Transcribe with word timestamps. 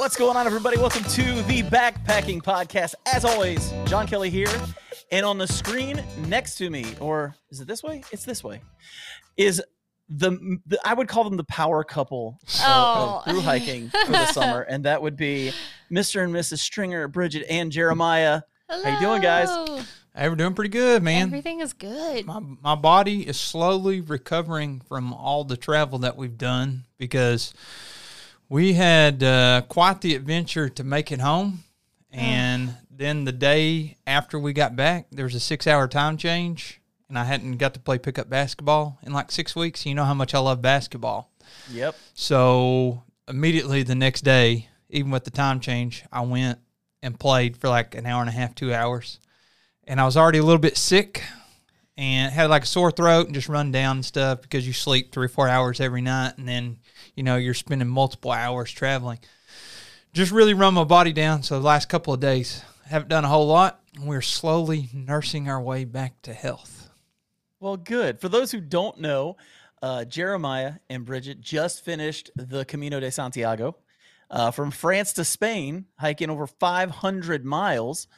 What's 0.00 0.16
going 0.16 0.34
on, 0.34 0.46
everybody? 0.46 0.78
Welcome 0.78 1.04
to 1.04 1.42
the 1.42 1.62
Backpacking 1.64 2.40
Podcast. 2.42 2.94
As 3.04 3.22
always, 3.22 3.70
John 3.84 4.06
Kelly 4.06 4.30
here. 4.30 4.48
And 5.12 5.26
on 5.26 5.36
the 5.36 5.46
screen 5.46 6.02
next 6.26 6.54
to 6.54 6.70
me, 6.70 6.86
or 7.00 7.34
is 7.50 7.60
it 7.60 7.68
this 7.68 7.82
way? 7.82 8.02
It's 8.10 8.24
this 8.24 8.42
way, 8.42 8.62
is 9.36 9.62
the, 10.08 10.58
the 10.64 10.78
I 10.86 10.94
would 10.94 11.06
call 11.06 11.24
them 11.24 11.36
the 11.36 11.44
power 11.44 11.84
couple 11.84 12.38
of- 12.42 12.60
Oh. 12.64 13.22
of 13.26 13.30
through 13.30 13.42
hiking 13.42 13.90
for 13.90 14.12
the 14.12 14.24
summer. 14.32 14.62
And 14.62 14.86
that 14.86 15.02
would 15.02 15.18
be 15.18 15.52
Mr. 15.92 16.24
and 16.24 16.32
Mrs. 16.34 16.60
Stringer, 16.60 17.06
Bridgette, 17.06 17.44
and 17.50 17.70
Jeremiah. 17.70 18.40
How 18.70 18.94
you 18.94 19.00
doing, 19.00 19.20
guys? 19.20 19.50
Hello. 19.50 19.82
Hey, 20.16 20.30
we're 20.30 20.34
doing 20.36 20.54
pretty 20.54 20.70
good, 20.70 21.02
man. 21.02 21.24
Everything 21.26 21.60
is 21.60 21.74
good. 21.74 22.24
My 22.24 22.40
my 22.40 22.74
body 22.74 23.28
is 23.28 23.38
slowly 23.38 24.00
recovering 24.00 24.80
from 24.80 25.12
all 25.12 25.44
the 25.44 25.58
travel 25.58 25.98
that 25.98 26.16
we've 26.16 26.38
done 26.38 26.84
because 26.96 27.52
we 28.50 28.74
had 28.74 29.22
uh, 29.22 29.62
quite 29.68 30.02
the 30.02 30.14
adventure 30.14 30.68
to 30.68 30.84
make 30.84 31.10
it 31.10 31.20
home, 31.20 31.64
and 32.10 32.76
then 32.90 33.24
the 33.24 33.32
day 33.32 33.96
after 34.06 34.38
we 34.38 34.52
got 34.52 34.76
back, 34.76 35.06
there 35.10 35.24
was 35.24 35.34
a 35.34 35.40
six 35.40 35.66
hour 35.66 35.88
time 35.88 36.18
change, 36.18 36.80
and 37.08 37.18
I 37.18 37.24
hadn't 37.24 37.56
got 37.56 37.72
to 37.74 37.80
play 37.80 37.96
pickup 37.96 38.28
basketball 38.28 38.98
in 39.02 39.12
like 39.12 39.30
six 39.30 39.56
weeks. 39.56 39.86
You 39.86 39.94
know 39.94 40.04
how 40.04 40.14
much 40.14 40.34
I 40.34 40.40
love 40.40 40.60
basketball. 40.60 41.30
Yep. 41.70 41.96
So 42.12 43.04
immediately 43.28 43.84
the 43.84 43.94
next 43.94 44.22
day, 44.22 44.68
even 44.90 45.10
with 45.12 45.24
the 45.24 45.30
time 45.30 45.60
change, 45.60 46.04
I 46.12 46.22
went 46.22 46.58
and 47.02 47.18
played 47.18 47.56
for 47.56 47.68
like 47.68 47.94
an 47.94 48.04
hour 48.04 48.20
and 48.20 48.28
a 48.28 48.32
half, 48.32 48.54
two 48.54 48.74
hours. 48.74 49.20
And 49.84 50.00
I 50.00 50.04
was 50.04 50.16
already 50.16 50.38
a 50.38 50.44
little 50.44 50.58
bit 50.60 50.76
sick 50.76 51.22
and 51.96 52.32
had 52.32 52.50
like 52.50 52.64
a 52.64 52.66
sore 52.66 52.90
throat 52.90 53.26
and 53.26 53.34
just 53.34 53.48
run 53.48 53.72
down 53.72 53.98
and 53.98 54.04
stuff 54.04 54.42
because 54.42 54.66
you 54.66 54.72
sleep 54.72 55.12
three 55.12 55.26
or 55.26 55.28
four 55.28 55.48
hours 55.48 55.80
every 55.80 56.00
night 56.00 56.34
and 56.36 56.48
then, 56.48 56.78
you 57.14 57.22
know, 57.22 57.36
you're 57.36 57.54
spending 57.54 57.88
multiple 57.88 58.30
hours 58.32 58.70
traveling. 58.72 59.18
Just 60.12 60.32
really 60.32 60.54
run 60.54 60.74
my 60.74 60.84
body 60.84 61.12
down. 61.12 61.42
So 61.42 61.58
the 61.60 61.66
last 61.66 61.88
couple 61.88 62.12
of 62.12 62.20
days, 62.20 62.62
haven't 62.86 63.08
done 63.08 63.24
a 63.24 63.28
whole 63.28 63.46
lot. 63.46 63.80
We're 64.00 64.22
slowly 64.22 64.88
nursing 64.92 65.48
our 65.48 65.60
way 65.60 65.84
back 65.84 66.20
to 66.22 66.32
health. 66.34 66.90
Well, 67.60 67.76
good. 67.76 68.20
For 68.20 68.28
those 68.28 68.50
who 68.50 68.60
don't 68.60 68.98
know, 69.00 69.36
uh, 69.82 70.04
Jeremiah 70.04 70.74
and 70.88 71.06
Bridgette 71.06 71.40
just 71.40 71.84
finished 71.84 72.30
the 72.36 72.64
Camino 72.64 72.98
de 73.00 73.10
Santiago 73.10 73.76
uh, 74.30 74.50
from 74.50 74.70
France 74.70 75.12
to 75.14 75.24
Spain, 75.24 75.86
hiking 75.98 76.30
over 76.30 76.46
500 76.46 77.44
miles. 77.44 78.08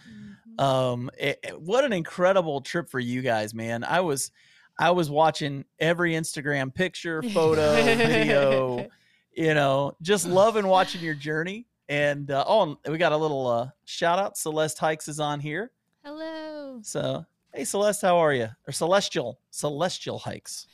Um, 0.58 1.10
it- 1.18 1.40
it- 1.42 1.60
what 1.60 1.84
an 1.84 1.92
incredible 1.92 2.60
trip 2.60 2.90
for 2.90 3.00
you 3.00 3.22
guys, 3.22 3.54
man! 3.54 3.84
I 3.84 4.00
was, 4.00 4.30
I 4.78 4.90
was 4.90 5.10
watching 5.10 5.64
every 5.78 6.12
Instagram 6.12 6.74
picture, 6.74 7.22
photo, 7.34 7.74
video, 7.74 8.88
you 9.32 9.54
know, 9.54 9.96
just 10.02 10.26
loving 10.26 10.66
watching 10.66 11.02
your 11.02 11.14
journey. 11.14 11.66
And 11.88 12.30
uh, 12.30 12.44
oh, 12.46 12.62
and 12.62 12.92
we 12.92 12.98
got 12.98 13.12
a 13.12 13.16
little 13.16 13.46
uh, 13.46 13.68
shout 13.84 14.18
out. 14.18 14.36
Celeste 14.36 14.78
Hikes 14.78 15.08
is 15.08 15.20
on 15.20 15.40
here. 15.40 15.70
Hello. 16.04 16.80
So, 16.82 17.24
hey 17.52 17.64
Celeste, 17.64 18.02
how 18.02 18.16
are 18.18 18.32
you? 18.32 18.48
Or 18.66 18.72
Celestial, 18.72 19.38
Celestial 19.50 20.18
Hikes. 20.18 20.66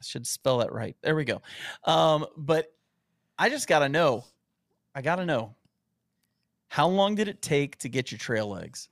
I 0.00 0.04
should 0.04 0.26
spell 0.26 0.58
that 0.58 0.72
right. 0.72 0.96
There 1.02 1.14
we 1.14 1.24
go. 1.24 1.40
Um, 1.84 2.26
but 2.36 2.72
I 3.38 3.48
just 3.48 3.68
got 3.68 3.80
to 3.80 3.88
know. 3.88 4.24
I 4.94 5.02
got 5.02 5.16
to 5.16 5.26
know. 5.26 5.54
How 6.68 6.88
long 6.88 7.14
did 7.14 7.28
it 7.28 7.40
take 7.40 7.78
to 7.78 7.88
get 7.88 8.10
your 8.10 8.18
trail 8.18 8.48
legs? 8.48 8.88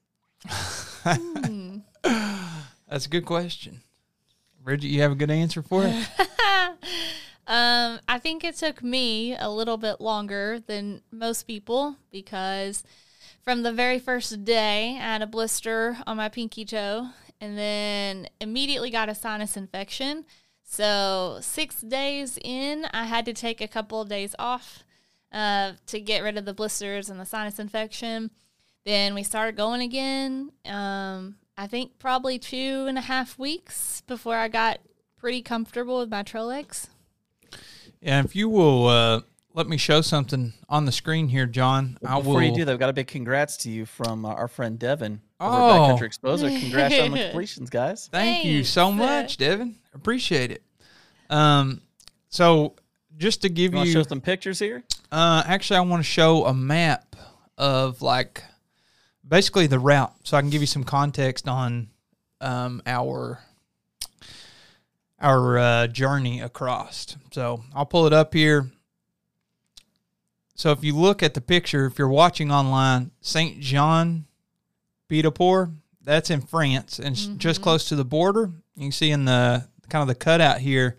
Hmm. 1.04 1.78
That's 2.88 3.06
a 3.06 3.08
good 3.08 3.24
question. 3.24 3.80
Bridgette, 4.64 4.90
you 4.90 5.02
have 5.02 5.12
a 5.12 5.16
good 5.16 5.30
answer 5.30 5.62
for 5.62 5.84
it? 5.84 5.94
um, 7.46 7.98
I 8.08 8.18
think 8.20 8.44
it 8.44 8.56
took 8.56 8.82
me 8.82 9.36
a 9.36 9.50
little 9.50 9.76
bit 9.76 10.00
longer 10.00 10.60
than 10.66 11.02
most 11.10 11.44
people 11.44 11.96
because 12.10 12.84
from 13.42 13.62
the 13.62 13.72
very 13.72 13.98
first 13.98 14.44
day, 14.44 14.96
I 15.00 15.02
had 15.02 15.22
a 15.22 15.26
blister 15.26 15.98
on 16.06 16.16
my 16.16 16.28
pinky 16.28 16.64
toe 16.64 17.08
and 17.40 17.58
then 17.58 18.28
immediately 18.40 18.90
got 18.90 19.08
a 19.08 19.14
sinus 19.14 19.56
infection. 19.56 20.24
So, 20.62 21.38
six 21.42 21.80
days 21.80 22.38
in, 22.42 22.86
I 22.92 23.04
had 23.04 23.24
to 23.26 23.34
take 23.34 23.60
a 23.60 23.68
couple 23.68 24.00
of 24.00 24.08
days 24.08 24.34
off 24.38 24.84
uh, 25.32 25.72
to 25.86 26.00
get 26.00 26.22
rid 26.22 26.38
of 26.38 26.44
the 26.44 26.54
blisters 26.54 27.10
and 27.10 27.18
the 27.18 27.26
sinus 27.26 27.58
infection. 27.58 28.30
Then 28.84 29.14
we 29.14 29.22
started 29.22 29.56
going 29.56 29.82
again. 29.82 30.52
Um, 30.64 31.36
I 31.56 31.66
think 31.66 31.98
probably 31.98 32.38
two 32.38 32.86
and 32.88 32.96
a 32.98 33.02
half 33.02 33.38
weeks 33.38 34.02
before 34.06 34.36
I 34.36 34.48
got 34.48 34.78
pretty 35.18 35.42
comfortable 35.42 35.98
with 35.98 36.10
my 36.10 36.22
trail 36.22 36.46
legs. 36.46 36.88
And 38.02 38.24
if 38.26 38.34
you 38.34 38.48
will 38.48 38.86
uh, 38.88 39.20
let 39.54 39.68
me 39.68 39.76
show 39.76 40.00
something 40.00 40.54
on 40.68 40.86
the 40.86 40.92
screen 40.92 41.28
here, 41.28 41.46
John, 41.46 41.98
I 42.04 42.16
will. 42.16 42.22
Before 42.22 42.42
you 42.42 42.54
do 42.54 42.64
that, 42.64 42.72
I've 42.72 42.78
got 42.78 42.88
a 42.88 42.92
big 42.94 43.06
congrats 43.06 43.56
to 43.58 43.70
you 43.70 43.86
from 43.86 44.24
uh, 44.24 44.30
our 44.30 44.48
friend 44.48 44.78
Devin 44.78 45.20
over 45.40 45.54
Oh. 45.56 45.84
at 45.84 45.90
Backcountry 46.00 46.06
Exposure. 46.06 46.48
Congrats 46.48 46.98
on 46.98 47.10
the 47.12 47.18
completions, 47.24 47.70
guys. 47.70 48.08
Thank 48.10 48.44
you 48.44 48.64
so 48.64 48.90
much, 48.90 49.36
Devin. 49.36 49.76
Appreciate 49.94 50.50
it. 50.50 50.62
Um, 51.30 51.82
so 52.28 52.74
just 53.18 53.42
to 53.42 53.48
give 53.48 53.72
You 53.72 53.76
want 53.76 53.88
you, 53.88 53.94
to 53.94 54.00
show 54.00 54.08
some 54.08 54.20
pictures 54.20 54.58
here? 54.58 54.82
uh, 55.12 55.42
actually, 55.46 55.76
I 55.76 55.80
want 55.82 56.00
to 56.00 56.08
show 56.08 56.46
a 56.46 56.54
map 56.54 57.14
of 57.58 58.00
like 58.02 58.42
basically 59.26 59.66
the 59.66 59.78
route, 59.78 60.12
so 60.24 60.36
I 60.36 60.40
can 60.40 60.50
give 60.50 60.60
you 60.60 60.66
some 60.66 60.84
context 60.84 61.48
on 61.48 61.88
um, 62.40 62.82
our 62.86 63.40
our 65.20 65.58
uh, 65.58 65.86
journey 65.86 66.40
across. 66.40 67.16
So 67.30 67.62
I'll 67.74 67.86
pull 67.86 68.06
it 68.06 68.12
up 68.12 68.34
here. 68.34 68.70
So 70.54 70.72
if 70.72 70.84
you 70.84 70.96
look 70.96 71.22
at 71.22 71.34
the 71.34 71.40
picture, 71.40 71.86
if 71.86 71.98
you're 71.98 72.08
watching 72.08 72.50
online, 72.50 73.12
Saint 73.20 73.60
Jean 73.60 74.26
Pied-de-Port, 75.08 75.70
that's 76.04 76.30
in 76.30 76.40
France 76.40 76.98
and 76.98 77.14
it's 77.14 77.26
just 77.26 77.62
close 77.62 77.88
to 77.88 77.96
the 77.96 78.04
border. 78.04 78.50
You 78.74 78.82
can 78.82 78.92
see 78.92 79.10
in 79.10 79.24
the 79.24 79.66
kind 79.88 80.02
of 80.02 80.08
the 80.08 80.14
cutout 80.14 80.58
here, 80.58 80.98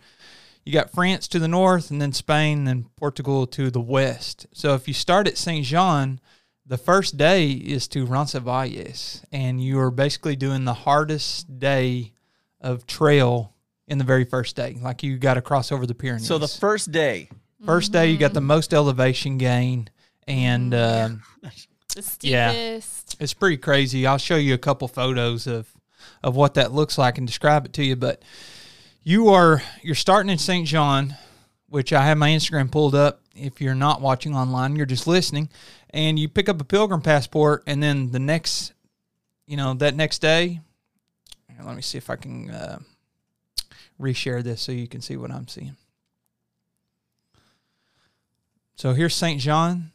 you 0.66 0.72
got 0.72 0.92
France 0.92 1.28
to 1.30 1.40
the 1.40 1.48
north 1.48 1.92
and 1.92 2.02
then 2.02 2.14
Spain 2.14 2.68
and 2.68 2.96
Portugal 2.96 3.46
to 3.48 3.70
the 3.70 3.82
west. 3.82 4.48
So 4.54 4.74
if 4.76 4.88
you 4.88 4.94
start 4.94 5.28
at 5.28 5.38
Saint 5.38 5.66
Jean, 5.66 6.22
the 6.66 6.78
first 6.78 7.18
day 7.18 7.52
is 7.52 7.88
to 7.90 8.06
Roncesvalles 8.06 9.22
and 9.32 9.62
you 9.64 9.80
are 9.80 9.92
basically 9.92 10.36
doing 10.36 10.66
the 10.66 10.74
hardest 10.74 11.60
day 11.60 12.14
of 12.62 12.88
trail 12.88 13.54
in 13.88 13.98
the 13.98 14.04
very 14.04 14.24
first 14.24 14.56
day. 14.56 14.78
Like 14.82 15.04
you 15.04 15.18
got 15.18 15.34
to 15.36 15.42
cross 15.42 15.72
over 15.72 15.86
the 15.86 15.94
Pyrenees. 15.96 16.28
So 16.28 16.38
the 16.38 16.48
first 16.48 16.92
day, 16.92 17.30
First 17.66 17.94
day, 17.94 18.12
you 18.12 18.18
got 18.18 18.34
the 18.34 18.42
most 18.42 18.74
elevation 18.74 19.38
gain, 19.38 19.90
and 20.28 20.74
um, 20.74 21.24
The 21.96 22.18
Yeah. 22.22 22.52
it's 23.20 23.34
pretty 23.34 23.56
crazy. 23.56 24.06
I'll 24.06 24.18
show 24.18 24.36
you 24.36 24.54
a 24.54 24.58
couple 24.58 24.88
photos 24.90 25.48
of 25.48 25.72
of 26.22 26.36
what 26.36 26.56
that 26.56 26.74
looks 26.74 26.98
like 26.98 27.18
and 27.18 27.26
describe 27.26 27.66
it 27.66 27.72
to 27.74 27.84
you. 27.86 27.96
But 27.96 28.22
you 29.04 29.30
are 29.30 29.62
you're 29.82 29.96
starting 29.96 30.30
in 30.30 30.38
St. 30.40 30.68
John, 30.68 31.16
which 31.70 31.94
I 31.94 32.04
have 32.06 32.18
my 32.18 32.32
Instagram 32.32 32.70
pulled 32.70 32.96
up. 32.96 33.22
If 33.34 33.62
you're 33.62 33.76
not 33.76 34.02
watching 34.02 34.36
online, 34.36 34.76
you're 34.76 34.86
just 34.86 35.08
listening, 35.08 35.48
and 35.94 36.18
you 36.18 36.28
pick 36.28 36.50
up 36.50 36.60
a 36.60 36.64
pilgrim 36.66 37.02
passport, 37.02 37.64
and 37.68 37.82
then 37.82 38.12
the 38.12 38.20
next, 38.20 38.74
you 39.46 39.56
know, 39.56 39.74
that 39.76 39.96
next 39.96 40.20
day. 40.20 40.60
Let 41.64 41.76
me 41.76 41.82
see 41.84 41.98
if 42.00 42.10
I 42.10 42.16
can 42.18 42.50
uh, 42.50 42.80
reshare 44.02 44.44
this 44.44 44.62
so 44.62 44.72
you 44.72 44.88
can 44.88 45.02
see 45.02 45.16
what 45.16 45.32
I'm 45.32 45.48
seeing. 45.48 45.78
So 48.76 48.94
here's 48.94 49.16
St. 49.16 49.40
John, 49.40 49.92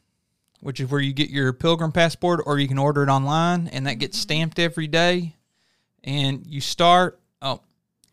which 0.60 0.80
is 0.80 0.88
where 0.90 1.00
you 1.00 1.12
get 1.12 1.30
your 1.30 1.52
pilgrim 1.52 1.92
passport, 1.92 2.40
or 2.46 2.58
you 2.58 2.68
can 2.68 2.78
order 2.78 3.02
it 3.02 3.08
online, 3.08 3.68
and 3.68 3.86
that 3.86 3.94
gets 3.94 4.16
stamped 4.16 4.58
every 4.58 4.86
day. 4.86 5.34
And 6.04 6.46
you 6.46 6.60
start. 6.60 7.18
Oh, 7.42 7.60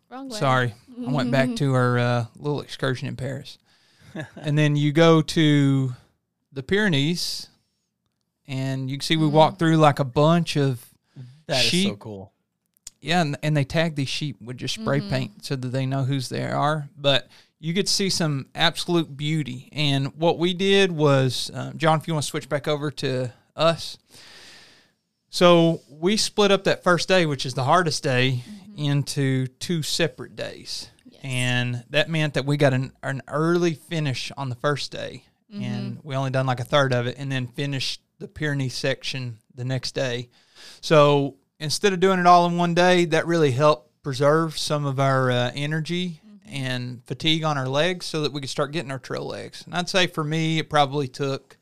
Wrong 0.10 0.28
way. 0.28 0.40
sorry, 0.40 0.74
I 1.08 1.12
went 1.12 1.31
back 1.31 1.56
to 1.58 1.74
our 1.76 1.98
uh, 2.00 2.26
little 2.38 2.62
excursion 2.62 3.08
in 3.08 3.16
Paris, 3.16 3.58
and 4.36 4.58
then 4.58 4.76
you 4.76 4.92
go 4.92 5.22
to 5.22 5.94
the 6.52 6.64
Pyrenees, 6.64 7.48
and 8.47 8.89
you 8.89 8.97
can 8.97 9.01
see 9.01 9.15
we 9.15 9.25
mm-hmm. 9.25 9.36
walk 9.36 9.59
through 9.59 9.77
like 9.77 10.00
a 10.00 10.06
bunch 10.06 10.56
of 10.56 10.86
that 11.47 11.65
is 11.74 11.83
so 11.83 11.95
cool. 11.95 12.31
yeah, 13.01 13.21
and, 13.21 13.38
and 13.44 13.56
they 13.56 13.63
tag 13.63 13.95
these 13.95 14.09
sheep 14.09 14.42
with 14.42 14.57
just 14.57 14.75
spray 14.75 15.00
mm-hmm. 15.00 15.09
paint 15.09 15.45
so 15.45 15.56
that 15.56 15.69
they 15.69 15.86
know 15.86 16.03
whose 16.03 16.30
they 16.30 16.44
are. 16.44 16.89
But 16.97 17.27
you 17.59 17.74
get 17.74 17.88
to 17.88 17.94
see 17.94 18.09
some 18.09 18.47
absolute 18.56 19.15
beauty. 19.15 19.69
And 19.71 20.15
what 20.15 20.38
we 20.38 20.53
did 20.53 20.92
was, 20.92 21.51
uh, 21.53 21.74
John, 21.75 22.00
if 22.00 22.07
you 22.07 22.13
want 22.13 22.24
to 22.24 22.30
switch 22.30 22.50
back 22.50 22.68
over 22.68 22.92
to 22.92 23.31
us. 23.56 23.97
So 25.30 25.81
we 25.89 26.18
split 26.18 26.51
up 26.51 26.63
that 26.65 26.83
first 26.83 27.07
day, 27.07 27.25
which 27.25 27.45
is 27.45 27.53
the 27.53 27.63
hardest 27.63 28.03
day, 28.03 28.44
mm-hmm. 28.47 28.83
into 28.83 29.47
two 29.47 29.81
separate 29.83 30.36
days. 30.36 30.89
And 31.24 31.83
that 31.89 32.09
meant 32.09 32.36
that 32.36 32.45
we 32.45 32.56
got 32.56 32.74
an, 32.74 32.92
an 33.01 33.24
early 33.27 33.74
finish 33.74 34.31
on 34.38 34.50
the 34.50 34.56
first 34.56 34.92
day. 34.92 35.24
And 35.51 36.00
we 36.03 36.15
only 36.15 36.31
done 36.31 36.45
like 36.45 36.59
a 36.59 36.65
third 36.65 36.92
of 36.92 37.07
it 37.07 37.15
and 37.18 37.31
then 37.31 37.47
finished 37.47 38.01
the 38.20 38.28
Pyrenees 38.28 38.74
section 38.74 39.38
the 39.54 39.66
next 39.66 39.94
day. 39.94 40.30
So 40.82 41.36
instead 41.60 41.94
of 41.94 42.00
doing 42.00 42.20
it 42.20 42.28
all 42.28 42.46
in 42.46 42.58
one 42.58 42.74
day, 42.74 43.06
that 43.06 43.26
really 43.28 43.52
helped 43.52 44.04
preserve 44.04 44.58
some 44.58 44.86
of 44.86 45.00
our 45.00 45.32
uh, 45.32 45.52
energy 45.56 46.22
mm-hmm. 46.26 46.56
and 46.56 47.04
fatigue 47.06 47.44
on 47.44 47.58
our 47.58 47.68
legs 47.68 48.06
so 48.06 48.22
that 48.22 48.32
we 48.32 48.42
could 48.42 48.50
start 48.50 48.72
getting 48.72 48.92
our 48.92 49.00
trail 49.00 49.26
legs. 49.26 49.64
And 49.66 49.74
I'd 49.74 49.90
say 49.90 50.08
for 50.08 50.24
me, 50.24 50.60
it 50.60 50.70
probably 50.70 51.08
took 51.08 51.58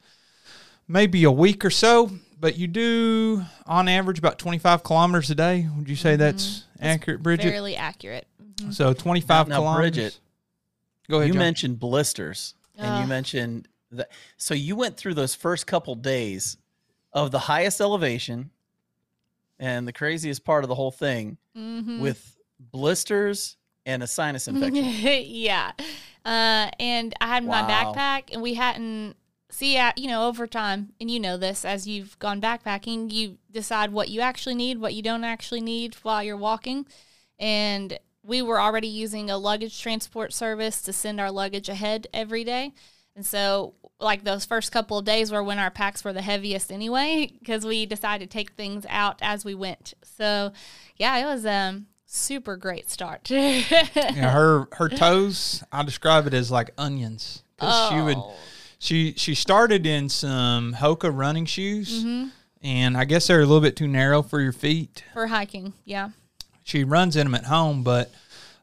maybe 0.87 1.23
a 1.23 1.31
week 1.31 1.63
or 1.63 1.69
so, 1.69 2.11
but 2.39 2.57
you 2.57 2.67
do 2.67 3.43
on 3.65 3.87
average 3.87 4.19
about 4.19 4.37
25 4.37 4.83
kilometers 4.83 5.29
a 5.29 5.35
day. 5.35 5.67
Would 5.77 5.89
you 5.89 5.95
say 5.95 6.11
mm-hmm. 6.11 6.19
that's 6.19 6.65
accurate, 6.79 7.23
Bridgette? 7.23 7.43
Fairly 7.43 7.75
accurate. 7.75 8.27
Mm-hmm. 8.41 8.71
so 8.71 8.93
25 8.93 9.47
Now, 9.47 9.57
kilometers. 9.57 9.97
Bridgette, 9.97 10.19
go 11.09 11.17
ahead. 11.17 11.27
you 11.27 11.33
John. 11.33 11.39
mentioned 11.39 11.79
blisters, 11.79 12.55
and 12.77 13.01
you 13.01 13.07
mentioned 13.07 13.67
that. 13.97 14.11
So 14.37 14.53
you 14.53 14.75
went 14.75 14.97
through 14.97 15.13
those 15.13 15.35
first 15.35 15.67
couple 15.67 15.95
days 15.95 16.57
of 17.13 17.31
the 17.31 17.39
highest 17.39 17.79
elevation, 17.81 18.49
and 19.59 19.87
the 19.87 19.93
craziest 19.93 20.43
part 20.43 20.63
of 20.63 20.67
the 20.67 20.75
whole 20.75 20.91
thing 20.91 21.37
Mm-hmm. 21.57 21.99
with 22.01 22.35
blisters 22.59 23.57
and 23.85 24.01
a 24.01 24.07
sinus 24.07 24.47
infection. 24.47 24.85
yeah. 25.27 25.71
Uh, 26.25 26.71
and 26.79 27.13
I 27.21 27.27
had 27.27 27.45
my 27.45 27.61
backpack, 27.61 28.33
and 28.33 28.41
we 28.41 28.55
hadn't 28.55 29.15
see, 29.51 29.77
uh, 29.77 29.91
you 29.95 30.07
know, 30.07 30.27
over 30.27 30.47
time, 30.47 30.93
and 30.99 31.11
you 31.11 31.19
know 31.19 31.37
this 31.37 31.63
as 31.63 31.85
you've 31.87 32.17
gone 32.17 32.41
backpacking, 32.41 33.11
you 33.11 33.37
decide 33.51 33.91
what 33.91 34.09
you 34.09 34.21
actually 34.21 34.55
need, 34.55 34.79
what 34.79 34.95
you 34.95 35.03
don't 35.03 35.23
actually 35.23 35.61
need 35.61 35.93
while 36.01 36.23
you're 36.23 36.35
walking, 36.37 36.87
and 37.37 37.99
we 38.23 38.41
were 38.41 38.59
already 38.59 38.87
using 38.87 39.29
a 39.29 39.37
luggage 39.37 39.79
transport 39.81 40.33
service 40.33 40.81
to 40.81 40.93
send 40.93 41.19
our 41.19 41.29
luggage 41.29 41.69
ahead 41.69 42.07
every 42.13 42.43
day, 42.43 42.71
and 43.15 43.25
so 43.25 43.75
like 44.03 44.23
those 44.23 44.45
first 44.45 44.71
couple 44.71 44.97
of 44.97 45.05
days 45.05 45.31
were 45.31 45.43
when 45.43 45.59
our 45.59 45.71
packs 45.71 46.03
were 46.03 46.13
the 46.13 46.21
heaviest 46.21 46.71
anyway 46.71 47.31
because 47.39 47.65
we 47.65 47.85
decided 47.85 48.29
to 48.29 48.37
take 48.37 48.51
things 48.51 48.85
out 48.89 49.19
as 49.21 49.43
we 49.45 49.55
went. 49.55 49.93
So 50.17 50.51
yeah, 50.97 51.17
it 51.17 51.25
was 51.25 51.45
um 51.45 51.87
super 52.05 52.55
great 52.57 52.89
start. 52.89 53.29
Yeah, 53.31 54.31
her 54.31 54.67
her 54.73 54.89
toes, 54.89 55.63
I 55.71 55.83
describe 55.83 56.27
it 56.27 56.33
as 56.33 56.51
like 56.51 56.71
onions. 56.77 57.43
'Cause 57.57 57.89
she 57.91 58.01
would 58.01 58.17
Oh. 58.17 58.35
she 58.79 59.13
she 59.17 59.33
started 59.35 59.85
in 59.85 60.09
some 60.09 60.73
Hoka 60.73 61.09
running 61.15 61.45
shoes, 61.45 62.03
Mm-hmm. 62.03 62.27
and 62.61 62.97
I 62.97 63.05
guess 63.05 63.27
they're 63.27 63.39
a 63.41 63.45
little 63.45 63.61
bit 63.61 63.75
too 63.75 63.87
narrow 63.87 64.21
for 64.21 64.41
your 64.41 64.51
feet. 64.53 65.03
for 65.13 65.27
hiking. 65.27 65.73
Yeah. 65.85 66.09
She 66.63 66.83
runs 66.83 67.15
in 67.15 67.25
them 67.27 67.35
at 67.35 67.45
home, 67.45 67.83
but 67.83 68.11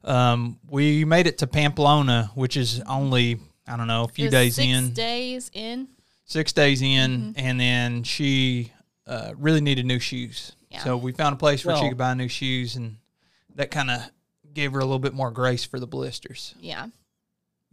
um, 0.05 0.59
we 0.69 1.05
made 1.05 1.27
it 1.27 1.39
to 1.39 1.47
Pamplona, 1.47 2.31
which 2.35 2.57
is 2.57 2.81
only 2.83 3.39
I 3.71 3.77
don't 3.77 3.87
know 3.87 4.05
a 4.05 4.09
few 4.09 4.25
It 4.25 4.29
was 4.29 4.33
days 4.33 4.55
six 4.57 4.67
in, 4.69 4.93
days 4.93 5.51
in. 5.55 5.89
six 6.25 6.53
days 6.53 6.83
in, 6.83 7.11
Mm-hmm. 7.11 7.31
and 7.37 7.61
then 7.61 8.03
she 8.03 8.73
uh, 9.07 9.33
really 9.37 9.61
needed 9.61 9.87
new 9.87 9.99
shoes. 10.01 10.53
Yeah. 10.71 10.81
So 10.85 10.97
we 10.97 11.13
found 11.13 11.35
a 11.35 11.39
place 11.39 11.65
where 11.65 11.77
she 11.77 11.89
could 11.89 11.99
buy 11.99 12.15
new 12.15 12.29
shoes, 12.29 12.77
and 12.77 12.97
that 13.57 13.71
kind 13.71 13.91
of 13.91 14.01
gave 14.55 14.73
her 14.73 14.79
a 14.81 14.85
little 14.85 14.99
bit 14.99 15.15
more 15.15 15.31
grace 15.31 15.65
for 15.65 15.79
the 15.81 15.87
blisters. 15.87 16.55
Yeah. 16.61 16.87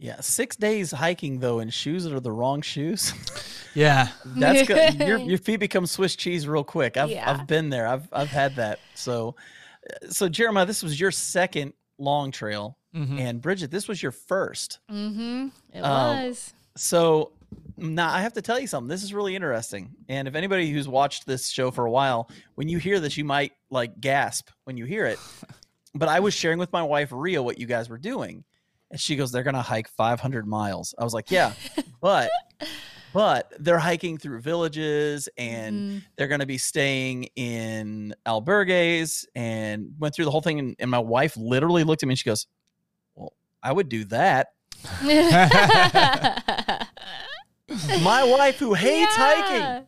Yeah, 0.00 0.20
six 0.20 0.54
days 0.54 0.92
hiking 0.92 1.40
though 1.40 1.58
in 1.58 1.70
shoes 1.70 2.04
that 2.04 2.12
are 2.12 2.20
the 2.20 2.32
wrong 2.32 2.62
shoes. 2.62 3.12
Yeah, 3.74 4.08
That's 4.24 4.66
good. 4.66 4.94
Your 5.08 5.18
your 5.18 5.38
feet 5.38 5.58
become 5.60 5.86
Swiss 5.86 6.16
cheese 6.16 6.48
real 6.48 6.64
quick. 6.64 6.96
I've 6.96 7.10
Yeah. 7.10 7.30
I've 7.30 7.46
been 7.46 7.68
there. 7.68 7.86
I've 7.86 8.08
I've 8.12 8.28
had 8.30 8.56
that. 8.56 8.80
So, 8.94 9.36
so 10.08 10.28
Jeremiah, 10.28 10.66
this 10.66 10.82
was 10.82 10.98
your 10.98 11.10
second 11.12 11.74
long 11.98 12.30
trail, 12.32 12.76
Mhm. 12.94 13.18
and 13.20 13.42
Bridgette, 13.42 13.70
this 13.70 13.86
was 13.88 14.02
your 14.02 14.12
first. 14.12 14.78
Mm-hmm. 14.90 15.48
It 15.74 15.80
Um, 15.80 16.24
was. 16.26 16.54
So 16.76 17.32
now 17.76 18.12
I 18.12 18.20
have 18.22 18.32
to 18.34 18.42
tell 18.42 18.58
you 18.58 18.66
something. 18.66 18.88
This 18.88 19.02
is 19.02 19.12
really 19.12 19.34
interesting. 19.36 19.94
And 20.08 20.26
if 20.28 20.34
anybody 20.34 20.70
who's 20.70 20.88
watched 20.88 21.26
this 21.26 21.48
show 21.48 21.70
for 21.70 21.86
a 21.86 21.90
while, 21.90 22.30
when 22.54 22.68
you 22.68 22.78
hear 22.78 22.98
this, 23.00 23.16
you 23.16 23.24
might 23.24 23.52
like 23.70 24.00
gasp 24.00 24.48
when 24.64 24.76
you 24.76 24.84
hear 24.84 25.06
it. 25.06 25.18
But 25.94 26.08
I 26.10 26.20
was 26.20 26.34
sharing 26.34 26.58
with 26.58 26.70
my 26.72 26.82
wife 26.82 27.08
Ria 27.10 27.42
what 27.42 27.58
you 27.58 27.66
guys 27.66 27.88
were 27.88 27.98
doing, 27.98 28.44
and 28.90 29.00
she 29.00 29.16
goes, 29.16 29.32
"They're 29.32 29.42
gonna 29.42 29.62
hike 29.62 29.88
500 29.88 30.46
miles." 30.46 30.94
I 30.98 31.02
was 31.02 31.14
like, 31.14 31.30
"Yeah, 31.30 31.52
but." 32.00 32.30
But 33.14 33.50
they're 33.58 33.78
hiking 33.78 34.18
through 34.18 34.42
villages 34.42 35.30
and 35.38 35.74
Mhm. 35.74 36.02
they're 36.16 36.28
going 36.28 36.40
to 36.40 36.46
be 36.46 36.58
staying 36.58 37.24
in 37.36 38.14
albergues 38.26 39.24
and 39.34 39.94
went 39.98 40.14
through 40.14 40.26
the 40.26 40.30
whole 40.30 40.42
thing. 40.42 40.58
And, 40.58 40.76
and 40.78 40.90
my 40.90 40.98
wife 40.98 41.34
literally 41.38 41.84
looked 41.84 42.02
at 42.02 42.06
me 42.06 42.12
and 42.12 42.18
she 42.18 42.26
goes, 42.28 42.46
I 43.68 43.72
would 43.72 43.90
do 43.90 44.04
that. 44.06 44.54
My 48.02 48.24
wife, 48.24 48.58
who 48.58 48.72
hates 48.72 49.14
Yeah. 49.18 49.34
hiking, 49.34 49.86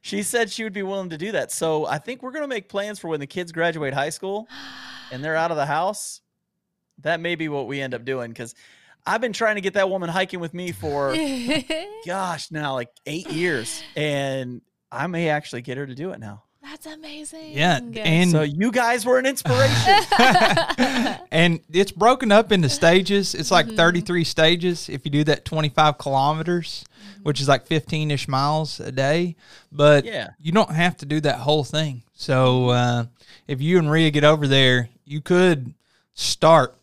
she 0.00 0.22
said 0.22 0.50
she 0.50 0.64
would 0.64 0.72
be 0.72 0.82
willing 0.82 1.10
to 1.10 1.18
do 1.18 1.32
that. 1.32 1.52
So 1.52 1.84
I 1.86 1.98
think 1.98 2.22
we're 2.22 2.30
going 2.30 2.42
to 2.44 2.48
make 2.48 2.70
plans 2.70 2.98
for 2.98 3.08
when 3.08 3.20
the 3.20 3.26
kids 3.26 3.52
graduate 3.52 3.92
high 3.92 4.08
school 4.08 4.48
and 5.10 5.22
they're 5.22 5.36
out 5.36 5.50
of 5.50 5.58
the 5.58 5.66
house. 5.66 6.22
That 7.02 7.20
may 7.20 7.34
be 7.34 7.50
what 7.50 7.66
we 7.66 7.82
end 7.82 7.92
up 7.92 8.06
doing 8.06 8.30
because 8.30 8.54
I've 9.04 9.20
been 9.20 9.34
trying 9.34 9.56
to 9.56 9.60
get 9.60 9.74
that 9.74 9.90
woman 9.90 10.08
hiking 10.08 10.40
with 10.40 10.54
me 10.54 10.72
for, 10.72 11.14
gosh, 12.06 12.50
now 12.50 12.72
like 12.72 12.88
eight 13.04 13.30
years. 13.30 13.82
And 13.94 14.62
I 14.90 15.06
may 15.06 15.28
actually 15.28 15.60
get 15.60 15.76
her 15.76 15.86
to 15.86 15.94
do 15.94 16.12
it 16.12 16.18
now. 16.18 16.44
That's 16.62 16.86
amazing. 16.86 17.52
yeah, 17.52 17.80
and 17.96 18.30
So 18.30 18.42
you 18.42 18.70
guys 18.70 19.04
were 19.04 19.18
an 19.18 19.26
inspiration. 19.26 19.94
and 21.32 21.60
it's 21.72 21.90
broken 21.92 22.30
up 22.32 22.52
into 22.52 22.68
stages. 22.68 23.34
It's 23.34 23.50
Mm-hmm. 23.50 23.68
like 23.70 23.76
33 23.76 24.24
stages 24.24 24.88
if 24.88 25.04
you 25.04 25.10
do 25.10 25.24
that 25.24 25.44
25 25.44 25.98
kilometers, 25.98 26.84
Mm-hmm. 27.02 27.22
which 27.24 27.40
is 27.40 27.48
like 27.48 27.66
15 27.66 28.10
ish 28.12 28.28
miles 28.28 28.78
a 28.80 28.92
day. 28.92 29.34
But 29.72 30.04
Yeah. 30.04 30.30
you 30.40 30.52
don't 30.52 30.70
have 30.70 30.96
to 30.98 31.06
do 31.06 31.20
that 31.22 31.38
whole 31.40 31.64
thing. 31.64 32.02
So 32.14 32.68
uh, 32.68 33.04
if 33.48 33.60
you 33.60 33.78
and 33.78 33.90
Rhea 33.90 34.10
get 34.12 34.22
over 34.24 34.46
there, 34.46 34.88
you 35.04 35.20
could 35.20 35.74
start 36.14 36.76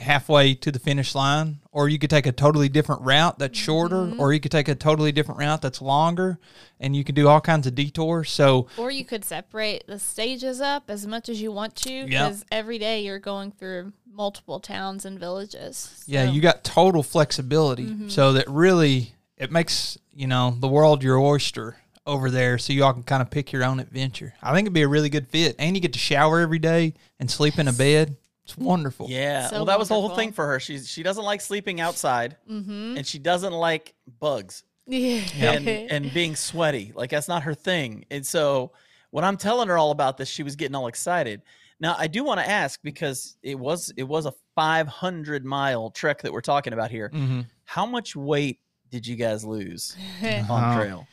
halfway 0.00 0.54
to 0.54 0.72
the 0.72 0.78
finish 0.78 1.14
line, 1.14 1.58
or 1.72 1.88
you 1.88 1.98
could 1.98 2.10
take 2.10 2.26
a 2.26 2.32
totally 2.32 2.68
different 2.68 3.02
route 3.02 3.38
that's 3.38 3.58
shorter, 3.58 3.96
Mm-hmm. 3.96 4.20
or 4.20 4.32
you 4.32 4.40
could 4.40 4.50
take 4.50 4.68
a 4.68 4.74
totally 4.74 5.12
different 5.12 5.38
route 5.40 5.60
that's 5.62 5.80
longer, 5.82 6.38
and 6.80 6.96
you 6.96 7.04
can 7.04 7.14
do 7.14 7.28
all 7.28 7.40
kinds 7.40 7.66
of 7.66 7.74
detours. 7.74 8.30
So 8.30 8.66
or 8.76 8.90
you 8.90 9.04
could 9.04 9.24
separate 9.24 9.86
the 9.86 9.98
stages 9.98 10.60
up 10.60 10.84
as 10.88 11.06
much 11.06 11.28
as 11.28 11.40
you 11.42 11.52
want 11.52 11.76
to 11.76 12.06
because 12.06 12.44
every 12.50 12.78
day 12.78 13.04
you're 13.04 13.18
going 13.18 13.52
through 13.52 13.92
multiple 14.12 14.58
towns 14.60 15.04
and 15.04 15.18
villages. 15.20 16.02
Yeah, 16.06 16.24
you 16.24 16.40
got 16.40 16.64
total 16.64 17.02
flexibility, 17.02 18.08
so 18.08 18.32
that 18.32 18.48
really 18.48 19.14
it 19.36 19.50
makes 19.52 19.96
you 20.14 20.26
know 20.26 20.56
the 20.58 20.68
world 20.68 21.02
your 21.02 21.18
oyster 21.18 21.76
over 22.06 22.30
there, 22.30 22.56
so 22.58 22.72
y'all 22.72 22.92
can 22.94 23.02
kind 23.02 23.22
of 23.22 23.30
pick 23.30 23.52
your 23.52 23.62
own 23.62 23.78
adventure. 23.78 24.32
I 24.42 24.52
think 24.54 24.64
it'd 24.64 24.72
be 24.74 24.82
a 24.82 24.88
really 24.88 25.10
good 25.10 25.28
fit, 25.28 25.54
and 25.58 25.76
you 25.76 25.80
get 25.82 25.92
to 25.92 25.98
shower 25.98 26.40
every 26.40 26.58
day 26.58 26.94
and 27.20 27.30
sleep 27.30 27.58
in 27.58 27.68
a 27.68 27.72
bed. 27.72 28.16
It's 28.50 28.58
wonderful. 28.58 29.06
Yeah. 29.08 29.46
So 29.48 29.56
well, 29.56 29.64
that 29.66 29.78
was 29.78 29.88
the 29.88 29.94
whole 29.94 30.02
wonderful. 30.04 30.16
thing 30.22 30.32
for 30.32 30.46
her. 30.46 30.60
She's 30.60 30.88
she 30.88 31.02
doesn't 31.02 31.24
like 31.24 31.40
sleeping 31.40 31.80
outside, 31.80 32.36
Mm-hmm. 32.50 32.96
and 32.98 33.06
she 33.06 33.18
doesn't 33.18 33.52
like 33.52 33.94
bugs 34.18 34.64
Yeah. 34.86 35.22
and 35.42 35.68
and 35.90 36.12
being 36.14 36.36
sweaty. 36.36 36.92
Like 36.94 37.10
that's 37.10 37.28
not 37.28 37.42
her 37.44 37.54
thing. 37.54 38.04
And 38.10 38.26
so 38.26 38.72
when 39.10 39.24
I'm 39.24 39.36
telling 39.36 39.68
her 39.68 39.78
all 39.78 39.90
about 39.90 40.16
this, 40.16 40.28
she 40.28 40.42
was 40.42 40.56
getting 40.56 40.74
all 40.74 40.86
excited. 40.88 41.42
Now 41.80 41.94
I 41.98 42.06
do 42.08 42.24
want 42.24 42.40
to 42.40 42.48
ask 42.48 42.80
because 42.82 43.36
it 43.42 43.58
was 43.58 43.92
it 43.96 44.04
was 44.04 44.26
a 44.26 44.32
500 44.54 45.44
mile 45.44 45.90
trek 45.90 46.22
that 46.22 46.32
we're 46.32 46.40
talking 46.40 46.72
about 46.72 46.90
here. 46.90 47.08
hmm 47.12 47.40
How 47.64 47.86
much 47.86 48.14
weight 48.14 48.60
did 48.90 49.06
you 49.06 49.16
guys 49.16 49.44
lose 49.44 49.96
on 50.48 50.76
trail? 50.76 51.06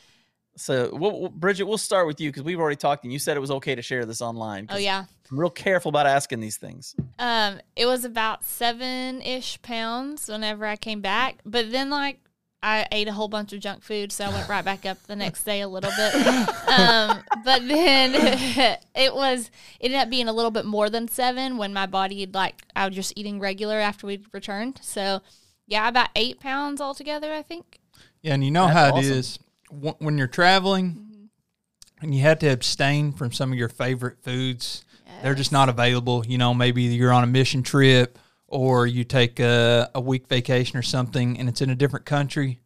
So, 0.58 0.90
we'll, 0.92 1.20
we'll- 1.20 1.30
Bridgette, 1.30 1.66
we'll 1.66 1.78
start 1.78 2.06
with 2.06 2.20
you 2.20 2.30
because 2.30 2.42
we've 2.42 2.58
already 2.60 2.76
talked, 2.76 3.04
and 3.04 3.12
you 3.12 3.18
said 3.18 3.36
it 3.36 3.40
was 3.40 3.50
okay 3.52 3.74
to 3.74 3.82
share 3.82 4.04
this 4.04 4.20
online. 4.20 4.66
Oh 4.70 4.76
yeah. 4.76 5.04
I'm 5.30 5.38
real 5.38 5.50
careful 5.50 5.90
about 5.90 6.06
asking 6.06 6.40
these 6.40 6.56
things. 6.56 6.94
Um, 7.18 7.60
it 7.76 7.86
was 7.86 8.04
about 8.04 8.44
seven 8.44 9.20
ish 9.22 9.60
pounds 9.62 10.28
whenever 10.28 10.64
I 10.66 10.76
came 10.76 11.00
back, 11.00 11.38
but 11.44 11.70
then 11.70 11.90
like 11.90 12.20
I 12.62 12.88
ate 12.90 13.06
a 13.08 13.12
whole 13.12 13.28
bunch 13.28 13.52
of 13.52 13.60
junk 13.60 13.82
food, 13.84 14.10
so 14.10 14.24
I 14.24 14.30
went 14.30 14.48
right 14.48 14.64
back 14.64 14.84
up 14.86 15.00
the 15.06 15.14
next 15.14 15.44
day 15.44 15.60
a 15.60 15.68
little 15.68 15.90
bit. 15.96 16.14
Um, 16.68 17.22
but 17.44 17.66
then 17.66 18.12
it 18.94 19.14
was 19.14 19.50
it 19.80 19.86
ended 19.86 20.00
up 20.00 20.10
being 20.10 20.28
a 20.28 20.32
little 20.32 20.50
bit 20.50 20.64
more 20.66 20.90
than 20.90 21.08
seven 21.08 21.56
when 21.56 21.72
my 21.72 21.86
body 21.86 22.26
like 22.26 22.62
I 22.76 22.86
was 22.86 22.94
just 22.94 23.12
eating 23.16 23.40
regular 23.40 23.76
after 23.76 24.06
we 24.06 24.22
returned. 24.32 24.78
So 24.82 25.20
yeah, 25.66 25.88
about 25.88 26.08
eight 26.16 26.40
pounds 26.40 26.80
altogether, 26.80 27.32
I 27.32 27.42
think. 27.42 27.78
Yeah, 28.22 28.34
and 28.34 28.44
you 28.44 28.50
know 28.50 28.66
That's 28.66 28.78
how 28.78 28.86
it 28.86 28.92
awesome. 28.98 29.12
is 29.12 29.38
Wh- 29.38 29.47
when 29.70 30.18
you're 30.18 30.26
traveling 30.26 30.90
mm-hmm. 30.90 31.24
and 32.02 32.14
you 32.14 32.22
have 32.22 32.38
to 32.40 32.48
abstain 32.48 33.12
from 33.12 33.32
some 33.32 33.52
of 33.52 33.58
your 33.58 33.68
favorite 33.68 34.22
foods. 34.22 34.84
They're 35.22 35.34
just 35.34 35.50
not 35.50 35.68
available. 35.68 36.24
You 36.26 36.38
know, 36.38 36.54
maybe 36.54 36.82
you're 36.82 37.12
on 37.12 37.24
a 37.24 37.26
mission 37.26 37.62
trip 37.62 38.18
or 38.46 38.86
you 38.86 39.04
take 39.04 39.40
a, 39.40 39.90
a 39.94 40.00
week 40.00 40.28
vacation 40.28 40.78
or 40.78 40.82
something 40.82 41.38
and 41.38 41.48
it's 41.48 41.60
in 41.60 41.70
a 41.70 41.74
different 41.74 42.06
country 42.06 42.60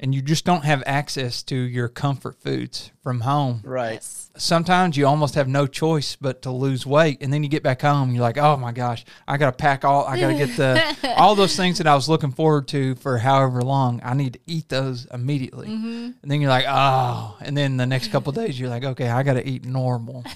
and 0.00 0.14
you 0.14 0.22
just 0.22 0.44
don't 0.44 0.64
have 0.64 0.82
access 0.86 1.42
to 1.44 1.56
your 1.56 1.88
comfort 1.88 2.36
foods 2.40 2.90
from 3.02 3.20
home. 3.20 3.60
Right. 3.64 3.94
Yes. 3.94 4.30
sometimes 4.36 4.96
you 4.96 5.06
almost 5.06 5.34
have 5.36 5.48
no 5.48 5.66
choice 5.66 6.16
but 6.16 6.42
to 6.42 6.50
lose 6.50 6.84
weight 6.84 7.18
and 7.22 7.32
then 7.32 7.42
you 7.42 7.48
get 7.48 7.62
back 7.62 7.80
home 7.80 8.12
you're 8.12 8.20
like 8.20 8.36
oh 8.36 8.56
my 8.58 8.70
gosh 8.72 9.02
i 9.26 9.36
gotta 9.38 9.56
pack 9.56 9.82
all 9.84 10.04
i 10.04 10.20
gotta 10.20 10.34
get 10.34 10.54
the 10.56 11.14
all 11.16 11.34
those 11.34 11.56
things 11.56 11.78
that 11.78 11.86
i 11.86 11.94
was 11.94 12.06
looking 12.08 12.32
forward 12.32 12.68
to 12.68 12.94
for 12.96 13.16
however 13.16 13.62
long 13.62 13.98
i 14.04 14.12
need 14.12 14.34
to 14.34 14.40
eat 14.46 14.68
those 14.68 15.06
immediately. 15.14 15.68
Mm-hmm. 15.68 16.10
And 16.20 16.30
then 16.30 16.40
you're 16.42 16.50
like 16.50 16.66
oh. 16.68 17.36
And 17.40 17.56
then 17.56 17.76
the 17.78 17.86
next 17.86 18.10
couple 18.10 18.30
of 18.30 18.36
days 18.36 18.58
you're 18.60 18.68
like 18.68 18.84
okay 18.84 19.08
i 19.08 19.22
gotta 19.22 19.46
eat 19.48 19.64
normal. 19.64 20.24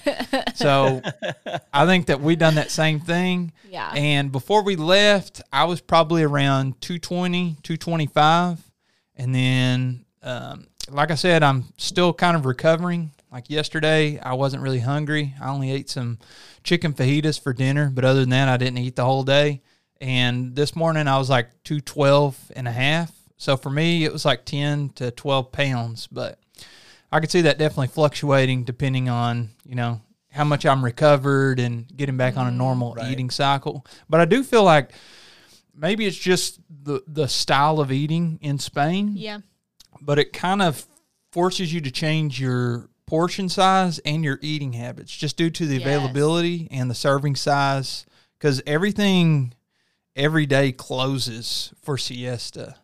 So 0.55 1.01
i 1.73 1.87
think 1.87 2.07
that 2.07 2.21
we 2.21 2.37
done 2.37 2.55
that 2.57 2.71
same 2.71 3.01
thing. 3.01 3.53
Yeah. 3.69 3.91
and 3.95 4.31
before 4.33 4.63
we 4.63 4.77
left 4.77 5.43
i 5.53 5.65
was 5.65 5.81
probably 5.81 6.23
around 6.23 6.81
220 6.81 7.57
225 7.63 8.70
and 9.21 9.35
then, 9.35 10.07
um, 10.23 10.67
like 10.89 11.11
I 11.11 11.15
said, 11.15 11.43
I'm 11.43 11.65
still 11.77 12.15
kind 12.15 12.39
of 12.39 12.47
recovering. 12.47 13.11
Like 13.31 13.51
yesterday, 13.51 14.19
I 14.19 14.33
wasn't 14.33 14.63
really 14.63 14.81
hungry. 14.81 15.35
I 15.41 15.51
only 15.51 15.71
ate 15.71 15.91
some 15.91 16.19
chicken 16.65 16.95
fajitas 16.95 17.39
for 17.39 17.53
dinner, 17.53 17.91
but 17.93 18.03
other 18.07 18.21
than 18.21 18.31
that, 18.31 18.49
I 18.49 18.57
didn't 18.57 18.79
eat 18.79 18.97
the 18.97 19.05
whole 19.05 19.23
day. 19.23 19.61
And 20.01 20.57
this 20.57 20.75
morning, 20.75 21.07
I 21.07 21.19
was 21.19 21.29
like 21.29 21.51
212 21.65 22.53
and 22.57 22.67
a 22.67 22.73
half. 22.73 23.13
So 23.37 23.59
for 23.59 23.69
me, 23.69 24.05
it 24.05 24.13
was 24.13 24.25
like 24.25 24.47
10 24.47 24.91
to 24.97 25.11
12 25.11 25.53
pounds. 25.53 26.07
But 26.07 26.39
I 27.13 27.21
could 27.21 27.31
see 27.31 27.43
that 27.43 27.59
definitely 27.59 27.89
fluctuating 27.89 28.65
depending 28.65 29.11
on, 29.11 29.51
you 29.67 29.75
know, 29.75 30.01
how 30.33 30.45
much 30.45 30.65
I'm 30.65 30.83
recovered 30.83 31.61
and 31.61 31.95
getting 31.95 32.17
back 32.17 32.39
on 32.39 32.47
a 32.47 32.51
normal 32.51 32.95
Right. 32.95 33.13
eating 33.13 33.29
cycle. 33.29 33.85
But 34.09 34.21
I 34.21 34.25
do 34.25 34.43
feel 34.43 34.65
like 34.65 34.93
maybe 35.81 36.07
it's 36.07 36.17
just 36.17 36.61
the 36.69 37.03
the 37.07 37.27
style 37.29 37.81
of 37.81 37.91
eating 37.91 38.39
in 38.43 38.59
Spain, 38.59 39.13
Yeah. 39.17 39.41
but 40.01 40.19
it 40.19 40.33
kind 40.33 40.63
of 40.63 40.87
forces 41.33 41.73
you 41.73 41.81
to 41.81 41.91
change 41.91 42.41
your 42.41 42.89
portion 43.07 43.49
size 43.49 43.99
and 44.01 44.23
your 44.25 44.39
eating 44.43 44.75
habits 44.75 45.17
just 45.17 45.37
due 45.37 45.51
to 45.51 45.67
the 45.67 45.77
Yes. 45.79 45.83
availability 45.83 46.69
and 46.71 46.91
the 46.91 46.95
serving 46.95 47.35
size 47.37 48.07
cuz 48.39 48.63
everything 48.67 49.53
every 50.15 50.47
day 50.47 50.71
closes 50.73 51.73
for 51.83 51.97
siesta. 51.99 52.77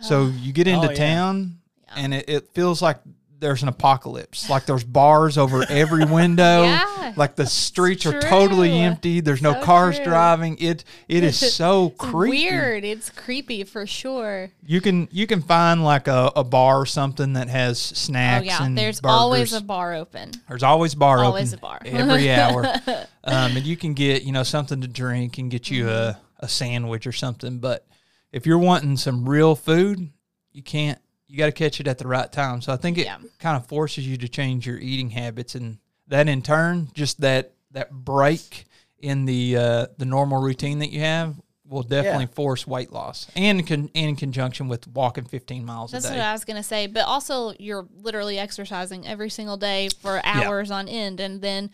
So 0.00 0.24
ah. 0.26 0.38
you 0.42 0.52
get 0.52 0.66
into 0.66 0.88
Oh, 0.88 0.90
yeah. 0.90 0.96
town 0.96 1.58
and 1.94 2.12
it, 2.14 2.28
it 2.28 2.48
feels 2.54 2.82
like 2.82 2.98
there's 3.42 3.62
an 3.62 3.68
apocalypse. 3.68 4.48
Like 4.48 4.64
there's 4.64 4.84
bars 4.84 5.36
over 5.36 5.66
every 5.68 6.04
window. 6.20 6.62
Yeah. 6.62 7.12
Like 7.16 7.36
the 7.36 7.44
streets 7.46 8.06
are 8.06 8.18
totally 8.20 8.78
empty. 8.78 9.20
There's 9.20 9.42
no 9.42 9.52
So 9.52 9.62
cars 9.62 9.96
true. 9.96 10.06
driving. 10.06 10.56
It 10.58 10.84
it 11.08 11.22
is 11.24 11.38
so 11.54 11.88
It's 11.88 11.96
creepy. 11.98 12.44
weird. 12.48 12.84
It's 12.84 13.10
creepy 13.10 13.64
for 13.64 13.86
sure. 13.86 14.50
You 14.64 14.80
can 14.80 15.08
you 15.12 15.26
can 15.26 15.42
find 15.42 15.84
like 15.84 16.08
a, 16.08 16.32
a 16.34 16.44
bar 16.44 16.78
or 16.78 16.86
something 16.86 17.34
that 17.34 17.48
has 17.48 17.78
snacks 17.78 18.44
oh 18.44 18.46
yeah. 18.46 18.64
and 18.64 18.78
There's 18.78 19.00
burgers. 19.00 19.14
always 19.14 19.52
a 19.52 19.60
bar 19.60 19.92
open. 19.94 20.30
There's 20.48 20.62
always 20.62 20.94
a 20.94 20.96
bar 20.96 21.18
Always 21.18 21.52
open. 21.52 21.58
a 21.58 21.62
bar. 21.62 21.80
every 21.84 22.30
hour. 22.30 22.64
Um, 23.24 23.56
and 23.56 23.66
you 23.66 23.76
can 23.76 23.92
get, 23.94 24.22
you 24.22 24.32
know, 24.32 24.42
something 24.44 24.80
to 24.80 24.88
drink 24.88 25.38
and 25.38 25.50
get 25.50 25.70
you 25.70 25.90
a, 25.90 26.18
a 26.40 26.48
sandwich 26.48 27.06
or 27.06 27.12
something. 27.12 27.58
But 27.58 27.86
if 28.32 28.46
you're 28.46 28.58
wanting 28.58 28.96
some 28.96 29.28
real 29.28 29.54
food, 29.54 30.10
you 30.52 30.62
can't 30.62 30.98
you 31.32 31.38
gotta 31.38 31.50
catch 31.52 31.80
it 31.80 31.88
at 31.88 31.96
the 31.96 32.06
right 32.06 32.30
time. 32.30 32.60
So 32.60 32.74
I 32.74 32.76
think 32.76 32.98
it 32.98 33.06
Yeah. 33.06 33.16
kind 33.38 33.56
of 33.56 33.66
forces 33.66 34.06
you 34.06 34.18
to 34.18 34.28
change 34.28 34.66
your 34.66 34.78
eating 34.78 35.08
habits 35.10 35.54
and 35.54 35.78
that 36.08 36.28
in 36.28 36.42
turn, 36.42 36.90
just 36.92 37.22
that 37.22 37.54
that 37.70 37.90
break 37.90 38.66
in 38.98 39.24
the 39.24 39.56
uh, 39.56 39.86
the 39.96 40.04
normal 40.04 40.42
routine 40.42 40.78
that 40.80 40.90
you 40.90 41.00
have 41.00 41.34
will 41.66 41.82
definitely 41.82 42.26
force 42.26 42.66
weight 42.66 42.92
loss 42.92 43.26
and 43.34 43.66
con- 43.66 43.88
in 43.94 44.14
conjunction 44.14 44.68
with 44.68 44.86
walking 44.88 45.24
15 45.24 45.64
miles 45.64 45.90
That's 45.92 46.04
a 46.04 46.10
what. 46.10 46.20
I 46.20 46.32
was 46.32 46.44
gonna 46.44 46.62
say. 46.62 46.86
But 46.86 47.06
also, 47.06 47.54
you're 47.58 47.88
literally 47.96 48.38
exercising 48.38 49.06
every 49.06 49.30
single 49.30 49.56
day 49.56 49.88
for 50.02 50.20
hours 50.22 50.70
on 50.70 50.86
end, 50.86 51.18
and 51.18 51.40
then 51.40 51.70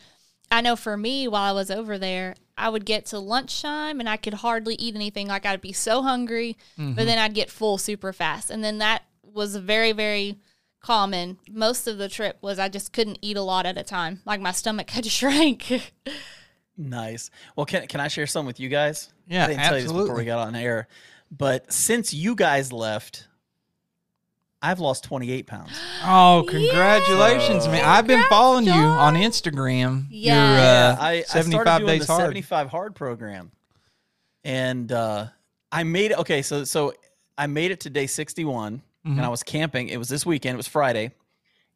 I 0.52 0.60
know 0.60 0.76
for 0.76 0.96
me, 0.96 1.26
while 1.26 1.42
I 1.42 1.52
was 1.52 1.68
over 1.68 1.98
there, 1.98 2.36
I 2.56 2.68
would 2.68 2.84
get 2.86 3.06
to 3.06 3.18
lunchtime 3.18 3.98
and 3.98 4.08
I 4.08 4.16
could 4.18 4.34
hardly 4.34 4.76
eat 4.76 4.94
anything. 4.94 5.26
Like 5.26 5.44
I'd 5.44 5.60
be 5.60 5.72
so 5.72 6.02
hungry, 6.02 6.56
Mm-hmm. 6.78 6.94
but 6.94 7.06
then 7.06 7.18
I'd 7.18 7.34
get 7.34 7.50
full 7.50 7.76
super 7.76 8.12
fast, 8.12 8.50
and 8.50 8.62
then 8.62 8.78
that 8.78 9.02
was 9.32 9.56
very, 9.56 9.92
very 9.92 10.38
common. 10.80 11.38
Most 11.50 11.86
of 11.86 11.98
the 11.98 12.08
trip 12.08 12.38
was 12.40 12.58
I 12.58 12.68
just 12.68 12.92
couldn't 12.92 13.18
eat 13.22 13.36
a 13.36 13.42
lot 13.42 13.66
at 13.66 13.76
a 13.76 13.82
time. 13.82 14.20
Like 14.24 14.40
my 14.40 14.52
stomach 14.52 14.90
had 14.90 15.06
shrank. 15.06 15.92
Nice. 16.76 17.30
Well, 17.56 17.66
can 17.66 17.86
can 17.86 18.00
I 18.00 18.08
share 18.08 18.26
some 18.26 18.46
with 18.46 18.60
you 18.60 18.68
guys? 18.68 19.12
Yeah, 19.26 19.44
I 19.44 19.48
didn't 19.48 19.62
tell 19.64 19.76
you 19.76 19.82
this 19.82 19.92
before 19.92 20.14
we 20.16 20.24
got 20.24 20.46
on 20.46 20.54
air, 20.54 20.88
but 21.30 21.72
since 21.72 22.14
you 22.14 22.34
guys 22.34 22.72
left, 22.72 23.26
I've 24.62 24.80
lost 24.80 25.04
28 25.04 25.46
pounds. 25.46 25.70
Oh, 26.04 26.44
congratulations, 26.48 27.66
man! 27.66 27.84
I've 27.84 28.06
been 28.06 28.22
following 28.28 28.64
you 28.66 28.72
on 28.72 29.14
Instagram. 29.14 30.06
Yeah. 30.10 30.52
Your 30.52 30.96
uh, 30.96 31.02
I, 31.02 31.10
I 31.10 31.22
75 31.22 31.50
started 31.50 31.86
doing 31.86 31.98
days 31.98 32.06
the 32.06 32.12
hard. 32.12 32.22
75 32.22 32.68
hard 32.70 32.94
program, 32.94 33.50
and 34.44 34.92
uh, 34.92 35.26
I 35.72 35.82
made 35.82 36.12
it. 36.12 36.18
Okay, 36.18 36.42
so 36.42 36.62
so 36.62 36.94
I 37.36 37.48
made 37.48 37.72
it 37.72 37.80
to 37.80 37.90
day 37.90 38.06
61, 38.06 38.80
Mm-hmm. 39.06 39.16
and 39.18 39.26
I 39.26 39.28
was 39.28 39.42
camping. 39.42 39.88
It 39.88 39.96
was 39.96 40.08
this 40.08 40.26
weekend. 40.26 40.54
It 40.54 40.56
was 40.56 40.68
Friday, 40.68 41.12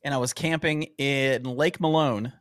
and 0.02 0.12
I 0.12 0.16
was 0.18 0.32
camping 0.32 0.88
in 0.98 1.44
Lake 1.44 1.80
Malone, 1.80 2.32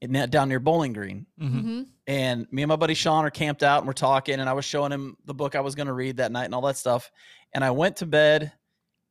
in, 0.00 0.12
down 0.30 0.48
near 0.48 0.60
Bowling 0.60 0.92
Green. 0.92 1.26
hmm 1.38 1.82
and 2.06 2.46
me 2.50 2.62
and 2.62 2.70
my 2.70 2.76
buddy 2.76 2.94
Sean 2.94 3.26
are 3.26 3.30
camped 3.30 3.62
out 3.62 3.80
and 3.80 3.86
we're 3.86 3.92
talking 3.92 4.40
and 4.40 4.48
I 4.48 4.54
was 4.54 4.64
showing 4.64 4.92
him 4.92 5.18
the 5.26 5.34
book 5.34 5.54
I 5.54 5.60
was 5.60 5.74
going 5.74 5.88
to 5.88 5.92
read 5.92 6.16
that 6.16 6.32
night 6.32 6.46
and 6.46 6.54
all 6.54 6.62
that 6.62 6.78
stuff 6.78 7.12
and 7.52 7.62
I 7.62 7.70
went 7.70 7.96
to 7.96 8.06
bed 8.06 8.50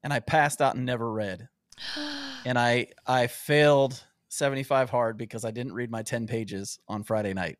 and 0.03 0.11
I 0.11 0.19
passed 0.19 0.61
out 0.63 0.75
and 0.75 0.83
never 0.83 1.09
read 1.11 1.47
and 2.45 2.57
I 2.57 2.87
I 3.05 3.27
failed 3.27 4.03
75 4.29 4.89
hard 4.89 5.15
because 5.17 5.45
I 5.45 5.51
didn't 5.51 5.73
read 5.73 5.91
my 5.91 6.01
10 6.01 6.25
pages 6.27 6.79
on 6.87 7.03
Friday 7.03 7.33
night. 7.33 7.59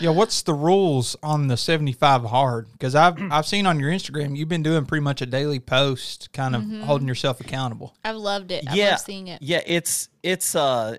Yeah, 0.00 0.10
what's 0.10 0.42
the 0.42 0.54
rules 0.54 1.16
on 1.22 1.48
the 1.48 1.56
75 1.56 2.24
hard? 2.24 2.70
Because 2.72 2.94
I've 2.94 3.16
I've 3.30 3.46
seen 3.46 3.66
on 3.66 3.80
your 3.80 3.90
Instagram 3.90 4.36
you've 4.36 4.48
been 4.48 4.62
doing 4.62 4.84
pretty 4.86 5.02
much 5.02 5.22
a 5.22 5.26
daily 5.26 5.60
post, 5.60 6.32
kind 6.32 6.54
of 6.56 6.64
holding 6.84 7.08
yourself 7.08 7.40
accountable. 7.40 7.94
I've 8.04 8.16
loved 8.16 8.50
it. 8.50 8.64
Yeah, 8.64 8.72
I 8.72 8.74
yeah, 8.74 8.90
love 8.90 9.00
seeing 9.00 9.28
it. 9.28 9.42
Yeah, 9.42 9.62
it's 9.66 10.08
it's 10.22 10.54
uh 10.54 10.96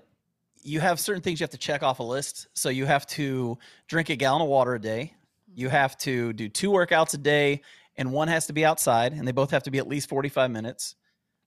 you 0.62 0.80
have 0.80 1.00
certain 1.00 1.22
things 1.22 1.40
you 1.40 1.44
have 1.44 1.50
to 1.50 1.58
check 1.58 1.82
off 1.82 1.98
a 1.98 2.02
list. 2.02 2.48
So 2.54 2.68
you 2.68 2.86
have 2.86 3.06
to 3.08 3.58
drink 3.86 4.10
a 4.10 4.16
gallon 4.16 4.42
of 4.42 4.48
water 4.48 4.74
a 4.74 4.80
day. 4.80 5.14
You 5.54 5.68
have 5.68 5.96
to 5.98 6.32
do 6.32 6.48
two 6.48 6.70
workouts 6.70 7.14
a 7.14 7.18
day, 7.18 7.62
and 7.96 8.12
one 8.12 8.28
has 8.28 8.46
to 8.46 8.52
be 8.52 8.64
outside, 8.64 9.12
and 9.12 9.26
they 9.26 9.32
both 9.32 9.50
have 9.50 9.64
to 9.64 9.70
be 9.70 9.78
at 9.78 9.88
least 9.88 10.08
45 10.08 10.50
minutes. 10.50 10.94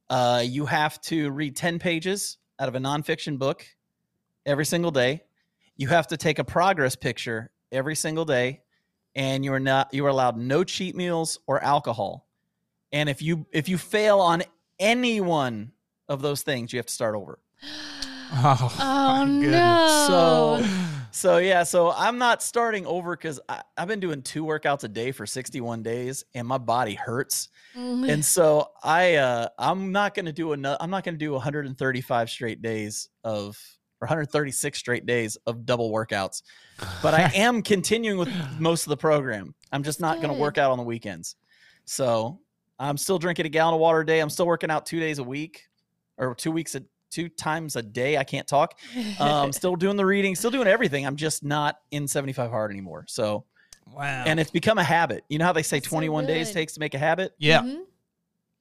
Uh, 0.09 0.43
you 0.43 0.65
have 0.65 0.99
to 1.01 1.31
read 1.31 1.55
10 1.55 1.79
pages 1.79 2.37
out 2.59 2.67
of 2.67 2.75
a 2.75 2.79
nonfiction 2.79 3.37
book 3.39 3.65
every 4.45 4.65
single 4.65 4.91
day. 4.91 5.23
You 5.77 5.87
have 5.87 6.07
to 6.07 6.17
take 6.17 6.39
a 6.39 6.43
progress 6.43 6.95
picture 6.95 7.51
every 7.71 7.95
single 7.95 8.25
day, 8.25 8.61
and 9.15 9.43
you 9.43 9.53
are 9.53 9.59
not 9.59 9.93
you 9.93 10.05
are 10.05 10.09
allowed 10.09 10.37
no 10.37 10.63
cheat 10.63 10.95
meals 10.95 11.39
or 11.47 11.63
alcohol. 11.63 12.27
And 12.91 13.09
if 13.09 13.21
you 13.21 13.45
if 13.51 13.67
you 13.69 13.77
fail 13.77 14.19
on 14.19 14.43
any 14.79 15.21
one 15.21 15.71
of 16.09 16.21
those 16.21 16.41
things, 16.43 16.73
you 16.73 16.77
have 16.79 16.85
to 16.87 16.93
start 16.93 17.15
over. 17.15 17.39
Oh, 18.33 18.77
Oh 18.79 19.25
my 19.25 19.41
goodness. 19.41 19.51
no! 19.51 20.61
So, 20.63 20.69
so 21.11 21.37
yeah, 21.39 21.63
so 21.63 21.91
I'm 21.91 22.17
not 22.17 22.41
starting 22.41 22.85
over 22.85 23.13
because 23.13 23.41
I've 23.77 23.89
been 23.89 23.99
doing 23.99 24.21
two 24.21 24.45
workouts 24.45 24.85
a 24.85 24.87
day 24.87 25.11
for 25.11 25.25
61 25.25 25.83
days, 25.83 26.23
and 26.33 26.47
my 26.47 26.57
body 26.57 26.93
hurts. 26.93 27.49
and 27.75 28.23
so 28.23 28.69
I, 28.81 29.15
uh, 29.15 29.49
I'm 29.59 29.91
not 29.91 30.13
gonna 30.13 30.31
do 30.31 30.53
another. 30.53 30.77
I'm 30.79 30.89
not 30.89 31.03
gonna 31.03 31.17
do 31.17 31.33
135 31.33 32.29
straight 32.29 32.61
days 32.61 33.09
of, 33.25 33.59
or 34.01 34.05
136 34.07 34.77
straight 34.77 35.05
days 35.05 35.37
of 35.45 35.65
double 35.65 35.91
workouts. 35.91 36.41
But 37.03 37.13
I 37.13 37.31
am 37.35 37.61
continuing 37.61 38.17
with 38.17 38.29
most 38.59 38.85
of 38.85 38.89
the 38.89 38.97
program. 38.97 39.53
I'm 39.71 39.83
just 39.83 39.99
not 40.01 40.19
gonna 40.21 40.33
work 40.33 40.57
out 40.57 40.71
on 40.71 40.77
the 40.77 40.83
weekends. 40.83 41.35
So 41.85 42.39
I'm 42.79 42.97
still 42.97 43.19
drinking 43.19 43.45
a 43.45 43.49
gallon 43.49 43.75
of 43.75 43.79
water 43.79 43.99
a 44.01 44.05
day. 44.05 44.19
I'm 44.19 44.29
still 44.29 44.47
working 44.47 44.71
out 44.71 44.85
two 44.87 44.99
days 44.99 45.19
a 45.19 45.23
week, 45.23 45.67
or 46.17 46.33
two 46.33 46.51
weeks 46.51 46.73
a 46.75 46.83
two 47.11 47.29
times 47.29 47.75
a 47.75 47.81
day. 47.83 48.17
I 48.17 48.23
can't 48.23 48.47
talk 48.47 48.79
um, 49.19 49.51
still 49.53 49.75
doing 49.75 49.97
the 49.97 50.05
reading, 50.05 50.33
still 50.35 50.49
doing 50.51 50.67
everything. 50.67 51.05
I'm 51.05 51.17
just 51.17 51.43
not 51.43 51.77
in 51.91 52.07
75 52.07 52.49
hard 52.49 52.71
anymore. 52.71 53.05
So, 53.07 53.45
wow. 53.93 54.23
and 54.25 54.39
it's 54.39 54.49
become 54.49 54.77
a 54.77 54.83
habit. 54.83 55.23
You 55.29 55.37
know 55.37 55.45
how 55.45 55.53
they 55.53 55.61
say 55.63 55.77
That's 55.77 55.89
so 55.89 55.95
21 55.97 56.25
days 56.25 56.51
takes 56.51 56.73
to 56.73 56.79
make 56.79 56.93
a 56.95 56.97
habit? 56.99 57.33
yeah. 57.37 57.61
Mhm. 57.61 57.81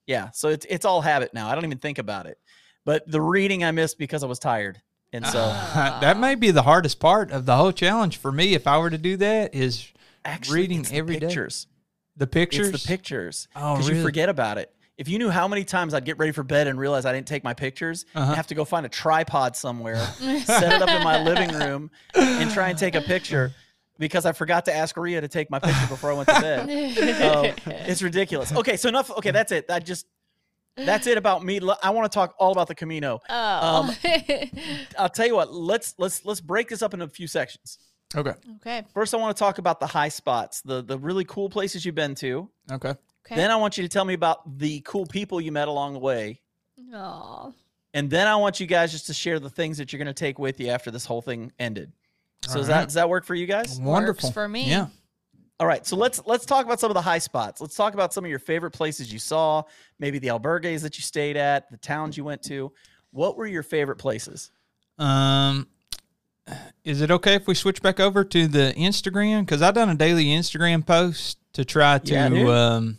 Yeah. 0.06 0.30
So 0.32 0.48
it's 0.48 0.66
it's 0.68 0.84
all 0.84 1.00
habit 1.00 1.32
now. 1.32 1.48
I 1.48 1.54
don't 1.54 1.64
even 1.64 1.78
think 1.78 1.98
about 1.98 2.26
it. 2.26 2.38
But 2.84 3.08
the 3.10 3.20
reading 3.20 3.62
I 3.64 3.70
missed 3.70 3.96
because 3.98 4.24
I 4.24 4.26
was 4.26 4.38
tired, 4.38 4.80
and 5.12 5.26
so 5.34 5.38
that 5.38 6.18
may 6.18 6.34
be 6.34 6.50
the 6.50 6.62
hardest 6.62 7.00
part 7.00 7.30
of 7.30 7.46
the 7.46 7.56
whole 7.56 7.72
challenge 7.72 8.16
for 8.16 8.30
me. 8.32 8.54
If 8.54 8.66
I 8.66 8.78
were 8.78 8.90
to 8.90 8.98
do 8.98 9.16
that, 9.18 9.54
is 9.54 9.88
actually 10.24 10.60
reading 10.60 10.80
it's 10.80 10.90
the 10.90 10.96
every 10.96 11.16
day. 11.18 11.26
pictures. 11.26 11.66
the 12.16 12.26
pictures. 12.26 12.68
It's 12.68 12.82
the 12.82 12.88
pictures. 12.88 13.48
Oh, 13.56 13.74
Because 13.74 13.88
really? 13.88 14.00
you 14.00 14.06
forget 14.06 14.28
about 14.28 14.58
it. 14.58 14.72
If 14.98 15.08
you 15.08 15.18
knew 15.18 15.30
how 15.30 15.48
many 15.48 15.64
times 15.64 15.94
I'd 15.94 16.04
get 16.04 16.18
ready 16.18 16.32
for 16.32 16.42
bed 16.42 16.66
and 16.66 16.78
realize 16.78 17.06
I 17.06 17.12
didn't 17.12 17.26
take 17.26 17.42
my 17.42 17.54
pictures, 17.54 18.04
Uh-huh. 18.14 18.26
and 18.26 18.36
have 18.36 18.48
to 18.48 18.54
go 18.54 18.66
find 18.66 18.84
a 18.84 18.88
tripod 18.90 19.56
somewhere, 19.56 19.96
set 20.44 20.72
it 20.74 20.82
up 20.82 20.90
in 20.90 21.02
my 21.02 21.22
living 21.22 21.50
room, 21.56 21.90
and 22.14 22.50
try 22.50 22.68
and 22.68 22.78
take 22.78 22.94
a 22.94 23.00
picture. 23.00 23.52
because 23.98 24.26
I 24.26 24.32
forgot 24.32 24.66
to 24.66 24.74
ask 24.74 24.96
Ria 24.96 25.20
to 25.22 25.28
take 25.28 25.50
my 25.50 25.58
picture 25.58 25.86
before 25.88 26.10
I 26.10 26.14
went 26.14 26.28
to 26.28 26.40
bed. 26.40 26.60
um, 27.68 27.74
it's 27.86 28.02
ridiculous. 28.02 28.52
Okay, 28.52 28.76
so 28.76 28.88
enough. 28.90 29.10
Okay, 29.10 29.30
that's 29.30 29.52
it. 29.52 29.70
I 29.70 29.78
just 29.78 30.06
that's 30.86 31.06
it 31.06 31.18
about 31.18 31.44
me. 31.44 31.60
I 31.82 31.90
want 31.90 32.10
to 32.10 32.14
talk 32.14 32.34
all 32.38 32.52
about 32.52 32.68
the 32.68 32.74
Camino. 32.74 33.20
oh. 33.28 33.88
Um, 33.88 33.94
I'll 34.98 35.08
tell 35.08 35.26
you 35.26 35.34
what. 35.36 35.52
Let's 35.52 35.94
let's 35.98 36.24
let's 36.24 36.40
break 36.40 36.68
this 36.68 36.82
up 36.82 36.94
into 36.94 37.06
a 37.06 37.08
few 37.08 37.26
sections. 37.26 37.78
Okay. 38.16 38.34
okay. 38.56 38.82
First, 38.92 39.14
I 39.14 39.18
want 39.18 39.36
to 39.36 39.38
talk 39.38 39.58
about 39.58 39.78
the 39.78 39.86
high 39.86 40.08
spots, 40.08 40.62
the 40.62 40.82
the 40.82 40.98
really 40.98 41.24
cool 41.24 41.48
places 41.48 41.84
you've 41.84 41.94
been 41.94 42.14
to. 42.16 42.48
Okay. 42.70 42.94
Okay. 43.26 43.36
Then 43.36 43.50
I 43.50 43.56
want 43.56 43.76
you 43.76 43.82
to 43.82 43.88
tell 43.88 44.04
me 44.04 44.14
about 44.14 44.58
the 44.58 44.80
cool 44.80 45.06
people 45.06 45.40
you 45.40 45.52
met 45.52 45.68
along 45.68 45.92
the 45.92 45.98
way. 46.00 46.40
Aw. 46.92 47.52
And 47.92 48.08
then 48.08 48.26
I 48.26 48.36
want 48.36 48.60
you 48.60 48.66
guys 48.66 48.92
just 48.92 49.06
to 49.06 49.14
share 49.14 49.38
the 49.38 49.50
things 49.50 49.78
that 49.78 49.92
you're 49.92 49.98
going 49.98 50.06
to 50.06 50.14
take 50.14 50.38
with 50.38 50.60
you 50.60 50.68
after 50.68 50.90
this 50.90 51.04
whole 51.04 51.22
thing 51.22 51.52
ended. 51.58 51.92
So 52.42 52.52
All 52.52 52.56
does 52.58 52.68
right. 52.68 52.74
that 52.76 52.84
does 52.84 52.94
that 52.94 53.08
work 53.08 53.24
for 53.24 53.34
you 53.34 53.46
guys? 53.46 53.78
Wonderful 53.78 54.32
for 54.32 54.48
me. 54.48 54.68
Yeah. 54.68 54.86
All 55.60 55.66
right, 55.66 55.86
so 55.86 55.94
let's 55.94 56.22
let's 56.24 56.46
talk 56.46 56.64
about 56.64 56.80
some 56.80 56.90
of 56.90 56.94
the 56.94 57.02
high 57.02 57.18
spots. 57.18 57.60
Let's 57.60 57.76
talk 57.76 57.92
about 57.92 58.14
some 58.14 58.24
of 58.24 58.30
your 58.30 58.38
favorite 58.38 58.70
places 58.70 59.12
you 59.12 59.18
saw, 59.18 59.62
maybe 59.98 60.18
the 60.18 60.28
albergues 60.28 60.80
that 60.80 60.96
you 60.96 61.02
stayed 61.02 61.36
at, 61.36 61.70
the 61.70 61.76
towns 61.76 62.16
you 62.16 62.24
went 62.24 62.42
to. 62.44 62.72
What 63.10 63.36
were 63.36 63.46
your 63.46 63.62
favorite 63.62 63.96
places? 63.96 64.52
Um, 64.98 65.68
is 66.82 67.02
it 67.02 67.10
okay 67.10 67.34
if 67.34 67.46
we 67.46 67.54
switch 67.54 67.82
back 67.82 68.00
over 68.00 68.24
to 68.24 68.48
the 68.48 68.72
Instagram? 68.74 69.40
Because 69.40 69.60
I 69.60 69.70
done 69.70 69.90
a 69.90 69.94
daily 69.94 70.26
Instagram 70.26 70.86
post 70.86 71.36
to 71.52 71.66
try 71.66 71.98
to, 71.98 72.12
Yeah, 72.14 72.26
um, 72.74 72.98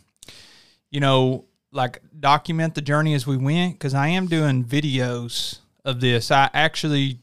you 0.90 1.00
know, 1.00 1.46
like 1.72 2.00
document 2.20 2.76
the 2.76 2.80
journey 2.80 3.14
as 3.14 3.26
we 3.26 3.36
went. 3.36 3.74
Because 3.74 3.92
I 3.92 4.06
am 4.08 4.26
doing 4.28 4.64
videos 4.64 5.58
of 5.84 6.00
this. 6.00 6.30
I 6.30 6.48
actually, 6.54 7.18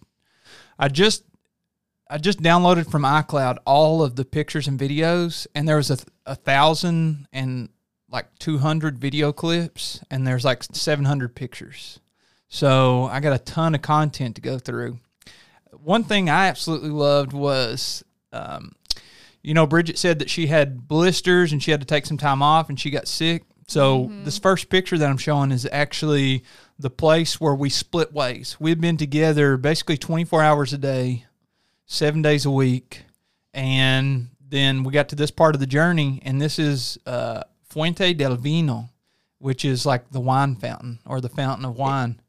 I 0.78 0.90
just, 0.90 1.24
I 2.10 2.18
just 2.18 2.42
downloaded 2.42 2.90
from 2.90 3.04
iCloud 3.04 3.60
all 3.66 4.02
of 4.02 4.16
the 4.16 4.26
pictures 4.26 4.68
and 4.68 4.80
videos, 4.80 5.46
and 5.54 5.68
there 5.68 5.78
was 5.78 5.92
a, 5.92 5.98
a 6.26 6.36
thousand 6.36 7.28
and 7.32 7.70
like 8.10 8.28
two 8.40 8.58
hundred 8.58 8.98
video 8.98 9.32
clips, 9.32 10.02
and 10.10 10.26
there's 10.26 10.44
like 10.44 10.64
seven 10.64 11.06
hundred 11.06 11.36
pictures. 11.36 12.00
So 12.48 13.06
I 13.06 13.20
got 13.20 13.34
a 13.34 13.44
ton 13.44 13.76
of 13.76 13.84
content 13.84 14.36
to 14.36 14.42
go 14.42 14.58
through. 14.58 15.00
One 15.72 16.04
thing 16.04 16.30
I 16.30 16.48
absolutely 16.48 16.90
loved 16.90 17.32
was, 17.32 18.04
um, 18.34 18.74
you 19.44 19.54
know, 19.54 19.68
Bridgette 19.68 19.98
said 19.98 20.18
that 20.20 20.32
she 20.32 20.48
had 20.48 20.88
blisters 20.88 21.52
and 21.52 21.62
she 21.62 21.70
had 21.70 21.80
to 21.80 21.86
take 21.86 22.08
some 22.08 22.18
time 22.18 22.42
off 22.42 22.70
and 22.70 22.80
she 22.80 22.90
got 22.90 23.08
sick. 23.08 23.44
So 23.68 24.12
this 24.24 24.40
first 24.40 24.70
picture 24.70 24.98
that 24.98 25.08
I'm 25.08 25.18
showing 25.18 25.52
is 25.52 25.70
actually 25.72 26.44
the 26.80 26.90
place 26.90 27.40
where 27.40 27.54
we 27.54 27.70
split 27.70 28.12
ways. 28.12 28.58
We've 28.60 28.82
been 28.82 28.98
together 28.98 29.58
basically 29.58 29.98
24 29.98 30.42
hours 30.42 30.74
a 30.74 30.80
day, 30.80 31.26
seven 31.90 32.22
days 32.22 32.46
a 32.46 32.52
week, 32.52 33.04
and 33.54 34.30
then 34.48 34.84
we 34.84 34.94
got 34.94 35.10
to 35.10 35.16
this 35.16 35.32
part 35.32 35.56
of 35.56 35.60
the 35.60 35.68
journey, 35.68 36.22
and 36.24 36.40
this 36.40 36.58
is 36.60 36.98
uh, 37.06 37.42
Fuente 37.64 38.14
del 38.14 38.36
Vino, 38.36 38.90
which 39.40 39.66
is 39.66 39.86
like 39.86 40.10
the 40.12 40.20
wine 40.20 40.56
fountain 40.56 41.00
or 41.06 41.20
the 41.20 41.30
fountain 41.30 41.66
of 41.66 41.76
wine. 41.76 42.22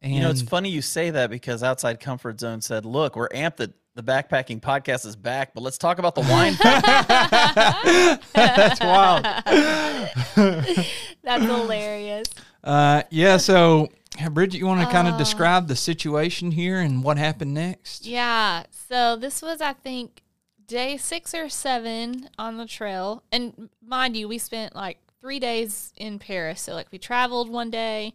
And 0.00 0.14
You 0.14 0.20
know, 0.20 0.30
it's 0.30 0.40
funny 0.40 0.70
you 0.70 0.80
say 0.80 1.10
that 1.10 1.28
because 1.28 1.62
Outside 1.62 2.00
Comfort 2.00 2.40
Zone 2.40 2.62
said, 2.62 2.86
"Look, 2.86 3.16
we're 3.16 3.28
amped 3.28 3.56
that 3.56 3.72
the 3.96 4.02
backpacking 4.02 4.60
podcast 4.60 5.04
is 5.04 5.16
back, 5.16 5.52
but 5.54 5.62
let's 5.62 5.76
talk 5.76 5.98
about 5.98 6.14
the 6.14 6.22
wine." 6.22 6.54
that's 8.32 8.80
wild. 8.80 9.24
That's 11.22 11.44
hilarious. 11.44 12.26
Uh, 12.64 13.02
yeah. 13.10 13.36
So, 13.36 13.88
Bridgette, 14.28 14.54
you 14.58 14.66
want 14.66 14.80
to 14.80 14.86
kind 14.86 15.08
of 15.08 15.14
Uh. 15.14 15.18
describe 15.18 15.68
the 15.68 15.76
situation 15.76 16.50
here 16.52 16.78
and 16.80 17.02
what 17.02 17.16
happened 17.18 17.54
next? 17.54 18.04
Yeah. 18.06 18.64
So 18.88 19.16
this 19.16 19.40
was, 19.42 19.60
I 19.60 19.72
think, 19.72 20.22
day 20.66 20.96
six 20.96 21.34
or 21.34 21.48
seven 21.48 22.28
on 22.38 22.56
the 22.56 22.66
trail. 22.66 23.22
And 23.32 23.70
mind 23.84 24.16
you, 24.16 24.28
we 24.28 24.38
spent 24.38 24.74
like 24.76 24.98
three 25.20 25.38
days 25.38 25.92
in 25.96 26.18
Paris. 26.18 26.60
So, 26.62 26.74
like, 26.74 26.90
we 26.92 26.98
traveled 26.98 27.50
one 27.50 27.70
day, 27.70 28.14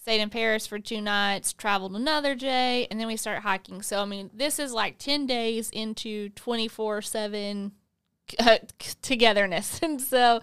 stayed 0.00 0.20
in 0.20 0.30
Paris 0.30 0.66
for 0.66 0.78
two 0.78 1.00
nights, 1.00 1.52
traveled 1.52 1.94
another 1.96 2.34
day, 2.34 2.86
and 2.90 2.98
then 3.00 3.06
we 3.08 3.16
start 3.16 3.40
hiking. 3.42 3.82
So, 3.82 4.00
I 4.00 4.04
mean, 4.04 4.30
this 4.32 4.58
is 4.58 4.72
like 4.72 4.98
10 4.98 5.26
days 5.26 5.68
into 5.70 6.28
24 6.30 7.02
7 7.02 7.72
uh, 8.38 8.58
togetherness. 9.02 9.80
And 9.82 10.00
so, 10.00 10.40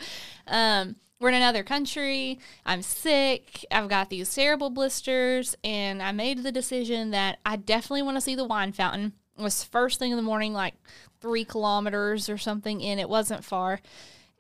um, 0.47 0.95
we're 1.23 1.29
in 1.29 1.36
another 1.36 1.63
country. 1.63 2.38
I'm 2.65 2.81
sick. 2.81 3.65
I've 3.71 3.88
got 3.88 4.09
these 4.09 4.36
terrible 4.36 4.69
blisters, 4.69 5.55
and 5.63 6.03
I 6.03 6.12
made 6.12 6.43
the 6.43 6.51
decision 6.51 7.12
that 7.12 7.39
I 7.45 7.55
definitely 7.55 8.01
want 8.01 8.17
to 8.17 8.21
see 8.21 8.36
the 8.36 8.43
wine 8.43 8.73
fountain. 8.73 9.13
It 9.39 9.41
was 9.41 9.63
first 9.63 9.99
thing 9.99 10.12
in 10.12 10.17
the 10.17 10.21
morning, 10.21 10.51
like 10.51 10.73
three 11.21 11.45
kilometers 11.45 12.27
or 12.27 12.38
something 12.38 12.81
in. 12.81 12.99
It 12.99 13.07
wasn't 13.07 13.45
far, 13.45 13.79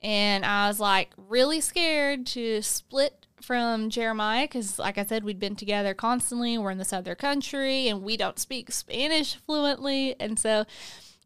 and 0.01 0.43
I 0.43 0.67
was 0.67 0.81
like 0.81 1.11
really 1.15 1.61
scared 1.61 2.25
to 2.27 2.61
split 2.61 3.27
from 3.41 3.89
Jeremiah 3.89 4.43
because, 4.43 4.77
like 4.77 4.97
I 4.97 5.05
said, 5.05 5.23
we'd 5.23 5.39
been 5.39 5.55
together 5.55 5.93
constantly. 5.93 6.57
We're 6.57 6.71
in 6.71 6.79
this 6.79 6.91
other 6.91 7.15
country, 7.15 7.87
and 7.87 8.03
we 8.03 8.17
don't 8.17 8.37
speak 8.37 8.73
Spanish 8.73 9.35
fluently, 9.35 10.17
and 10.19 10.37
so 10.37 10.65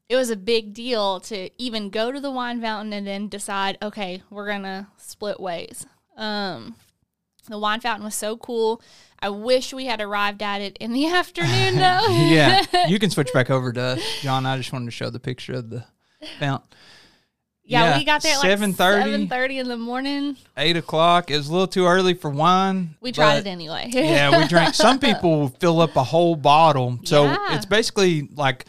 it 0.10 0.16
was 0.16 0.30
a 0.30 0.36
big 0.36 0.74
deal 0.74 1.20
to 1.22 1.50
even 1.62 1.90
go 1.90 2.12
to 2.12 2.20
the 2.20 2.32
wine 2.32 2.62
fountain 2.62 2.94
and 2.94 3.06
then 3.06 3.28
decide, 3.28 3.78
okay, 3.82 4.24
we're 4.30 4.48
gonna 4.48 4.88
split 4.98 5.40
ways. 5.40 5.86
Um, 6.16 6.76
the 7.50 7.60
wine 7.60 7.80
fountain 7.82 8.04
was 8.06 8.16
so 8.16 8.38
cool. 8.38 8.82
I 9.20 9.30
wish 9.30 9.74
we 9.74 9.86
had 9.86 10.00
arrived 10.02 10.42
at 10.44 10.62
it 10.62 10.78
in 10.78 10.94
the 10.94 11.08
afternoon, 11.14 11.76
though. 11.78 12.08
yeah, 12.10 12.64
you 12.88 13.00
can 13.00 13.10
switch 13.10 13.34
back 13.34 13.50
over 13.50 13.72
to 13.74 13.82
us, 13.82 14.02
John. 14.22 14.46
I 14.46 14.58
just 14.58 14.72
wanted 14.72 14.86
to 14.86 14.92
show 14.92 15.10
the 15.10 15.20
picture 15.20 15.54
of 15.54 15.70
the 15.70 15.84
fountain. 16.40 16.68
yeah, 17.64 17.92
Yeah, 17.92 17.98
we 17.98 18.06
got 18.06 18.22
there 18.24 18.34
at 18.36 18.40
like 18.40 18.50
7:30. 18.60 18.74
seven 19.04 19.28
thirty 19.28 19.58
in 19.60 19.68
the 19.68 19.78
morning. 19.78 20.38
Eight 20.56 20.78
o'clock. 20.78 21.30
It 21.32 21.38
was 21.38 21.48
a 21.50 21.52
little 21.52 21.68
too 21.68 21.86
early 21.86 22.14
for 22.14 22.30
wine. 22.30 22.96
We 23.02 23.12
tried 23.12 23.38
it 23.40 23.48
anyway. 23.48 23.90
yeah, 23.92 24.38
we 24.40 24.48
drank. 24.48 24.74
Some 24.76 25.00
people 25.00 25.50
fill 25.60 25.82
up 25.82 25.96
a 25.96 26.04
whole 26.04 26.36
bottle. 26.36 27.00
So 27.04 27.26
Yeah. 27.26 27.56
it's 27.56 27.66
basically 27.66 28.30
like 28.36 28.66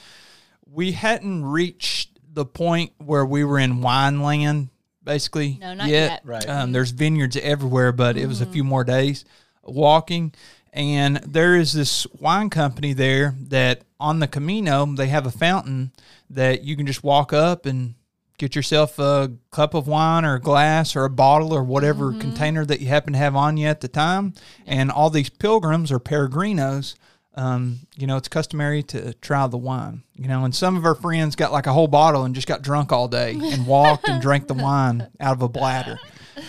we 0.78 0.92
hadn't 0.92 1.44
reached 1.44 2.20
the 2.32 2.44
point 2.44 2.92
where 2.98 3.26
we 3.26 3.42
were 3.42 3.58
in 3.58 3.80
wine 3.80 4.22
land, 4.22 4.68
basically. 5.02 5.58
No, 5.60 5.74
not 5.74 5.88
yet. 5.88 6.20
Right. 6.22 6.48
Um, 6.48 6.70
there's 6.70 6.92
vineyards 6.92 7.36
everywhere, 7.36 7.90
but 7.90 8.16
it 8.16 8.26
was 8.26 8.40
a 8.40 8.46
few 8.46 8.62
more 8.62 8.84
days 8.84 9.24
walking. 9.64 10.32
And 10.72 11.16
there 11.16 11.56
is 11.56 11.72
this 11.72 12.06
wine 12.20 12.48
company 12.48 12.92
there 12.92 13.34
that 13.48 13.82
on 13.98 14.20
the 14.20 14.28
Camino, 14.28 14.86
they 14.86 15.08
have 15.08 15.26
a 15.26 15.32
fountain 15.32 15.90
that 16.30 16.62
you 16.62 16.76
can 16.76 16.86
just 16.86 17.02
walk 17.02 17.32
up 17.32 17.66
and 17.66 17.96
get 18.38 18.54
yourself 18.54 19.00
a 19.00 19.32
cup 19.50 19.74
of 19.74 19.88
wine 19.88 20.24
or 20.24 20.36
a 20.36 20.40
glass 20.40 20.94
or 20.94 21.04
a 21.04 21.10
bottle 21.10 21.52
or 21.52 21.64
whatever 21.64 22.12
container 22.12 22.64
that 22.64 22.78
you 22.78 22.86
happen 22.86 23.14
to 23.14 23.18
have 23.18 23.34
on 23.34 23.56
you 23.56 23.66
at 23.66 23.80
the 23.80 23.88
time. 23.88 24.32
And 24.64 24.92
all 24.92 25.10
these 25.10 25.28
pilgrims 25.28 25.90
or 25.90 25.98
peregrinos, 25.98 26.94
um, 27.34 27.80
you 27.96 28.06
know, 28.06 28.16
it's 28.16 28.28
customary 28.28 28.82
to 28.84 29.12
try 29.14 29.46
the 29.46 29.56
wine, 29.56 30.02
you 30.16 30.26
know, 30.28 30.44
and 30.44 30.54
some 30.54 30.76
of 30.76 30.84
our 30.84 30.94
friends 30.94 31.36
got 31.36 31.52
like 31.52 31.66
a 31.66 31.72
whole 31.72 31.86
bottle 31.86 32.24
and 32.24 32.34
just 32.34 32.48
got 32.48 32.62
drunk 32.62 32.90
all 32.92 33.06
day 33.08 33.32
and 33.40 33.66
walked 33.66 34.08
and 34.08 34.20
drank 34.20 34.48
the 34.48 34.54
wine 34.54 35.06
out 35.20 35.34
of 35.36 35.42
a 35.42 35.48
bladder. 35.48 35.98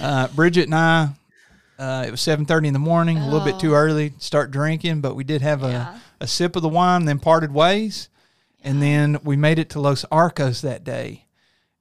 Uh, 0.01 0.27
Bridgette 0.29 0.63
and 0.63 0.75
I, 0.75 1.09
uh, 1.77 2.05
it 2.07 2.11
was 2.11 2.21
seven 2.21 2.45
thirty 2.45 2.67
in 2.67 2.73
the 2.73 2.79
morning, 2.79 3.17
a 3.17 3.25
little 3.29 3.45
bit 3.45 3.59
too 3.59 3.73
early 3.73 4.09
to 4.11 4.19
start 4.19 4.49
drinking, 4.51 5.01
but 5.01 5.15
we 5.15 5.23
did 5.23 5.41
have 5.41 5.61
Yeah. 5.61 5.97
a, 6.19 6.23
a 6.23 6.27
sip 6.27 6.55
of 6.55 6.61
the 6.63 6.69
wine, 6.69 7.05
then 7.05 7.19
parted 7.19 7.53
ways, 7.53 8.09
and 8.63 8.81
then 8.81 9.19
we 9.23 9.35
made 9.35 9.59
it 9.59 9.69
to 9.71 9.79
Los 9.79 10.05
Arcos 10.11 10.61
that 10.61 10.83
day, 10.83 11.25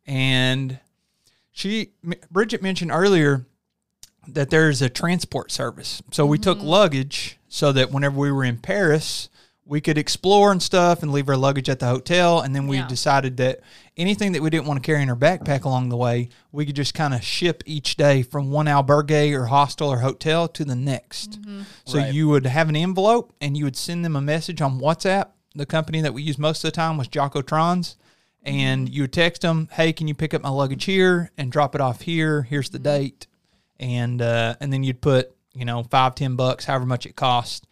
and 0.06 0.78
she 1.50 1.90
Bridgette 2.32 2.62
mentioned 2.62 2.90
earlier 2.92 3.46
that 4.26 4.50
there's 4.50 4.82
a 4.82 4.88
transport 4.90 5.50
service, 5.50 6.02
so 6.12 6.26
we 6.26 6.36
took 6.38 6.60
luggage 6.62 7.37
so 7.48 7.72
that 7.72 7.90
whenever 7.90 8.18
we 8.18 8.32
were 8.32 8.44
in 8.44 8.58
Paris. 8.58 9.28
We 9.70 9.82
could 9.82 9.98
explore 9.98 10.50
and 10.50 10.62
stuff 10.62 11.02
and 11.02 11.12
leave 11.12 11.28
our 11.28 11.36
luggage 11.36 11.68
at 11.68 11.78
the 11.78 11.88
hotel. 11.88 12.40
And 12.40 12.56
then 12.56 12.68
we 12.68 12.78
Yeah. 12.78 12.88
decided 12.88 13.36
that 13.36 13.60
anything 13.98 14.32
that 14.32 14.40
we 14.40 14.48
didn't 14.48 14.66
want 14.66 14.82
to 14.82 14.86
carry 14.86 15.02
in 15.02 15.10
our 15.10 15.14
backpack 15.14 15.64
along 15.64 15.90
the 15.90 15.96
way, 15.98 16.30
we 16.52 16.64
could 16.64 16.74
just 16.74 16.94
kind 16.94 17.12
of 17.12 17.22
ship 17.22 17.62
each 17.66 17.98
day 17.98 18.22
from 18.22 18.50
one 18.50 18.64
albergue 18.64 19.34
or 19.34 19.44
hostel 19.44 19.90
or 19.90 19.98
hotel 19.98 20.48
to 20.48 20.64
the 20.64 20.74
next. 20.74 21.42
Mm-hmm. 21.42 21.60
So 21.84 21.98
Right. 21.98 22.14
you 22.14 22.28
would 22.30 22.46
have 22.46 22.70
an 22.70 22.76
envelope 22.76 23.34
and 23.42 23.58
you 23.58 23.64
would 23.66 23.76
send 23.76 24.06
them 24.06 24.16
a 24.16 24.22
message 24.22 24.62
on 24.62 24.80
WhatsApp. 24.80 25.26
The 25.54 25.66
company 25.66 26.00
that 26.00 26.14
we 26.14 26.22
used 26.22 26.38
most 26.38 26.64
of 26.64 26.68
the 26.68 26.74
time 26.74 26.96
was 26.96 27.06
Jacotrans. 27.06 27.96
And 28.42 28.86
mm-hmm. 28.86 28.94
you 28.94 29.02
would 29.02 29.12
text 29.12 29.42
them, 29.42 29.68
hey, 29.72 29.92
can 29.92 30.08
you 30.08 30.14
pick 30.14 30.32
up 30.32 30.40
my 30.40 30.48
luggage 30.48 30.86
here 30.86 31.30
and 31.36 31.52
drop 31.52 31.74
it 31.74 31.82
off 31.82 32.00
here? 32.00 32.40
Here's 32.40 32.70
the 32.70 32.78
mm-hmm. 32.78 33.02
date. 33.02 33.26
And 33.78 34.22
uh, 34.22 34.54
and 34.62 34.72
then 34.72 34.82
you'd 34.82 35.02
put, 35.02 35.36
you 35.58 35.64
know, 35.64 35.82
five, 35.82 36.14
ten 36.14 36.36
bucks, 36.36 36.64
however 36.64 36.86
much 36.86 37.06
it 37.06 37.16
cost 37.16 37.66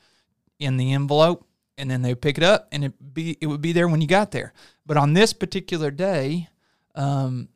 in 0.59 0.77
the 0.77 0.93
envelope 0.93 1.47
and 1.79 1.91
then 1.91 2.03
they 2.03 2.11
would 2.11 2.23
pick 2.23 2.39
it 2.39 2.45
up 2.45 2.69
and 2.73 2.85
it 2.85 3.15
be 3.15 3.37
it 3.41 3.47
would 3.47 3.61
be 3.61 3.73
there 3.73 3.89
when 3.89 4.01
you 4.01 4.07
got 4.09 4.31
there. 4.31 4.53
But 4.85 4.97
on 4.97 5.13
this 5.13 5.33
particular 5.33 5.91
day, 5.91 6.49
um, 6.95 7.49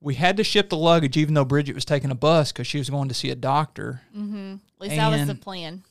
we 0.00 0.14
had 0.14 0.36
to 0.38 0.44
ship 0.44 0.68
the 0.70 0.76
luggage 0.76 1.16
even 1.16 1.34
though 1.34 1.44
Bridgette 1.44 1.74
was 1.74 1.84
taking 1.84 2.10
a 2.10 2.14
bus 2.14 2.52
because 2.52 2.66
she 2.66 2.78
was 2.78 2.90
going 2.90 3.08
to 3.08 3.14
see 3.14 3.30
a 3.30 3.34
doctor. 3.36 4.02
At 4.14 4.80
least 4.80 4.96
that 4.96 5.10
was 5.10 5.26
the 5.26 5.34
plan. 5.34 5.82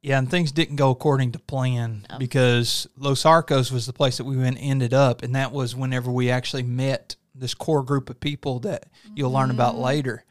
Yeah, 0.00 0.18
and 0.18 0.30
things 0.30 0.52
didn't 0.52 0.76
go 0.76 0.90
according 0.90 1.32
to 1.32 1.40
plan 1.40 2.06
because 2.18 2.86
Los 2.96 3.26
Arcos 3.26 3.72
was 3.72 3.84
the 3.84 3.92
place 3.92 4.18
that 4.18 4.24
we 4.24 4.36
went 4.36 4.58
ended 4.60 4.94
up, 4.94 5.22
and 5.22 5.34
that 5.34 5.50
was 5.50 5.74
whenever 5.74 6.10
we 6.10 6.30
actually 6.30 6.62
met 6.62 7.16
this 7.34 7.52
core 7.52 7.82
group 7.82 8.08
of 8.08 8.20
people 8.20 8.60
that 8.60 8.86
you'll 9.14 9.32
learn 9.32 9.50
about 9.50 9.76
later. 9.76 10.24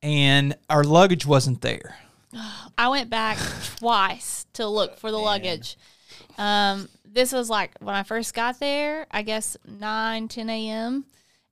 And 0.00 0.54
our 0.70 0.84
luggage 0.84 1.26
wasn't 1.26 1.60
there. 1.60 1.96
I 2.78 2.88
went 2.88 3.10
back 3.10 3.38
twice 3.78 4.46
to 4.54 4.66
look 4.66 4.98
for 4.98 5.10
the 5.10 5.18
luggage. 5.18 5.76
Um, 6.38 6.88
this 7.04 7.32
was 7.32 7.48
like 7.48 7.76
when 7.80 7.94
I 7.94 8.02
first 8.02 8.34
got 8.34 8.58
there, 8.58 9.06
I 9.10 9.22
guess 9.22 9.56
9, 9.66 10.28
10 10.28 10.50
a.m. 10.50 11.04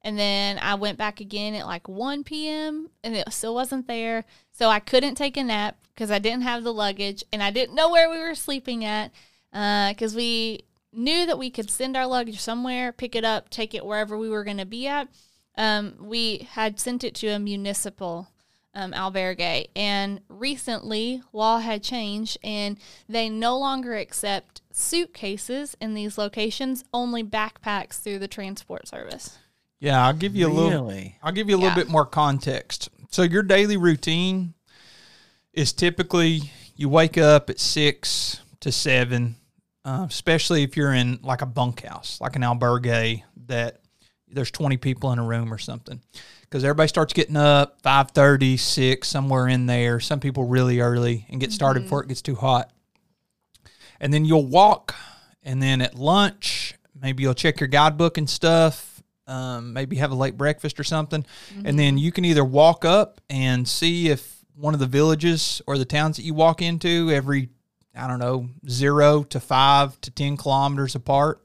And 0.05 0.19
then 0.19 0.59
I 0.61 0.75
went 0.75 0.99
back 0.99 1.21
again 1.21 1.55
at 1.55 1.67
like 1.67 1.89
1 1.89 2.25
p.m. 2.25 2.91
and 3.05 3.15
it 3.15 3.33
still 3.33 3.55
wasn't 3.55 3.87
there. 3.87 4.25
So 4.51 4.69
I 4.69 4.81
couldn't 4.81 5.15
take 5.15 5.37
a 5.37 5.45
nap 5.45 5.77
because 5.95 6.11
I 6.11 6.19
didn't 6.19 6.43
have 6.43 6.65
the 6.65 6.73
luggage 6.73 7.23
and 7.33 7.43
I 7.43 7.51
didn't 7.51 7.77
know 7.77 7.91
where 7.91 8.11
we 8.11 8.19
were 8.19 8.35
sleeping 8.35 8.85
at 8.85 9.13
because 9.53 10.17
we 10.17 10.65
knew 10.93 11.27
that 11.27 11.39
we 11.39 11.51
could 11.51 11.71
send 11.71 11.97
our 11.97 12.07
luggage 12.07 12.41
somewhere, 12.41 12.93
pick 12.93 13.15
it 13.15 13.25
up, 13.25 13.49
take 13.49 13.75
it 13.75 13.87
wherever 13.87 14.19
we 14.19 14.29
were 14.29 14.45
going 14.45 14.59
to 14.59 14.67
be 14.67 14.89
at. 14.89 15.09
Um, 15.57 15.95
we 16.01 16.49
had 16.53 16.81
sent 16.81 17.05
it 17.05 17.15
to 17.17 17.29
a 17.29 17.39
municipal 17.39 18.29
um, 18.75 18.93
albergue. 18.93 19.67
And 19.77 20.21
recently, 20.29 21.23
law 21.33 21.59
had 21.59 21.83
changed, 21.83 22.39
and 22.43 22.79
they 23.09 23.29
no 23.29 23.59
longer 23.59 23.97
accept 23.97 24.63
suitcases 24.73 25.77
in 25.81 25.95
these 25.95 26.17
locations, 26.19 26.85
only 26.93 27.23
backpacks 27.23 28.01
through 28.01 28.19
the 28.19 28.29
transport 28.29 28.89
service. 28.89 29.39
Yeah, 29.81 30.07
I'll 30.07 30.13
give 30.15 30.37
you 30.37 30.47
a 30.47 30.49
little. 30.53 30.85
Really? 30.87 31.19
I'll 31.23 31.33
give 31.33 31.49
you 31.49 31.57
a 31.57 31.59
little 31.59 31.71
Yeah. 31.71 31.85
bit 31.85 31.89
more 31.89 32.07
context. 32.07 32.89
So 33.11 33.23
your 33.23 33.43
daily 33.43 33.77
routine 33.77 34.55
is 35.53 35.73
typically 35.73 36.51
you 36.77 36.89
wake 36.89 37.19
up 37.19 37.51
at 37.51 37.61
six 37.61 38.41
to 38.61 38.73
seven, 38.73 39.37
uh, 39.85 40.07
especially 40.09 40.63
if 40.63 40.77
you're 40.77 40.95
in 40.95 41.19
like 41.23 41.43
a 41.43 41.47
bunkhouse, 41.47 42.21
like 42.21 42.37
an 42.37 42.43
albergue 42.43 43.23
that 43.49 43.81
there's 44.33 44.51
20 44.51 44.77
people 44.77 45.13
in 45.13 45.19
a 45.19 45.25
room 45.25 45.53
or 45.53 45.59
something. 45.59 46.01
Because 46.43 46.65
everybody 46.65 46.89
starts 46.89 47.13
getting 47.13 47.37
up 47.37 47.81
5.30, 47.83 48.59
6, 48.59 49.09
somewhere 49.09 49.49
in 49.49 49.67
there. 49.67 50.01
Some 50.01 50.21
people 50.21 50.45
really 50.45 50.81
early 50.81 51.27
and 51.31 51.41
get 51.41 51.53
started 51.53 51.85
before 51.85 52.03
it 52.03 52.09
gets 52.09 52.23
too 52.23 52.35
hot. 52.35 52.71
And 54.01 54.13
then 54.13 54.25
you'll 54.25 54.47
walk, 54.47 54.95
and 55.43 55.63
then 55.63 55.81
at 55.81 55.95
lunch, 55.95 56.75
maybe 57.01 57.23
you'll 57.23 57.35
check 57.35 57.61
your 57.61 57.69
guidebook 57.69 58.19
and 58.19 58.29
stuff. 58.29 59.03
Um, 59.27 59.73
maybe 59.73 59.97
have 59.97 60.11
a 60.11 60.17
late 60.17 60.37
breakfast 60.37 60.81
or 60.81 60.85
something, 60.85 61.25
and 61.65 61.79
then 61.79 61.97
you 61.97 62.11
can 62.11 62.25
either 62.25 62.45
walk 62.45 62.85
up 62.85 63.21
and 63.31 63.67
see 63.67 64.09
if 64.09 64.45
one 64.57 64.75
of 64.75 64.81
the 64.81 64.87
villages 64.87 65.63
or 65.67 65.79
the 65.79 65.85
towns 65.85 66.17
that 66.17 66.25
you 66.25 66.35
walk 66.35 66.61
into 66.61 67.09
every 67.11 67.49
I 67.95 68.09
don't 68.09 68.19
know 68.19 68.49
zero 68.69 69.23
to 69.25 69.39
five 69.41 70.01
to 70.03 70.11
ten 70.11 70.37
kilometers 70.37 70.95
apart. 70.95 71.45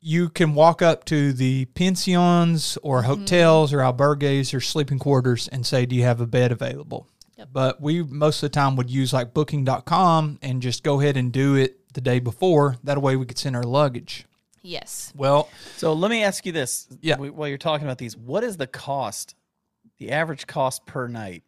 You 0.00 0.28
can 0.28 0.54
walk 0.54 0.82
up 0.82 1.04
to 1.06 1.32
the 1.32 1.64
pensions 1.66 2.78
or 2.82 3.02
hotels 3.02 3.72
or 3.72 3.78
albergues 3.78 4.54
or 4.54 4.60
sleeping 4.60 4.98
quarters 4.98 5.48
and 5.48 5.66
say, 5.66 5.86
"Do 5.86 5.96
you 5.96 6.02
have 6.04 6.20
a 6.20 6.26
bed 6.26 6.52
available?" 6.52 7.08
Yep. 7.36 7.48
But 7.52 7.80
we 7.80 8.02
most 8.02 8.42
of 8.42 8.50
the 8.50 8.54
time 8.54 8.76
would 8.76 8.90
use 8.90 9.12
like 9.12 9.34
Booking.com 9.34 10.38
and 10.42 10.62
just 10.62 10.82
go 10.82 11.00
ahead 11.00 11.16
and 11.16 11.32
do 11.32 11.54
it 11.54 11.92
the 11.94 12.00
day 12.00 12.18
before. 12.18 12.76
That 12.84 13.00
way, 13.02 13.16
we 13.16 13.26
could 13.26 13.38
send 13.38 13.56
our 13.56 13.62
luggage. 13.62 14.26
Yes. 14.62 15.12
Well, 15.14 15.48
So 15.76 15.92
let 15.92 16.10
me 16.10 16.22
ask 16.24 16.44
you 16.44 16.52
this. 16.52 16.88
Yeah. 17.00 17.16
While 17.16 17.48
you're 17.48 17.58
talking 17.58 17.86
about 17.86 17.98
these, 17.98 18.16
what 18.16 18.42
is 18.42 18.56
the 18.56 18.66
cost, 18.66 19.34
the 19.98 20.10
average 20.10 20.46
cost 20.46 20.86
per 20.86 21.06
night 21.08 21.44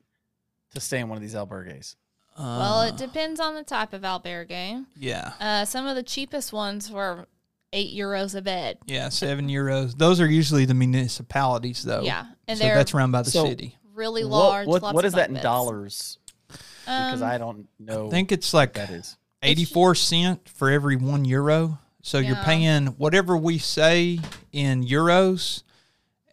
to 0.75 0.81
stay 0.81 1.01
in 1.01 1.09
one 1.09 1.17
of 1.17 1.23
these 1.23 1.35
albergues? 1.35 1.97
well, 2.39 2.83
it 2.83 2.97
depends 2.97 3.41
on 3.41 3.57
the 3.57 3.65
type 3.65 3.93
of 3.93 4.03
albergue. 4.03 4.85
yeah. 4.97 5.33
Uh, 5.41 5.65
some 5.65 5.87
of 5.87 5.97
the 5.97 6.03
cheapest 6.05 6.53
ones 6.53 6.91
were 6.91 7.27
eight 7.73 7.95
euros 7.97 8.35
a 8.35 8.43
bed. 8.43 8.79
Yeah, 8.87 9.09
seven 9.09 9.49
euros. 9.49 9.97
Those 9.97 10.21
are 10.21 10.27
usually 10.27 10.65
the 10.65 10.75
municipalities, 10.75 11.83
though. 11.83 12.03
Yeah, 12.03 12.27
and 12.47 12.59
so 12.59 12.65
they're 12.65 12.75
that's 12.77 12.95
run 12.95 13.11
by 13.11 13.23
the 13.23 13.31
So- 13.31 13.47
city. 13.47 13.77
really 13.95 14.23
large. 14.25 14.67
What, 14.69 14.83
lots 14.83 14.95
what 14.95 15.05
of 15.05 15.09
is 15.09 15.15
that 15.15 15.29
in 15.29 15.35
beds. 15.35 15.43
dollars? 15.43 16.19
Because 16.49 17.21
Um, 17.21 17.29
I 17.29 17.37
don't 17.39 17.69
know. 17.79 18.07
I 18.07 18.11
think 18.11 18.33
it's 18.33 18.55
like 18.55 18.75
that 18.75 18.91
is. 18.91 19.17
eighty-four 19.43 19.95
cent 19.95 20.49
for 20.49 20.71
every 20.71 20.97
one 20.97 21.25
euro. 21.25 21.79
So 22.03 22.19
you're 22.19 22.37
paying 22.37 22.87
whatever 22.87 23.37
we 23.37 23.59
say 23.59 24.21
in 24.53 24.85
euros. 24.85 25.63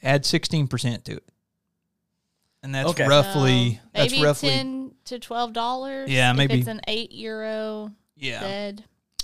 Add 0.03 0.25
sixteen 0.25 0.67
percent 0.67 1.03
to 1.05 1.13
it, 1.17 1.23
and 2.63 2.73
that's 2.75 2.89
Okay. 2.91 3.07
roughly 3.07 3.73
So 3.83 3.89
that's 3.93 4.11
maybe 4.13 4.23
roughly 4.23 4.49
ten 4.49 4.91
to 5.05 5.19
twelve 5.19 5.51
dollars. 5.53 6.09
Yeah, 6.09 6.31
if 6.31 6.37
maybe- 6.37 6.59
it's 6.59 6.67
an 6.67 6.81
eight 6.87 7.11
euro 7.11 7.91
yeah 8.15 8.39
bed. 8.39 8.83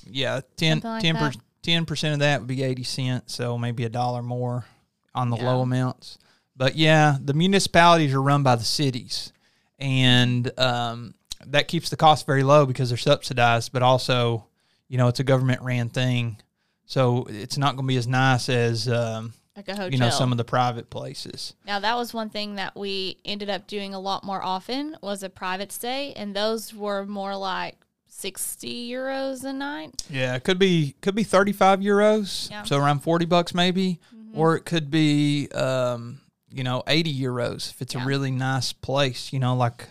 yeah 0.10 0.42
10 0.58 0.82
Something 0.82 1.14
like 1.14 1.34
that. 1.64 1.88
percent 1.88 2.14
of 2.14 2.20
that 2.20 2.40
would 2.42 2.48
be 2.48 2.64
eighty 2.64 2.84
cents. 2.84 3.34
So 3.36 3.58
maybe 3.58 3.84
a 3.86 3.90
dollar 3.90 4.22
more 4.22 4.66
on 5.14 5.30
the 5.30 5.38
Yeah. 5.38 5.52
low 5.52 5.62
amounts. 5.62 6.18
But 6.56 6.76
yeah, 6.76 7.18
the 7.24 7.34
municipalities 7.34 8.14
are 8.14 8.22
run 8.22 8.44
by 8.44 8.56
the 8.56 8.64
cities, 8.64 9.32
and 9.80 10.58
um, 10.60 11.16
that 11.48 11.68
keeps 11.68 11.90
the 11.90 11.98
cost 11.98 12.26
very 12.26 12.44
low 12.44 12.66
because 12.66 12.90
they're 12.90 12.98
subsidized. 12.98 13.72
But 13.74 13.82
also, 13.82 14.46
you 14.88 14.98
know, 14.98 15.08
it's 15.08 15.20
a 15.20 15.24
government 15.24 15.62
ran 15.62 15.90
thing, 15.90 16.38
so 16.86 17.26
it's 17.30 17.58
not 17.58 17.76
going 17.76 17.86
to 17.86 17.92
be 17.92 17.98
as 17.98 18.08
nice 18.08 18.48
as 18.50 18.88
um, 18.88 19.34
like 19.56 19.68
a 19.70 19.72
hotel. 19.72 19.92
you 19.92 19.98
know 19.98 20.10
some 20.10 20.32
of 20.32 20.38
the 20.38 20.44
private 20.44 20.90
places. 20.90 21.56
now 21.66 21.80
that 21.80 21.96
was 21.98 22.14
one 22.14 22.30
thing 22.30 22.56
that 22.56 22.76
we 22.78 23.18
ended 23.26 23.50
up 23.50 23.66
doing 23.68 23.94
a 23.94 24.00
lot 24.00 24.24
more 24.24 24.42
often 24.44 24.96
was 25.02 25.24
a 25.24 25.30
private 25.30 25.72
stay, 25.72 26.14
and 26.14 26.36
those 26.36 26.74
were 26.74 27.06
more 27.06 27.36
like 27.36 27.78
sixty 28.22 28.90
euros 28.90 29.44
a 29.44 29.52
night. 29.54 30.04
Yeah, 30.10 30.36
it 30.36 30.44
could 30.44 30.60
be 30.60 30.96
could 31.02 31.16
be 31.16 31.24
thirty 31.24 31.52
five 31.54 31.80
euros, 31.80 32.50
Yeah. 32.50 32.60
Mm-hmm. 32.60 32.68
so 32.68 32.78
around 32.78 33.00
forty 33.02 33.26
bucks 33.26 33.54
maybe, 33.54 34.00
or 34.34 34.56
it 34.56 34.66
could 34.66 34.90
be 34.92 35.50
um, 35.50 36.22
you 36.52 36.64
know 36.64 36.84
eighty 36.88 37.14
euros 37.14 37.70
if 37.72 37.82
it's 37.82 37.94
Yeah. 37.96 38.04
a 38.04 38.06
really 38.06 38.32
nice 38.32 38.72
place. 38.74 39.34
You 39.34 39.40
know, 39.40 39.56
like 39.56 39.88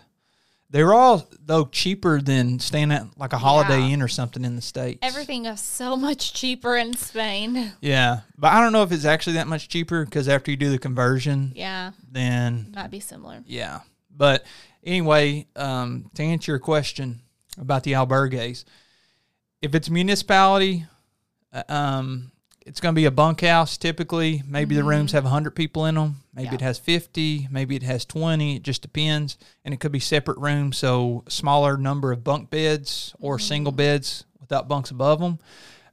they're 0.73 0.95
all 0.95 1.27
though 1.45 1.65
cheaper 1.65 2.21
than 2.21 2.61
staying 2.61 2.93
at 2.93 3.05
like 3.19 3.33
a 3.33 3.39
Holiday 3.39 3.81
Yeah. 3.81 3.95
Inn 3.95 4.03
or 4.03 4.09
something 4.09 4.45
in 4.45 4.55
the 4.55 4.63
states. 4.63 5.01
Everything 5.03 5.47
is 5.47 5.61
so 5.61 5.97
much 6.09 6.33
cheaper 6.33 6.77
in 6.77 6.95
Spain. 6.97 7.73
Yeah, 7.81 8.21
but 8.39 8.53
I 8.53 8.61
don't 8.63 8.73
know 8.73 8.85
if 8.85 8.93
it's 8.93 9.05
actually 9.05 9.33
that 9.35 9.49
much 9.49 9.69
cheaper 9.69 10.05
because 10.05 10.29
after 10.29 10.51
you 10.53 10.57
do 10.57 10.71
the 10.71 10.79
conversion, 10.79 11.53
Yeah, 11.57 11.91
then 12.09 12.71
might 12.75 12.91
be 12.93 13.01
similar. 13.01 13.43
yeah. 13.47 13.81
But 14.17 14.45
anyway, 14.85 15.47
um, 15.57 16.11
to 16.15 16.23
answer 16.23 16.53
your 16.53 16.59
question 16.61 17.21
about 17.59 17.83
the 17.85 17.93
albergues, 17.93 18.65
if 19.63 19.75
it's 19.75 19.89
a 19.89 19.93
municipality, 19.93 20.87
uh, 21.53 21.63
um, 21.69 22.31
it's 22.67 22.81
going 22.81 22.95
to 22.95 22.99
be 22.99 23.07
a 23.07 23.11
bunkhouse 23.11 23.77
typically. 23.77 24.43
Maybe 24.47 24.75
the 24.75 24.85
rooms 24.85 25.13
have 25.13 25.25
100 25.25 25.53
people 25.53 25.87
in 25.87 25.95
them. 25.97 26.17
Maybe 26.35 26.49
Yeah. 26.49 26.55
it 26.55 26.61
has 26.61 26.79
50. 26.79 27.49
Maybe 27.51 27.75
it 27.77 27.83
has 27.83 28.05
20. 28.05 28.57
It 28.57 28.63
just 28.63 28.83
depends. 28.83 29.37
And 29.65 29.75
it 29.75 29.81
could 29.81 29.93
be 29.93 30.01
separate 30.01 30.39
rooms, 30.39 30.77
so 30.77 31.25
smaller 31.29 31.77
number 31.77 32.13
of 32.13 32.23
bunk 32.23 32.51
beds 32.51 33.15
or 33.19 33.39
single 33.39 33.73
beds 33.73 34.25
without 34.41 34.69
bunks 34.69 34.91
above 34.91 35.21
them. 35.21 35.39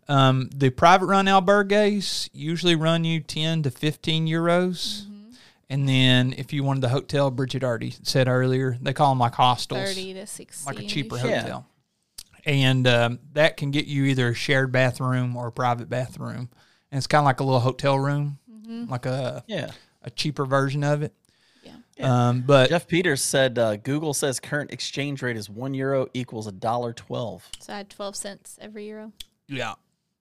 Um, 0.10 0.50
the 0.56 0.70
private 0.70 1.08
run 1.08 1.26
albergues 1.26 2.30
usually 2.32 2.76
run 2.76 3.04
you 3.04 3.20
10 3.22 3.64
to 3.64 3.72
15 3.72 4.28
euros. 4.28 5.06
And 5.70 5.88
then 5.88 6.34
if 6.38 6.54
you 6.54 6.64
wanted 6.64 6.82
the 6.82 6.90
hotel, 6.90 7.30
Bridgette 7.32 7.64
already 7.64 7.94
said 8.04 8.28
earlier, 8.30 8.78
they 8.82 8.94
call 8.94 9.12
them 9.12 9.20
like 9.20 9.36
hostels, 9.36 9.82
Thirty 9.90 10.14
to 10.14 10.26
sixty. 10.26 10.66
like 10.66 10.80
a 10.80 10.88
cheaper 10.88 11.18
Yeah. 11.18 11.42
hotel. 11.42 11.68
And 12.46 12.88
um, 12.88 13.20
that 13.34 13.58
can 13.58 13.72
get 13.72 13.86
you 13.88 14.06
either 14.06 14.30
a 14.30 14.34
shared 14.34 14.72
bathroom 14.72 15.36
or 15.36 15.48
a 15.48 15.52
private 15.52 15.90
bathroom. 15.90 16.50
And 16.92 16.98
it's 16.98 17.08
kind 17.08 17.20
of 17.22 17.26
like 17.26 17.42
a 17.42 17.44
little 17.44 17.60
hotel 17.60 18.00
room, 18.00 18.40
like 18.90 19.06
a, 19.06 19.44
Yeah. 19.48 19.72
a 20.02 20.10
cheaper 20.10 20.46
version 20.46 20.86
of 20.86 21.02
it. 21.04 21.14
Yeah. 21.98 22.30
Um, 22.30 22.42
but 22.44 22.70
Jeff 22.70 22.88
Peters 22.88 23.22
said 23.22 23.58
uh, 23.60 23.76
Google 23.76 24.14
says 24.14 24.40
current 24.40 24.72
exchange 24.72 25.22
rate 25.22 25.36
is 25.36 25.50
one 25.50 25.74
euro 25.74 26.08
equals 26.14 26.48
a 26.48 26.52
dollar 26.54 26.94
twelve. 26.94 27.50
So 27.60 27.74
I 27.74 27.78
had 27.78 27.90
twelve 27.90 28.16
cents 28.16 28.58
every 28.62 28.88
euro. 28.88 29.12
yeah, 29.50 29.74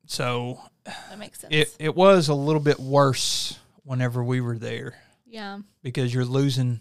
so 0.06 0.58
That 0.84 1.18
makes 1.18 1.38
sense. 1.40 1.54
it, 1.54 1.76
it 1.78 1.94
was 1.94 2.28
a 2.28 2.34
little 2.34 2.62
bit 2.62 2.80
worse 2.80 3.58
whenever 3.84 4.24
we 4.24 4.40
were 4.40 4.58
there. 4.58 4.94
Yeah. 5.26 5.58
because 5.82 6.12
you're 6.12 6.24
losing 6.24 6.80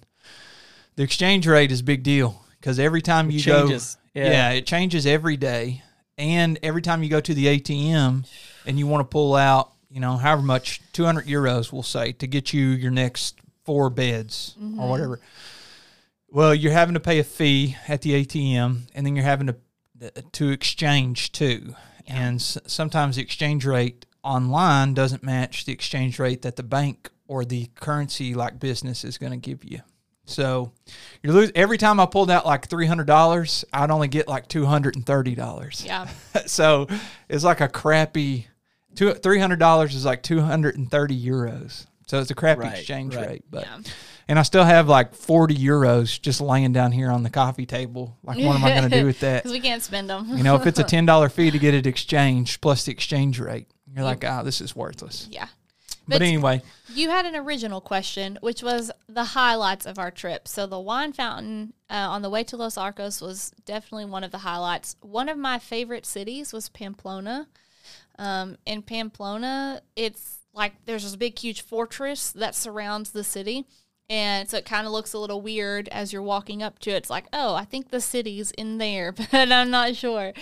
the 0.95 1.03
exchange 1.03 1.47
rate 1.47 1.71
is 1.71 1.81
a 1.81 1.83
big 1.83 2.03
deal 2.03 2.41
because 2.59 2.79
every 2.79 3.01
time 3.01 3.29
you 3.29 3.39
changes, 3.39 3.97
go 4.13 4.21
yeah. 4.21 4.31
yeah. 4.31 4.49
it 4.51 4.65
changes 4.65 5.05
every 5.05 5.37
day 5.37 5.83
and 6.17 6.57
every 6.63 6.81
time 6.81 7.03
you 7.03 7.09
go 7.09 7.19
to 7.19 7.33
the 7.33 7.59
ATM 7.59 8.27
and 8.65 8.79
you 8.79 8.87
want 8.87 9.01
to 9.01 9.11
pull 9.11 9.35
out 9.35 9.71
you 9.89 9.99
know 9.99 10.17
however 10.17 10.41
much 10.41 10.81
200 10.93 11.25
euros 11.25 11.71
we'll 11.71 11.83
say 11.83 12.11
to 12.13 12.27
get 12.27 12.53
you 12.53 12.67
your 12.67 12.91
next 12.91 13.39
four 13.63 13.89
beds 13.89 14.55
or 14.57 14.63
mm-hmm. 14.63 14.89
whatever 14.89 15.19
well 16.29 16.53
you're 16.53 16.71
having 16.71 16.93
to 16.93 16.99
pay 16.99 17.19
a 17.19 17.23
fee 17.23 17.75
at 17.87 18.01
the 18.01 18.25
ATM 18.25 18.81
and 18.93 19.05
then 19.05 19.15
you're 19.15 19.25
having 19.25 19.47
to 19.47 19.55
to 20.33 20.49
exchange 20.49 21.31
too 21.31 21.73
and 22.07 22.35
s- 22.35 22.57
sometimes 22.67 23.15
the 23.15 23.21
exchange 23.21 23.65
rate 23.65 24.05
online 24.23 24.93
doesn't 24.93 25.23
match 25.23 25.65
the 25.65 25.71
exchange 25.71 26.19
rate 26.19 26.41
that 26.41 26.57
the 26.57 26.63
bank 26.63 27.09
or 27.27 27.45
the 27.45 27.67
currency 27.75 28.33
like 28.33 28.59
business 28.59 29.03
is 29.03 29.17
going 29.17 29.31
to 29.31 29.37
give 29.37 29.63
you 29.63 29.79
So 30.25 30.71
you're 31.23 31.33
losing 31.33 31.55
every 31.55 31.77
time 31.77 31.99
I 31.99 32.05
pulled 32.05 32.31
out 32.31 32.45
like 32.45 32.67
three 32.67 32.85
hundred 32.87 33.07
dollars, 33.07 33.63
I'd 33.73 33.91
only 33.91 34.07
get 34.07 34.27
like 34.27 34.47
two 34.47 34.65
hundred 34.65 34.95
and 34.95 35.05
thirty 35.05 35.35
dollars. 35.35 35.83
Yeah. 35.85 36.07
so 36.45 36.87
it's 37.29 37.43
like 37.43 37.61
a 37.61 37.67
crappy 37.67 38.47
two 38.95 39.13
three 39.13 39.39
hundred 39.39 39.59
dollars 39.59 39.93
is 39.95 40.05
like 40.05 40.23
two 40.23 40.41
hundred 40.41 40.77
and 40.77 40.89
thirty 40.89 41.19
euros. 41.19 41.85
So 42.07 42.19
it's 42.19 42.29
a 42.31 42.35
crappy 42.35 42.61
Right, 42.61 42.77
exchange 42.77 43.15
right. 43.15 43.27
rate. 43.27 43.43
But 43.49 43.63
Yeah. 43.65 43.79
and 44.27 44.37
I 44.39 44.43
still 44.43 44.63
have 44.63 44.87
like 44.87 45.15
forty 45.15 45.55
euros 45.55 46.21
just 46.21 46.39
laying 46.41 46.71
down 46.73 46.91
here 46.91 47.09
on 47.11 47.23
the 47.23 47.29
coffee 47.31 47.65
table. 47.65 48.15
Like 48.23 48.37
what 48.37 48.55
am 48.55 48.63
I 48.63 48.73
gonna 48.75 48.89
do 48.89 49.05
with 49.05 49.19
that? 49.21 49.41
Because 49.43 49.51
we 49.51 49.59
can't 49.59 49.81
spend 49.81 50.09
them. 50.09 50.27
You 50.37 50.43
know, 50.43 50.55
if 50.55 50.65
it's 50.67 50.79
a 50.79 50.83
ten 50.95 51.05
dollar 51.05 51.29
fee 51.29 51.49
to 51.51 51.59
get 51.59 51.73
it 51.73 51.87
exchanged 51.87 52.61
plus 52.61 52.85
the 52.85 52.91
exchange 52.91 53.39
rate, 53.39 53.67
you're 53.93 54.03
like, 54.03 54.23
ah, 54.23 54.43
this 54.43 54.61
is 54.61 54.75
worthless. 54.75 55.27
yeah. 55.31 55.47
But, 56.07 56.19
But- 56.19 56.21
anyway, 56.23 56.61
You 56.93 57.09
had 57.09 57.25
an 57.25 57.35
original 57.35 57.81
question, 57.81 58.37
which 58.41 58.61
was 58.61 58.91
the 59.09 59.23
highlights 59.23 59.85
of 59.85 59.97
our 59.97 60.11
trip. 60.11 60.47
So 60.47 60.67
the 60.67 60.79
wine 60.79 61.13
fountain 61.13 61.73
uh, 61.89 61.93
on 61.95 62.21
the 62.21 62.29
way 62.29 62.43
to 62.45 62.57
Los 62.57 62.77
Arcos 62.77 63.21
was 63.21 63.51
definitely 63.65 64.05
one 64.05 64.23
of 64.23 64.31
the 64.31 64.39
highlights. 64.39 64.95
One 65.01 65.29
of 65.29 65.37
my 65.37 65.57
favorite 65.59 66.05
cities 66.05 66.53
was 66.53 66.69
Pamplona. 66.69 67.47
Um, 68.17 68.57
in 68.65 68.81
Pamplona, 68.81 69.81
it's 69.95 70.37
like 70.53 70.73
there's 70.85 71.03
this 71.03 71.15
big, 71.15 71.37
huge 71.37 71.61
fortress 71.61 72.31
that 72.31 72.55
surrounds 72.55 73.11
the 73.11 73.23
city. 73.23 73.65
And 74.09 74.47
so 74.47 74.57
it 74.57 74.65
kind 74.65 74.85
of 74.85 74.93
looks 74.93 75.13
a 75.13 75.17
little 75.19 75.41
weird 75.41 75.87
as 75.89 76.13
you're 76.13 76.21
walking 76.21 76.61
up 76.61 76.77
to 76.79 76.91
it. 76.91 76.97
It's 76.97 77.09
like, 77.09 77.25
oh, 77.33 77.55
I 77.55 77.65
think 77.65 77.89
the 77.89 77.99
city's 77.99 78.51
in 78.51 78.77
there, 78.77 79.11
but 79.31 79.33
I'm 79.33 79.71
not 79.71 79.95
sure. 79.95 80.33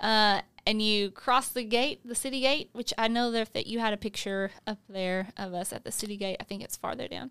Uh, 0.00 0.42
and 0.68 0.82
you 0.82 1.10
cross 1.10 1.48
the 1.48 1.64
gate, 1.64 2.00
the 2.04 2.14
city 2.14 2.42
gate, 2.42 2.68
which 2.72 2.92
I 2.98 3.08
know 3.08 3.30
that, 3.30 3.54
that 3.54 3.66
you 3.66 3.78
had 3.78 3.94
a 3.94 3.96
picture 3.96 4.50
up 4.66 4.78
there 4.86 5.28
of 5.38 5.54
us 5.54 5.72
at 5.72 5.82
the 5.82 5.90
city 5.90 6.18
gate. 6.18 6.36
I 6.40 6.44
think 6.44 6.62
it's 6.62 6.76
farther 6.76 7.08
down. 7.08 7.30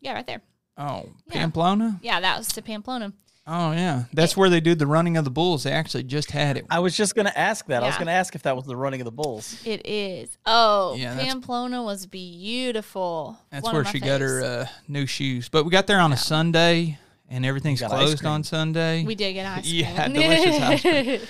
Yeah, 0.00 0.14
right 0.14 0.26
there. 0.26 0.40
oh, 0.78 1.10
Yeah. 1.26 1.40
Pamplona. 1.40 2.00
Yeah, 2.02 2.20
that 2.20 2.38
was 2.38 2.48
to 2.48 2.62
Pamplona. 2.62 3.12
Oh 3.46 3.72
yeah, 3.72 4.04
that's 4.14 4.38
where 4.38 4.48
they 4.48 4.60
do 4.60 4.74
the 4.74 4.86
running 4.86 5.18
of 5.18 5.24
the 5.24 5.30
bulls. 5.30 5.64
They 5.64 5.72
actually 5.72 6.04
just 6.04 6.30
had 6.30 6.56
it. 6.56 6.64
I 6.70 6.78
was 6.78 6.96
just 6.96 7.14
going 7.14 7.26
to 7.26 7.38
ask 7.38 7.66
that. 7.66 7.82
I 7.82 7.86
was 7.86 7.96
going 7.96 8.06
to 8.06 8.12
ask 8.12 8.34
if 8.34 8.44
that 8.44 8.56
was 8.56 8.64
the 8.64 8.74
running 8.74 9.02
of 9.02 9.04
the 9.04 9.12
bulls. 9.12 9.60
It 9.66 9.86
is. 9.86 10.38
Oh, 10.46 10.94
Yeah, 10.96 11.14
Pamplona 11.18 11.82
was 11.82 12.06
beautiful. 12.06 13.38
That's 13.50 13.62
One 13.64 13.74
where 13.74 13.84
my 13.84 13.92
she 13.92 14.00
got 14.00 14.22
her 14.22 14.42
uh, 14.42 14.66
new 14.88 15.04
shoes. 15.04 15.50
But 15.50 15.64
we 15.64 15.70
got 15.70 15.86
there 15.86 16.00
on 16.00 16.10
a 16.10 16.16
Sunday, 16.16 16.98
and 17.28 17.44
everything's 17.46 17.80
Got 17.80 17.92
ice 17.92 17.98
closed 18.06 18.26
on 18.26 18.44
Sunday. 18.44 19.04
we 19.04 19.14
did 19.14 19.32
get 19.34 19.46
ice 19.46 19.62
cream. 19.68 19.80
Yeah, 19.80 20.08
delicious 20.08 20.60
ice 20.60 20.80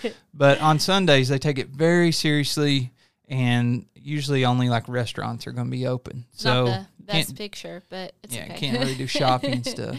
cream. 0.02 0.12
But 0.34 0.60
on 0.60 0.78
Sundays, 0.78 1.28
they 1.28 1.38
take 1.38 1.58
it 1.58 1.68
very 1.68 2.10
seriously, 2.12 2.92
and 3.28 3.86
usually 3.94 4.44
only 4.44 4.68
like 4.68 4.88
restaurants 4.88 5.46
are 5.46 5.52
going 5.52 5.68
to 5.68 5.70
be 5.70 5.86
open. 5.86 6.24
So 6.32 6.66
Not 6.66 6.86
the 6.98 7.04
best 7.04 7.36
picture, 7.36 7.82
but 7.88 8.12
it's 8.22 8.34
yeah, 8.34 8.44
okay. 8.44 8.56
can't 8.56 8.78
really 8.80 8.96
do 8.96 9.06
shopping 9.06 9.52
and 9.54 9.66
stuff. 9.74 9.96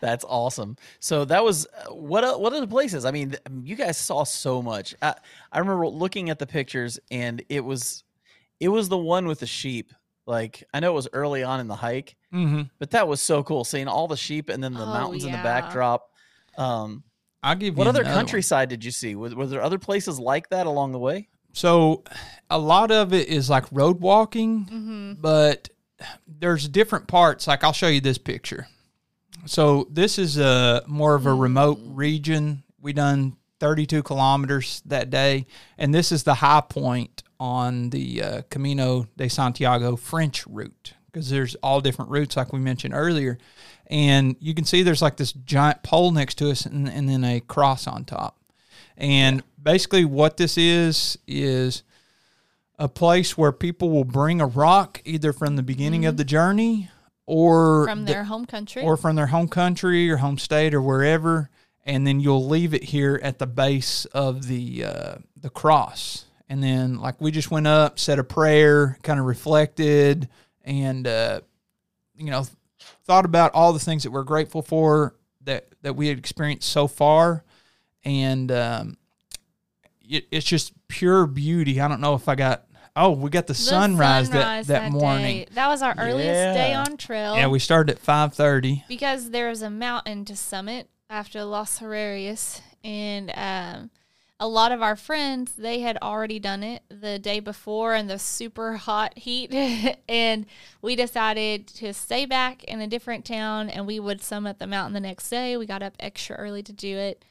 That's 0.00 0.24
awesome. 0.28 0.76
So 1.00 1.24
that 1.26 1.42
was 1.44 1.66
uh, 1.66 1.94
what? 1.94 2.24
o- 2.24 2.38
What 2.38 2.52
other 2.52 2.66
places? 2.66 3.04
I 3.06 3.10
mean, 3.10 3.30
th- 3.30 3.42
you 3.62 3.74
guys 3.74 3.96
saw 3.96 4.24
so 4.24 4.60
much. 4.60 4.94
I, 5.00 5.14
I 5.50 5.58
remember 5.60 5.86
looking 5.88 6.28
at 6.30 6.38
the 6.38 6.46
pictures, 6.46 6.98
and 7.10 7.42
it 7.48 7.64
was, 7.64 8.04
it 8.60 8.68
was 8.68 8.88
the 8.90 8.98
one 8.98 9.26
with 9.26 9.40
the 9.40 9.46
sheep. 9.46 9.92
Like 10.26 10.64
I 10.72 10.80
know 10.80 10.90
it 10.92 10.94
was 10.94 11.08
early 11.12 11.42
on 11.42 11.60
in 11.60 11.68
the 11.68 11.76
hike, 11.76 12.16
hmm 12.30 12.62
but 12.78 12.90
that 12.92 13.06
was 13.08 13.20
so 13.22 13.42
cool 13.42 13.64
seeing 13.64 13.88
all 13.88 14.08
the 14.08 14.16
sheep 14.16 14.48
and 14.48 14.62
then 14.62 14.74
the 14.74 14.82
Oh, 14.82 14.86
mountains 14.86 15.24
in 15.24 15.32
the 15.32 15.38
backdrop. 15.38 16.10
Um, 16.56 17.04
I'll 17.42 17.54
give 17.56 17.74
you 17.74 17.78
what 17.78 17.86
other 17.86 18.00
another 18.00 18.14
one. 18.14 18.24
countryside 18.26 18.68
did 18.68 18.84
you 18.84 18.90
see? 18.90 19.14
Was, 19.14 19.34
were 19.34 19.46
there 19.46 19.62
other 19.62 19.78
places 19.78 20.18
like 20.18 20.48
that 20.50 20.66
along 20.66 20.92
the 20.92 20.98
way? 20.98 21.28
So 21.52 22.02
a 22.50 22.58
lot 22.58 22.90
of 22.90 23.12
it 23.12 23.28
is 23.28 23.50
like 23.50 23.64
road 23.70 24.00
walking, 24.00 24.64
Mm-hmm. 24.64 25.12
but 25.20 25.68
there's 26.26 26.68
different 26.68 27.06
parts. 27.06 27.46
Like 27.46 27.62
I'll 27.64 27.72
show 27.72 27.88
you 27.88 28.00
this 28.00 28.18
picture. 28.18 28.66
So 29.46 29.86
this 29.90 30.18
is 30.18 30.38
a 30.38 30.82
more 30.86 31.14
of 31.14 31.26
a 31.26 31.34
remote 31.34 31.78
region. 31.84 32.62
We 32.80 32.92
done 32.92 33.36
32 33.60 34.02
kilometers 34.02 34.82
that 34.86 35.10
day, 35.10 35.46
and 35.78 35.94
this 35.94 36.12
is 36.12 36.22
the 36.22 36.34
high 36.34 36.62
point 36.62 37.22
on 37.44 37.90
the 37.90 38.22
uh, 38.22 38.42
Camino 38.48 39.06
de 39.18 39.28
Santiago 39.28 39.96
French 39.96 40.46
route 40.46 40.94
because 41.06 41.28
there's 41.28 41.54
all 41.56 41.82
different 41.82 42.10
routes, 42.10 42.38
like 42.38 42.54
we 42.54 42.58
mentioned 42.58 42.94
earlier. 42.94 43.36
And 43.86 44.34
you 44.40 44.54
can 44.54 44.64
see 44.64 44.82
there's 44.82 45.02
like 45.02 45.18
this 45.18 45.32
giant 45.32 45.82
pole 45.82 46.10
next 46.10 46.36
to 46.38 46.50
us, 46.50 46.64
and, 46.64 46.88
and 46.88 47.06
then 47.06 47.22
a 47.22 47.40
cross 47.40 47.86
on 47.86 48.06
top. 48.06 48.38
And 48.96 49.42
basically, 49.62 50.06
what 50.06 50.38
this 50.38 50.56
is 50.56 51.18
is 51.26 51.82
a 52.78 52.88
place 52.88 53.36
where 53.36 53.52
people 53.52 53.90
will 53.90 54.04
bring 54.04 54.40
a 54.40 54.46
rock 54.46 55.02
either 55.04 55.34
from 55.34 55.56
the 55.56 55.62
beginning 55.62 56.06
of 56.06 56.16
the 56.16 56.24
journey 56.24 56.88
or 57.26 57.84
From 57.86 58.06
the- 58.06 58.12
their 58.12 58.24
home 58.24 58.46
country. 58.46 58.82
or 58.82 58.96
from 58.96 59.16
their 59.16 59.26
home 59.26 59.48
country 59.48 60.10
or 60.10 60.16
home 60.16 60.38
state 60.38 60.72
or 60.72 60.80
wherever, 60.80 61.50
and 61.84 62.06
then 62.06 62.20
you'll 62.20 62.48
leave 62.48 62.72
it 62.72 62.84
here 62.84 63.20
at 63.22 63.38
the 63.38 63.46
base 63.46 64.06
of 64.06 64.46
the 64.48 64.82
uh, 64.84 65.14
the 65.36 65.50
cross. 65.50 66.24
And 66.48 66.62
then, 66.62 66.98
like 67.00 67.20
we 67.20 67.30
just 67.30 67.50
went 67.50 67.66
up, 67.66 67.98
said 67.98 68.18
a 68.18 68.24
prayer, 68.24 68.98
kind 69.02 69.18
of 69.18 69.26
reflected, 69.26 70.28
and 70.62 71.06
uh, 71.06 71.40
you 72.16 72.30
know, 72.30 72.46
thought 73.04 73.24
about 73.24 73.52
all 73.54 73.72
the 73.72 73.78
things 73.78 74.02
that 74.02 74.10
we're 74.10 74.24
grateful 74.24 74.60
for 74.62 75.14
that 75.44 75.66
that 75.82 75.96
we 75.96 76.08
had 76.08 76.18
experienced 76.18 76.68
so 76.68 76.86
far, 76.86 77.44
and 78.04 78.52
um, 78.52 78.96
it, 80.02 80.26
it's 80.30 80.44
just 80.46 80.72
pure 80.88 81.26
beauty. 81.26 81.80
I 81.80 81.88
don't 81.88 82.00
know 82.00 82.14
if 82.14 82.28
I 82.28 82.34
got. 82.34 82.66
Oh, 82.96 83.10
we 83.10 83.28
got 83.28 83.48
the, 83.48 83.54
The 83.54 83.58
sunrise, 83.58 84.28
sunrise 84.28 84.68
that, 84.68 84.82
that 84.84 84.92
morning. 84.92 85.38
day. 85.38 85.46
That 85.54 85.66
was 85.66 85.82
our 85.82 85.96
earliest 85.98 86.54
day 86.54 86.74
on 86.74 86.96
trail. 86.96 87.34
Yeah, 87.34 87.48
we 87.48 87.58
started 87.58 87.96
at 87.96 87.98
five 87.98 88.34
thirty. 88.34 88.84
because 88.86 89.30
there 89.30 89.48
was 89.48 89.62
a 89.62 89.70
mountain 89.70 90.24
to 90.26 90.36
summit 90.36 90.88
after 91.10 91.42
Los 91.42 91.78
Herrerias, 91.80 92.60
and 92.84 93.32
um, 93.34 93.90
a 94.40 94.48
lot 94.48 94.72
of 94.72 94.82
our 94.82 94.96
friends 94.96 95.52
they 95.52 95.80
had 95.80 95.96
already 96.02 96.38
done 96.38 96.62
it 96.62 96.82
the 96.88 97.18
day 97.18 97.38
before 97.40 97.94
in 97.94 98.06
the 98.08 98.18
super 98.18 98.74
hot 98.76 99.16
heat, 99.16 99.54
and 100.08 100.46
we 100.82 100.96
decided 100.96 101.66
to 101.68 101.92
stay 101.94 102.26
back 102.26 102.64
in 102.64 102.80
a 102.80 102.86
different 102.86 103.24
town, 103.24 103.70
and 103.70 103.86
we 103.86 104.00
would 104.00 104.20
summit 104.22 104.58
the 104.58 104.66
mountain 104.66 104.92
the 104.92 105.00
next 105.00 105.30
day. 105.30 105.56
We 105.56 105.66
got 105.66 105.82
up 105.82 105.94
extra 106.00 106.36
early 106.36 106.62
to 106.64 106.72
do 106.72 106.96
it. 106.96 107.24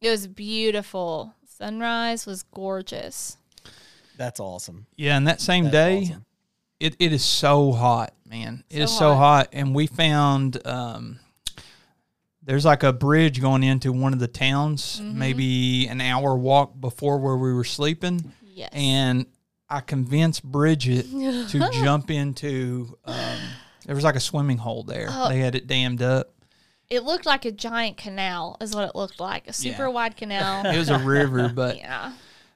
It 0.00 0.10
was 0.10 0.26
beautiful. 0.26 1.34
Sunrise 1.46 2.26
was 2.26 2.42
gorgeous. 2.44 3.36
That's 4.16 4.40
awesome. 4.40 4.86
Yeah, 4.96 5.16
and 5.16 5.26
that 5.28 5.40
same 5.40 5.64
That's 5.64 5.72
day, 5.72 5.98
awesome. 6.02 6.24
it, 6.80 6.96
it 6.98 7.12
is 7.12 7.24
so 7.24 7.72
hot, 7.72 8.12
man. 8.28 8.64
It 8.68 8.78
So 8.78 8.82
is 8.84 8.96
so 8.98 9.08
hot. 9.14 9.16
hot, 9.16 9.48
and 9.52 9.74
we 9.74 9.86
found 9.86 10.64
um, 10.66 11.20
there's 12.48 12.64
like 12.64 12.82
a 12.82 12.94
bridge 12.94 13.40
going 13.42 13.62
into 13.62 13.92
one 13.92 14.14
of 14.14 14.18
the 14.18 14.26
towns, 14.26 15.00
Mm-hmm. 15.00 15.18
maybe 15.18 15.86
an 15.86 16.00
hour 16.00 16.34
walk 16.36 16.80
before 16.80 17.18
where 17.18 17.36
we 17.36 17.52
were 17.52 17.62
sleeping, 17.64 18.32
Yes. 18.54 18.70
and 18.72 19.26
I 19.68 19.80
convinced 19.80 20.50
Bridgette 20.50 21.50
to 21.50 21.70
jump 21.84 22.10
into. 22.10 22.96
Um, 23.04 23.36
there 23.84 23.94
was 23.94 24.02
like 24.02 24.16
a 24.16 24.20
swimming 24.20 24.56
hole 24.56 24.82
there. 24.82 25.08
Oh. 25.10 25.28
They 25.28 25.40
had 25.40 25.54
it 25.54 25.66
dammed 25.66 26.00
up. 26.00 26.32
it 26.88 27.02
looked 27.04 27.26
like 27.26 27.44
a 27.44 27.52
giant 27.52 27.98
canal, 27.98 28.56
is 28.62 28.74
what 28.74 28.88
it 28.88 28.94
looked 28.96 29.20
like. 29.20 29.46
A 29.46 29.52
super 29.52 29.82
Yeah. 29.82 29.88
wide 29.88 30.16
canal. 30.16 30.64
It 30.74 30.78
was 30.78 30.88
a 30.88 30.98
river, 30.98 31.48
but 31.54 31.76
yeah. 31.76 32.12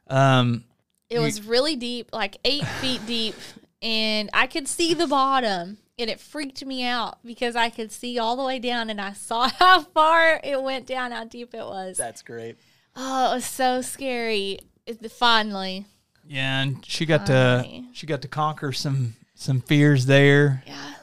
um, 0.09 0.64
It 1.11 1.16
You- 1.16 1.20
was 1.20 1.42
really 1.42 1.76
deep, 1.76 2.09
like 2.14 2.38
eight 2.46 2.66
feet 2.81 3.05
deep, 3.07 3.35
and 3.83 4.31
I 4.33 4.46
could 4.46 4.66
see 4.68 4.94
the 4.94 5.07
bottom. 5.07 5.76
And 5.98 6.09
it 6.09 6.20
freaked 6.20 6.64
me 6.64 6.85
out 6.85 7.18
because 7.24 7.55
I 7.55 7.68
could 7.68 7.92
see 7.92 8.18
all 8.18 8.37
the 8.37 8.44
way 8.44 8.59
down 8.59 8.90
and 8.90 9.00
I 9.00 9.12
saw 9.12 9.48
how 9.59 9.83
far 9.83 10.40
it 10.42 10.62
went 10.62 10.87
down, 10.87 11.12
how 11.12 11.24
deep 11.24 11.55
it 11.55 11.64
was. 11.64 11.96
That's 11.96 12.22
great. 12.22 12.57
Oh, 12.96 13.33
it 13.33 13.35
was 13.37 13.44
so 13.44 13.83
scary. 13.83 14.59
It, 14.87 15.11
finally. 15.12 15.87
yeah, 16.26 16.62
and 16.62 16.85
she 16.85 17.07
got 17.07 17.26
to 17.26 17.85
she 17.92 18.07
got 18.07 18.22
to 18.22 18.28
conquer 18.28 18.72
some 18.72 19.14
some 19.35 19.61
fears 19.61 20.07
there. 20.07 20.62
Yeah. 20.66 20.94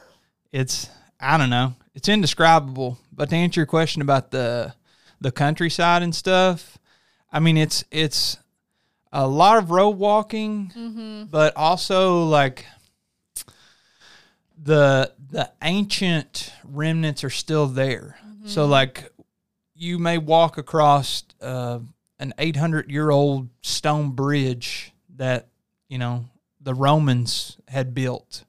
it's 0.52 0.90
I 1.20 1.36
don't 1.38 1.50
know. 1.50 1.74
It's 1.94 2.08
indescribable. 2.08 2.98
But 3.12 3.30
to 3.30 3.36
answer 3.36 3.60
your 3.60 3.66
question 3.66 4.02
about 4.02 4.30
the 4.30 4.74
the 5.20 5.32
countryside 5.32 6.02
and 6.02 6.14
stuff, 6.14 6.78
I 7.32 7.40
mean 7.40 7.56
it's 7.56 7.84
it's 7.90 8.36
a 9.12 9.26
lot 9.26 9.58
of 9.58 9.70
road 9.70 9.98
walking, 9.98 10.72
mm-hmm. 10.76 11.24
but 11.24 11.56
also 11.56 12.24
like 12.24 12.64
the 14.62 15.12
the 15.30 15.50
ancient 15.62 16.52
remnants 16.64 17.24
are 17.24 17.30
still 17.30 17.66
there. 17.66 18.18
So 18.46 18.66
like 18.66 19.10
you 19.74 19.98
may 19.98 20.18
walk 20.18 20.58
across 20.58 21.24
uh, 21.40 21.78
an 22.18 22.34
800 22.38 22.90
year 22.90 23.10
old 23.10 23.48
stone 23.62 24.10
bridge 24.12 24.92
that 25.16 25.48
you 25.88 25.98
know 25.98 26.24
the 26.60 26.74
Romans 26.74 27.56
had 27.68 27.94
built, 27.94 28.44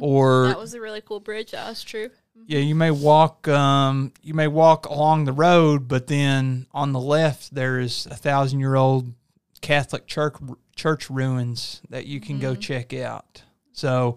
or 0.00 0.48
That 0.48 0.58
was 0.58 0.74
a 0.74 0.80
really 0.80 1.00
cool 1.00 1.20
bridge. 1.20 1.52
That 1.52 1.68
was 1.68 1.82
true. 1.84 2.10
yeah, 2.46 2.60
you 2.60 2.74
may 2.74 2.90
walk. 2.90 3.46
Um, 3.48 4.12
you 4.22 4.34
may 4.34 4.48
walk 4.48 4.86
along 4.86 5.24
the 5.24 5.32
road, 5.32 5.86
but 5.88 6.06
then 6.08 6.66
on 6.72 6.92
the 6.92 7.00
left 7.00 7.54
there 7.54 7.78
is 7.78 8.06
a 8.06 8.14
thousand 8.16 8.60
year 8.60 8.74
old 8.74 9.12
Catholic 9.60 10.06
church 10.06 10.36
church 10.74 11.10
ruins 11.10 11.82
that 11.90 12.06
you 12.06 12.20
can 12.20 12.38
go 12.38 12.54
check 12.54 12.92
out. 12.94 13.42
So, 13.72 14.16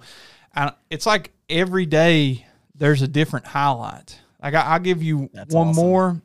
I, 0.56 0.72
it's 0.90 1.06
like 1.06 1.32
every 1.50 1.86
day 1.86 2.46
there's 2.76 3.02
a 3.02 3.08
different 3.08 3.46
highlight. 3.48 4.20
Like 4.42 4.54
I, 4.54 4.62
I'll 4.62 4.80
give 4.80 5.02
you 5.04 5.30
That's 5.34 5.54
one 5.54 5.70
awesome. 5.70 5.84
more. 5.84 6.22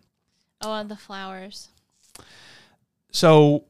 Oh, 0.63 0.83
the 0.85 0.97
flowers. 0.97 1.69
So 3.13 3.65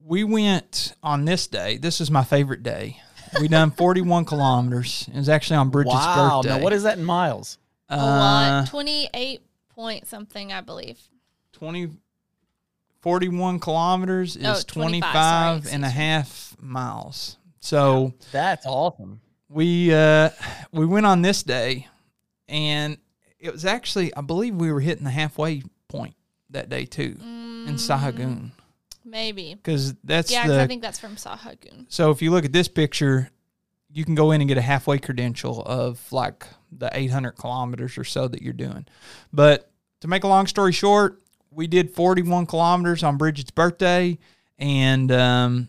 we 0.00 0.24
went 0.24 0.94
on 1.02 1.24
this 1.24 1.46
day. 1.46 1.78
This 1.78 2.00
is 2.00 2.10
my 2.10 2.24
favorite 2.24 2.62
day. 2.62 3.00
We 3.40 3.48
done 3.48 3.70
41 3.76 4.24
kilometers. 4.26 5.08
It 5.12 5.16
was 5.16 5.28
actually 5.28 5.56
on 5.56 5.70
Bridgette's 5.70 5.94
wow. 5.94 6.40
birthday. 6.42 6.56
Now, 6.58 6.62
what 6.62 6.72
is 6.72 6.82
that 6.84 6.98
in 6.98 7.04
miles? 7.04 7.58
A 7.88 7.94
Uh, 7.94 7.96
lot. 7.98 8.66
28 8.68 9.40
point 9.74 10.06
something, 10.06 10.52
I 10.52 10.60
believe. 10.60 11.00
20, 11.52 11.90
41 13.00 13.58
kilometers 13.60 14.36
is 14.36 14.44
Oh, 14.44 14.60
25, 14.66 14.72
25 15.12 15.62
sorry, 15.64 15.74
and 15.74 15.84
a 15.84 15.88
half 15.88 16.56
miles. 16.60 17.38
So 17.60 18.12
That's 18.32 18.66
awesome. 18.66 19.20
We 19.48 19.92
uh 19.94 20.30
we 20.72 20.86
went 20.86 21.06
on 21.06 21.22
this 21.22 21.42
day 21.42 21.86
and 22.48 22.96
it 23.38 23.52
was 23.52 23.64
actually 23.64 24.14
I 24.16 24.20
believe 24.22 24.54
we 24.54 24.72
were 24.72 24.80
hitting 24.80 25.04
the 25.04 25.10
halfway 25.10 25.62
point 25.88 26.14
that 26.50 26.68
day 26.68 26.84
too 26.86 27.16
in 27.20 27.74
Sahagun. 27.76 28.50
Maybe. 29.04 29.54
because 29.54 29.94
that's 30.02 30.30
Mm. 30.30 30.34
Yeah, 30.34 30.42
'cause 30.42 30.50
the 30.50 30.62
I 30.62 30.66
think 30.66 30.82
that's 30.82 30.98
from 30.98 31.16
Sahagun. 31.16 31.86
so 31.88 32.10
if 32.10 32.20
you 32.22 32.30
look 32.30 32.44
at 32.44 32.52
this 32.52 32.68
picture 32.68 33.30
you 33.92 34.04
can 34.04 34.14
go 34.16 34.32
in 34.32 34.40
and 34.40 34.48
get 34.48 34.58
a 34.58 34.62
halfway 34.62 34.98
credential 34.98 35.62
of 35.62 36.00
like 36.12 36.46
the 36.72 36.90
800 36.92 37.32
kilometers 37.32 37.96
or 37.96 38.02
so 38.04 38.26
that 38.28 38.42
you're 38.42 38.52
doing 38.52 38.86
but 39.32 39.70
to 40.00 40.08
make 40.08 40.24
a 40.24 40.28
long 40.28 40.46
story 40.46 40.72
short 40.72 41.20
we 41.50 41.66
did 41.68 41.90
41 41.94 42.46
kilometers 42.46 43.04
on 43.04 43.16
bridgette's 43.18 43.50
birthday 43.52 44.18
and 44.58 45.12
um, 45.12 45.68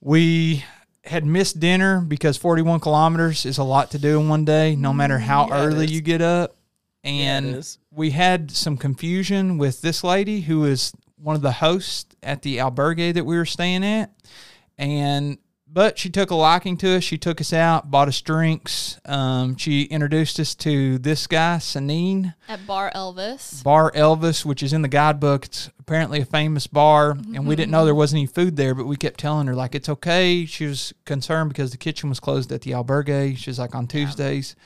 we 0.00 0.64
had 1.08 1.24
missed 1.24 1.58
dinner 1.58 2.00
because 2.00 2.36
41 2.36 2.80
kilometers 2.80 3.44
is 3.44 3.58
a 3.58 3.64
lot 3.64 3.90
to 3.92 3.98
do 3.98 4.20
in 4.20 4.28
one 4.28 4.44
day 4.44 4.76
no 4.76 4.92
matter 4.92 5.18
how 5.18 5.48
Yeah, 5.48 5.64
early 5.64 5.86
you 5.86 6.00
get 6.00 6.22
up. 6.22 6.56
And 7.04 7.56
is. 7.56 7.78
we 7.90 8.10
had 8.10 8.50
some 8.50 8.76
confusion 8.76 9.58
with 9.58 9.80
this 9.80 10.04
lady 10.04 10.42
who 10.42 10.64
is 10.64 10.92
one 11.16 11.36
of 11.36 11.42
the 11.42 11.52
hosts 11.52 12.14
at 12.22 12.42
the 12.42 12.58
albergue 12.58 13.14
that 13.14 13.24
we 13.24 13.36
were 13.36 13.46
staying 13.46 13.84
at. 13.84 14.12
And 14.76 15.38
but 15.70 15.98
she 15.98 16.10
took 16.10 16.30
a 16.30 16.34
liking 16.34 16.76
to 16.78 16.96
us. 16.96 17.04
She 17.04 17.18
took 17.18 17.40
us 17.40 17.52
out 17.52 17.90
bought 17.90 18.08
us 18.08 18.20
drinks. 18.20 18.98
Um, 19.04 19.56
she 19.56 19.82
introduced 19.84 20.40
us 20.40 20.54
to 20.56 20.98
this 20.98 21.26
guy 21.26 21.58
Sanine. 21.58 22.34
At 22.48 22.66
Bar 22.66 22.92
Elvis. 22.94 23.62
bar 23.62 23.92
elvis 23.92 24.44
which 24.44 24.62
is 24.62 24.72
in 24.72 24.82
the 24.82 24.88
guidebook. 24.88 25.46
It's 25.46 25.70
apparently 25.78 26.20
a 26.20 26.24
famous 26.24 26.66
bar 26.66 27.10
and 27.10 27.46
we 27.46 27.56
didn't 27.56 27.70
know 27.70 27.84
there 27.84 27.94
wasn't 27.94 28.18
any 28.20 28.26
food 28.26 28.56
there 28.56 28.74
but 28.74 28.86
we 28.86 28.96
kept 28.96 29.20
telling 29.20 29.46
her 29.46 29.54
like 29.54 29.74
it's 29.74 29.88
okay. 29.88 30.46
She 30.46 30.66
was 30.66 30.92
concerned 31.04 31.50
because 31.50 31.70
the 31.70 31.78
kitchen 31.78 32.08
was 32.08 32.20
closed 32.20 32.50
at 32.52 32.62
the 32.62 32.72
albergue. 32.72 33.36
She 33.36 33.50
was 33.50 33.58
like 33.58 33.74
on 33.74 33.86
tuesdays 33.86 34.56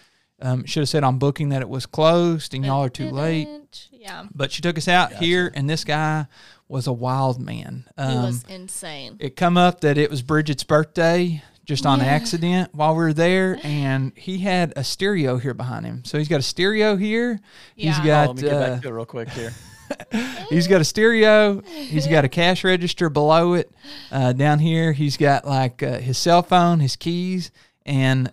um, 0.43 0.65
should 0.67 0.81
have 0.81 0.89
said 0.89 1.05
on 1.05 1.19
booking 1.19 1.49
that 1.51 1.63
it 1.63 1.69
was 1.69 1.87
closed 1.87 2.53
and 2.55 2.65
y'all 2.67 2.83
are 2.85 2.89
too 2.91 3.11
late 3.11 3.49
Yeah. 3.93 4.25
but 4.35 4.51
she 4.53 4.61
took 4.61 4.77
us 4.77 4.89
out 4.89 5.13
here, 5.15 5.51
and 5.55 5.71
this 5.71 5.85
guy 5.85 6.27
was 6.69 6.87
a 6.87 6.93
wild 6.93 7.41
man. 7.41 7.85
He 7.97 8.03
Um, 8.03 8.23
was 8.25 8.45
insane. 8.49 9.17
it 9.21 9.37
come 9.37 9.57
up 9.57 9.81
that 9.83 9.97
it 9.99 10.11
was 10.11 10.23
Bridgette's 10.23 10.65
birthday 10.65 11.43
just 11.65 11.87
on 11.87 12.01
Yeah. 12.01 12.07
accident 12.07 12.75
while 12.75 12.93
we 12.93 13.05
were 13.05 13.13
there, 13.13 13.59
and 13.65 14.13
he 14.17 14.39
had 14.39 14.73
a 14.75 14.83
stereo 14.83 15.39
here 15.39 15.55
behind 15.55 15.87
him. 15.87 16.03
So 16.05 16.19
he's 16.19 16.29
got 16.29 16.41
a 16.41 16.43
stereo 16.43 16.97
here. 16.97 17.41
He's 17.77 17.97
Yeah. 17.99 18.01
Oh, 18.03 18.07
got 18.07 18.27
let 18.29 18.37
me 18.37 18.43
get 18.43 18.53
uh, 18.53 18.61
back 18.71 18.83
to 18.83 18.89
it 18.89 18.93
real 18.93 19.05
quick 19.07 19.29
here. 19.31 19.53
he's 20.49 20.67
got 20.67 20.81
a 20.81 20.85
stereo. 20.85 21.61
He's 21.61 22.07
got 22.07 22.25
a 22.25 22.29
cash 22.41 22.65
register 22.65 23.11
below 23.11 23.55
it. 23.55 23.71
Uh, 24.11 24.33
down 24.33 24.59
here, 24.59 24.93
he's 24.93 25.17
got 25.17 25.47
like 25.47 25.83
uh, 25.83 25.99
his 25.99 26.17
cell 26.19 26.43
phone, 26.43 26.81
his 26.81 26.97
keys, 26.97 27.51
and 27.85 28.31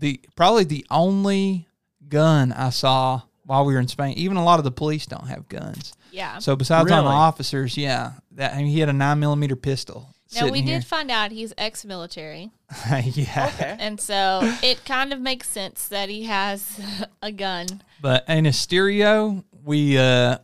the 0.00 0.20
probably 0.34 0.64
the 0.64 0.84
only 0.90 1.68
gun 2.08 2.52
I 2.52 2.70
saw 2.70 3.22
while 3.44 3.64
we 3.64 3.74
were 3.74 3.80
in 3.80 3.88
Spain. 3.88 4.14
Even 4.16 4.36
a 4.36 4.44
lot 4.44 4.58
of 4.58 4.64
the 4.64 4.70
police 4.72 5.06
don't 5.06 5.28
have 5.28 5.48
guns. 5.48 5.92
Yeah. 6.10 6.38
So 6.38 6.56
besides 6.56 6.90
on 6.90 7.04
the 7.04 7.10
officers, 7.10 7.76
yeah, 7.76 8.12
that 8.32 8.54
I 8.54 8.58
mean, 8.58 8.66
he 8.66 8.80
had 8.80 8.88
a 8.88 8.92
nine 8.92 9.20
millimeter 9.20 9.54
pistol. 9.56 10.08
now 10.34 10.44
we 10.44 10.48
sitting 10.60 10.66
did 10.66 10.84
find 10.84 11.10
out 11.10 11.30
he's 11.32 11.52
ex-military, 11.58 12.50
yeah, 12.90 13.50
Okay. 13.54 13.76
and 13.78 14.00
so 14.00 14.40
it 14.62 14.84
kind 14.84 15.12
of 15.12 15.20
makes 15.20 15.48
sense 15.48 15.88
that 15.88 16.08
he 16.08 16.24
has 16.24 16.80
a 17.22 17.30
gun. 17.32 17.66
but 18.00 18.24
in 18.28 18.44
his 18.44 18.58
stereo, 18.58 19.44
we 19.64 19.98
uh, 19.98 20.38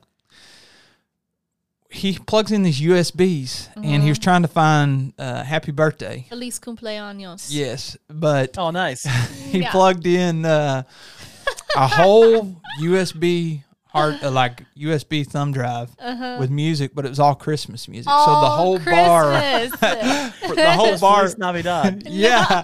he 1.96 2.18
plugs 2.18 2.52
in 2.52 2.62
these 2.62 2.80
USBs, 2.80 3.68
and 3.76 3.84
Mm-hmm. 3.84 4.02
he 4.02 4.08
was 4.08 4.18
trying 4.18 4.42
to 4.42 4.48
find 4.48 5.12
uh, 5.18 5.42
"Happy 5.44 5.72
Birthday." 5.72 6.26
Feliz 6.28 6.58
cumpleaños. 6.60 7.48
Yes, 7.50 7.96
but 8.08 8.56
Oh, 8.58 8.70
nice. 8.70 9.02
he 9.52 9.60
Yeah. 9.60 9.70
plugged 9.70 10.06
in 10.06 10.44
uh, 10.44 10.82
a 11.76 11.86
whole 11.88 12.60
USB 12.82 13.62
hard, 13.96 14.22
uh, 14.22 14.30
like 14.30 14.64
USB 14.76 15.26
thumb 15.26 15.52
drive 15.52 15.90
with 16.38 16.50
music, 16.50 16.92
but 16.94 17.04
it 17.04 17.08
was 17.08 17.18
all 17.20 17.34
Christmas 17.34 17.88
music. 17.88 18.08
so 18.10 18.16
the 18.16 18.22
Uh-huh. 18.32 18.56
Whole 18.56 18.78
bar, 18.78 19.32
the 19.70 20.72
whole 20.76 20.98
bar, 20.98 21.28
Navidad. 21.38 22.04
yeah, 22.10 22.62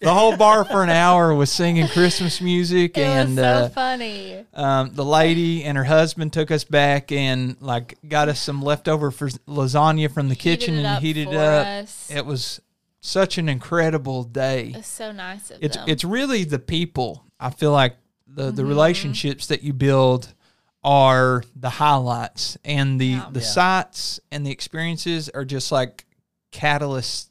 the 0.00 0.12
whole 0.12 0.36
bar 0.36 0.64
for 0.64 0.82
an 0.82 0.90
hour 0.90 1.34
was 1.34 1.50
singing 1.50 1.86
Christmas 1.88 2.40
music, 2.40 2.96
it 2.96 3.02
and 3.02 3.30
was 3.30 3.36
so 3.38 3.42
uh, 3.44 3.68
funny. 3.70 4.44
um, 4.54 4.90
the 4.94 5.04
lady 5.04 5.64
and 5.64 5.76
her 5.76 5.84
husband 5.84 6.32
took 6.32 6.50
us 6.50 6.64
back 6.64 7.12
and 7.12 7.56
like 7.60 7.98
got 8.08 8.28
us 8.28 8.40
some 8.40 8.62
leftover 8.62 9.10
for 9.10 9.28
lasagna 9.48 10.10
from 10.12 10.28
the 10.28 10.36
kitchen 10.36 10.74
Heated 10.74 10.84
it 10.84 10.88
and 10.88 11.02
heated 11.04 11.28
it 11.28 11.34
up. 11.36 11.66
us. 11.66 12.10
It 12.10 12.26
was 12.26 12.60
such 13.00 13.38
an 13.38 13.48
incredible 13.48 14.24
day. 14.24 14.72
It's 14.76 14.88
so 14.88 15.12
nice 15.12 15.50
of 15.50 15.58
It's 15.62 15.76
them. 15.76 15.86
it's 15.88 16.04
really 16.04 16.44
the 16.44 16.58
people. 16.58 17.24
I 17.38 17.50
feel 17.50 17.72
like 17.72 17.96
the 18.26 18.46
Mm-hmm. 18.48 18.56
the 18.56 18.64
relationships 18.64 19.46
that 19.48 19.62
you 19.64 19.72
build 19.72 20.32
are 20.82 21.42
the 21.54 21.68
highlights 21.70 22.56
and 22.64 23.00
the 23.00 23.06
Yeah. 23.06 23.28
the 23.32 23.40
Yeah. 23.40 23.46
sights 23.46 24.20
and 24.30 24.46
the 24.46 24.50
experiences 24.50 25.28
are 25.28 25.44
just 25.44 25.70
like 25.70 26.06
catalysts 26.52 27.28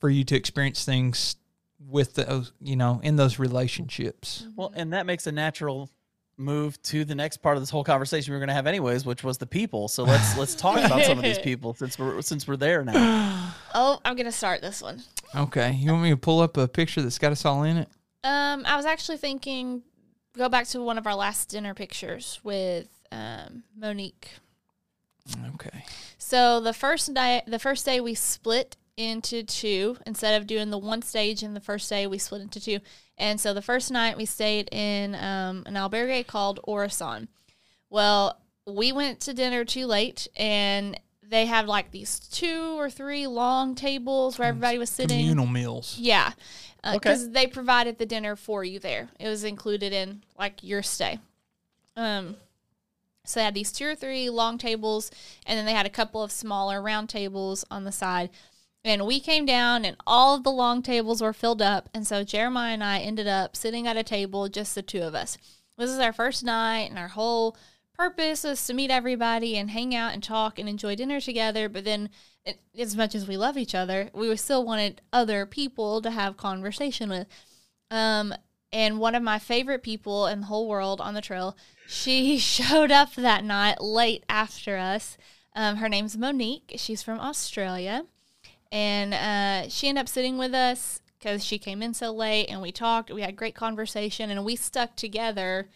for 0.00 0.10
you 0.10 0.24
to 0.24 0.36
experience 0.36 0.84
things 0.84 1.36
with 1.80 2.14
those 2.14 2.52
you 2.60 2.76
know 2.76 3.00
in 3.02 3.16
those 3.16 3.38
relationships. 3.38 4.46
Well, 4.56 4.72
and 4.74 4.92
that 4.92 5.06
makes 5.06 5.26
a 5.26 5.32
natural 5.32 5.90
move 6.40 6.80
to 6.84 7.04
the 7.04 7.16
next 7.16 7.38
part 7.38 7.56
of 7.56 7.62
this 7.62 7.70
whole 7.70 7.82
conversation 7.82 8.32
we 8.32 8.36
are 8.36 8.38
going 8.38 8.48
to 8.48 8.54
have 8.54 8.68
anyways, 8.68 9.04
which 9.04 9.24
was 9.24 9.38
the 9.38 9.46
people. 9.46 9.88
So 9.88 10.04
let's 10.04 10.36
let's 10.36 10.54
talk 10.54 10.76
about 10.84 11.04
some 11.04 11.18
of 11.18 11.24
these 11.24 11.38
people 11.38 11.74
since 11.74 11.98
we're 11.98 12.20
since 12.22 12.46
we're 12.46 12.56
there 12.56 12.84
now. 12.84 13.54
oh, 13.74 14.00
I'm 14.04 14.16
gonna 14.16 14.32
start 14.32 14.60
this 14.60 14.82
one. 14.82 15.02
Okay, 15.34 15.72
you 15.72 15.90
want 15.90 16.02
me 16.02 16.10
to 16.10 16.16
pull 16.16 16.40
up 16.40 16.56
a 16.56 16.66
picture 16.68 17.00
that's 17.02 17.18
got 17.18 17.32
us 17.32 17.44
all 17.44 17.62
in 17.62 17.76
it? 17.78 17.88
Um, 18.24 18.64
I 18.66 18.76
was 18.76 18.84
actually 18.86 19.18
thinking 19.18 19.82
go 20.38 20.48
back 20.48 20.66
to 20.68 20.82
one 20.82 20.96
of 20.96 21.06
our 21.06 21.14
last 21.14 21.48
dinner 21.50 21.74
pictures 21.74 22.40
with 22.42 22.88
um, 23.12 23.64
Monique. 23.76 24.30
Okay. 25.54 25.84
So 26.16 26.60
the 26.60 26.72
first 26.72 27.12
day, 27.12 27.42
the 27.46 27.58
first 27.58 27.84
day 27.84 28.00
we 28.00 28.14
split 28.14 28.76
into 28.96 29.42
two 29.42 29.96
instead 30.06 30.40
of 30.40 30.46
doing 30.46 30.70
the 30.70 30.78
one 30.78 31.02
stage 31.02 31.42
in 31.42 31.54
the 31.54 31.60
first 31.60 31.88
day, 31.90 32.06
we 32.06 32.18
split 32.18 32.42
into 32.42 32.60
two. 32.60 32.78
And 33.16 33.40
so 33.40 33.52
the 33.52 33.62
first 33.62 33.90
night 33.90 34.16
we 34.16 34.24
stayed 34.24 34.68
in 34.72 35.14
um, 35.14 35.64
an 35.66 35.74
albergue 35.74 36.26
called 36.26 36.60
Orisson. 36.66 37.28
Well, 37.90 38.40
we 38.66 38.92
went 38.92 39.20
to 39.20 39.34
dinner 39.34 39.64
too 39.64 39.86
late, 39.86 40.28
and 40.36 40.98
they 41.22 41.46
had 41.46 41.66
like 41.66 41.90
these 41.90 42.18
two 42.18 42.78
or 42.78 42.90
three 42.90 43.26
long 43.26 43.74
tables 43.74 44.38
where 44.38 44.48
everybody 44.48 44.78
was 44.78 44.90
sitting. 44.90 45.18
Communal 45.20 45.46
meals. 45.46 45.96
Yeah, 45.98 46.32
Okay. 46.84 46.94
because 46.94 47.30
they 47.30 47.46
provided 47.46 47.98
the 47.98 48.06
dinner 48.06 48.36
for 48.36 48.64
you 48.64 48.78
there. 48.78 49.08
It 49.18 49.28
was 49.28 49.44
included 49.44 49.92
in 49.92 50.22
like 50.38 50.62
your 50.62 50.82
stay. 50.82 51.18
Um, 51.96 52.36
so 53.24 53.40
they 53.40 53.44
had 53.44 53.54
these 53.54 53.72
two 53.72 53.86
or 53.86 53.94
three 53.94 54.30
long 54.30 54.56
tables, 54.56 55.10
and 55.44 55.58
then 55.58 55.66
they 55.66 55.72
had 55.72 55.86
a 55.86 55.90
couple 55.90 56.22
of 56.22 56.32
smaller 56.32 56.80
round 56.80 57.08
tables 57.08 57.64
on 57.70 57.84
the 57.84 57.92
side. 57.92 58.30
And 58.84 59.06
we 59.06 59.20
came 59.20 59.44
down, 59.44 59.84
and 59.84 59.96
all 60.06 60.36
of 60.36 60.44
the 60.44 60.52
long 60.52 60.82
tables 60.82 61.20
were 61.20 61.32
filled 61.32 61.60
up. 61.60 61.90
And 61.92 62.06
so 62.06 62.24
Jeremiah 62.24 62.72
and 62.72 62.82
I 62.82 63.00
ended 63.00 63.26
up 63.26 63.56
sitting 63.56 63.86
at 63.86 63.96
a 63.96 64.02
table, 64.02 64.48
just 64.48 64.74
the 64.74 64.82
two 64.82 65.02
of 65.02 65.14
us. 65.14 65.36
This 65.76 65.90
is 65.90 65.98
our 65.98 66.12
first 66.12 66.42
night, 66.42 66.88
and 66.88 66.98
our 66.98 67.08
whole 67.08 67.56
purpose 67.96 68.44
was 68.44 68.64
to 68.66 68.74
meet 68.74 68.90
everybody 68.90 69.56
and 69.56 69.70
hang 69.70 69.94
out 69.94 70.14
and 70.14 70.22
talk 70.22 70.58
and 70.58 70.68
enjoy 70.68 70.94
dinner 70.94 71.20
together. 71.20 71.68
But 71.68 71.84
then, 71.84 72.08
as 72.78 72.96
much 72.96 73.14
as 73.14 73.26
we 73.26 73.36
love 73.36 73.56
each 73.56 73.74
other, 73.74 74.10
we 74.12 74.34
still 74.36 74.64
wanted 74.64 75.00
other 75.12 75.46
people 75.46 76.00
to 76.02 76.10
have 76.10 76.36
conversation 76.36 77.10
with. 77.10 77.26
Um, 77.90 78.34
and 78.72 78.98
one 78.98 79.14
of 79.14 79.22
my 79.22 79.38
favorite 79.38 79.82
people 79.82 80.26
in 80.26 80.40
the 80.40 80.46
whole 80.46 80.68
world 80.68 81.00
on 81.00 81.14
the 81.14 81.20
trail, 81.20 81.56
she 81.86 82.38
showed 82.38 82.90
up 82.90 83.14
that 83.14 83.44
night 83.44 83.80
late 83.80 84.24
after 84.28 84.76
us. 84.76 85.16
Um, 85.54 85.76
her 85.76 85.88
name's 85.88 86.16
Monique. 86.16 86.74
She's 86.76 87.02
from 87.02 87.18
Australia. 87.18 88.04
And 88.70 89.14
uh, 89.14 89.68
she 89.70 89.88
ended 89.88 90.02
up 90.02 90.08
sitting 90.08 90.36
with 90.36 90.52
us 90.52 91.00
because 91.18 91.44
she 91.44 91.58
came 91.58 91.82
in 91.82 91.94
so 91.94 92.12
late 92.12 92.46
and 92.46 92.60
we 92.60 92.70
talked. 92.70 93.10
We 93.10 93.22
had 93.22 93.36
great 93.36 93.54
conversation 93.54 94.30
and 94.30 94.44
we 94.44 94.56
stuck 94.56 94.94
together 94.94 95.68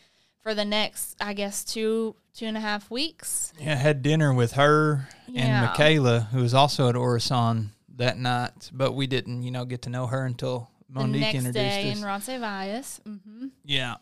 for 0.42 0.54
the 0.54 0.64
next, 0.64 1.16
I 1.20 1.32
guess, 1.32 1.64
two, 1.64 2.16
two 2.34 2.46
and 2.46 2.56
a 2.56 2.60
half 2.60 2.90
weeks. 2.90 3.52
Yeah, 3.60 3.72
I 3.72 3.76
had 3.76 4.02
dinner 4.02 4.32
with 4.32 4.52
her 4.52 5.08
and 5.26 5.36
Yeah. 5.36 5.60
Michaela, 5.66 6.20
who 6.32 6.40
was 6.40 6.54
also 6.54 6.88
at 6.88 6.94
Orisson 6.94 7.70
that 7.96 8.18
night, 8.18 8.70
but 8.72 8.92
we 8.92 9.06
didn't, 9.06 9.42
you 9.42 9.50
know, 9.50 9.64
get 9.64 9.82
to 9.82 9.90
know 9.90 10.06
her 10.06 10.24
until 10.24 10.70
Monique 10.88 11.12
The 11.12 11.20
next 11.20 11.34
introduced 11.34 11.54
day 11.54 11.90
us. 11.92 11.98
in 11.98 12.04
Roncesvalles. 12.04 13.00
hmm 13.04 13.46
yeah. 13.64 13.96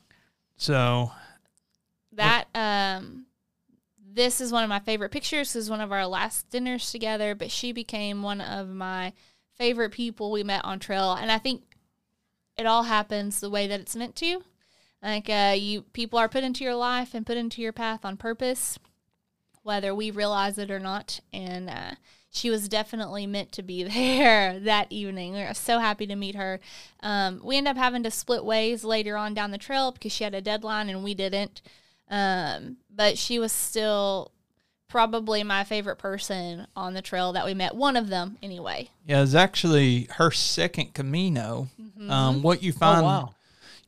So 0.57 1.11
that 2.12 2.49
um 2.55 3.26
this 4.12 4.41
is 4.41 4.51
one 4.53 4.64
of 4.64 4.68
my 4.68 4.81
favorite 4.81 5.11
pictures. 5.11 5.53
This 5.53 5.64
is 5.64 5.70
one 5.70 5.81
of 5.81 5.93
our 5.93 6.07
last 6.07 6.51
dinners 6.51 6.91
together, 6.91 7.35
but 7.37 7.51
she 7.51 7.70
became 7.72 8.22
one 8.22 8.41
of 8.41 8.68
my 8.68 9.12
favorite 9.57 9.91
people 9.91 10.33
we 10.33 10.43
met 10.43 10.64
on 10.64 10.81
trail. 10.81 11.12
And 11.12 11.31
I 11.31 11.39
think 11.39 11.62
it 12.57 12.66
all 12.66 12.83
happens 12.83 13.39
the 13.41 13.49
way 13.51 13.68
that 13.68 13.78
it's 13.81 13.95
meant 13.95 14.16
to. 14.16 14.43
Like 15.03 15.30
uh, 15.30 15.55
you 15.57 15.82
people 15.82 16.18
are 16.18 16.28
put 16.28 16.44
into 16.44 16.64
your 16.64 16.74
life 16.74 17.14
and 17.14 17.26
put 17.26 17.36
into 17.36 17.62
your 17.62 17.72
path 17.72 18.05
on 18.05 18.16
purpose, 18.16 18.78
whether 19.62 19.94
we 19.94 20.11
realize 20.11 20.59
it 20.59 20.70
or 20.70 20.78
not. 20.78 21.20
And 21.32 21.70
uh, 21.70 21.92
she 22.30 22.51
was 22.51 22.68
definitely 22.68 23.26
meant 23.26 23.51
to 23.53 23.62
be 23.62 23.82
there 23.84 24.61
that 24.61 24.88
evening. 24.90 25.32
We 25.32 25.40
were 25.40 25.55
so 25.55 25.78
happy 25.78 26.07
to 26.07 26.16
meet 26.16 26.34
her. 26.36 26.61
Um, 27.03 27.40
we 27.42 27.57
ended 27.57 27.72
up 27.72 27.76
having 27.76 28.03
to 28.03 28.11
split 28.11 28.44
ways 28.44 28.84
later 28.84 29.16
on 29.16 29.34
down 29.34 29.51
the 29.51 29.59
trail 29.59 29.90
because 29.90 30.12
she 30.12 30.24
had 30.24 30.34
a 30.34 30.40
deadline 30.42 30.88
and 30.90 31.03
we 31.03 31.14
didn't. 31.14 31.62
Um, 32.11 32.76
but 32.94 33.16
she 33.16 33.38
was 33.38 33.53
still 33.53 34.32
probably 34.88 35.44
my 35.44 35.62
favorite 35.62 35.96
person 35.96 36.66
on 36.74 36.92
the 36.94 37.01
trail 37.01 37.32
that 37.32 37.46
we 37.46 37.55
met. 37.55 37.74
One 37.76 37.96
of 37.96 38.09
them, 38.09 38.36
anyway. 38.42 38.90
Yeah, 39.07 39.22
it's 39.22 39.34
actually 39.34 40.09
her 40.16 40.32
second 40.32 40.92
Camino. 40.94 41.68
Um, 42.09 42.42
what 42.42 42.62
you 42.62 42.72
find, 42.72 43.03
Oh, 43.03 43.05
wow. 43.05 43.34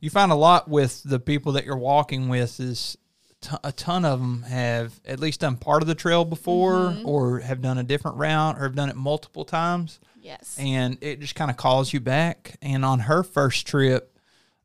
You 0.03 0.09
find 0.09 0.31
a 0.31 0.35
lot 0.35 0.67
with 0.69 1.01
the 1.03 1.19
people 1.19 1.53
that 1.53 1.65
you're 1.65 1.77
walking 1.77 2.27
with 2.27 2.59
is 2.59 2.97
t- 3.41 3.55
a 3.63 3.71
ton 3.71 4.03
of 4.03 4.19
them 4.19 4.41
have 4.43 4.99
at 5.05 5.19
least 5.19 5.39
done 5.39 5.55
part 5.55 5.81
of 5.81 5.87
the 5.87 5.95
trail 5.95 6.25
before, 6.25 6.95
or 7.05 7.39
have 7.39 7.61
done 7.61 7.77
a 7.77 7.83
different 7.83 8.17
route, 8.17 8.57
or 8.57 8.63
have 8.63 8.75
done 8.75 8.89
it 8.89 8.95
multiple 8.97 9.45
times, 9.45 9.99
Yes. 10.21 10.57
and 10.59 10.97
it 11.01 11.19
just 11.21 11.35
kind 11.35 11.49
of 11.49 11.55
calls 11.57 11.93
you 11.93 11.99
back. 12.01 12.57
And 12.61 12.83
on 12.83 12.99
her 13.01 13.23
first 13.23 13.65
trip. 13.65 14.09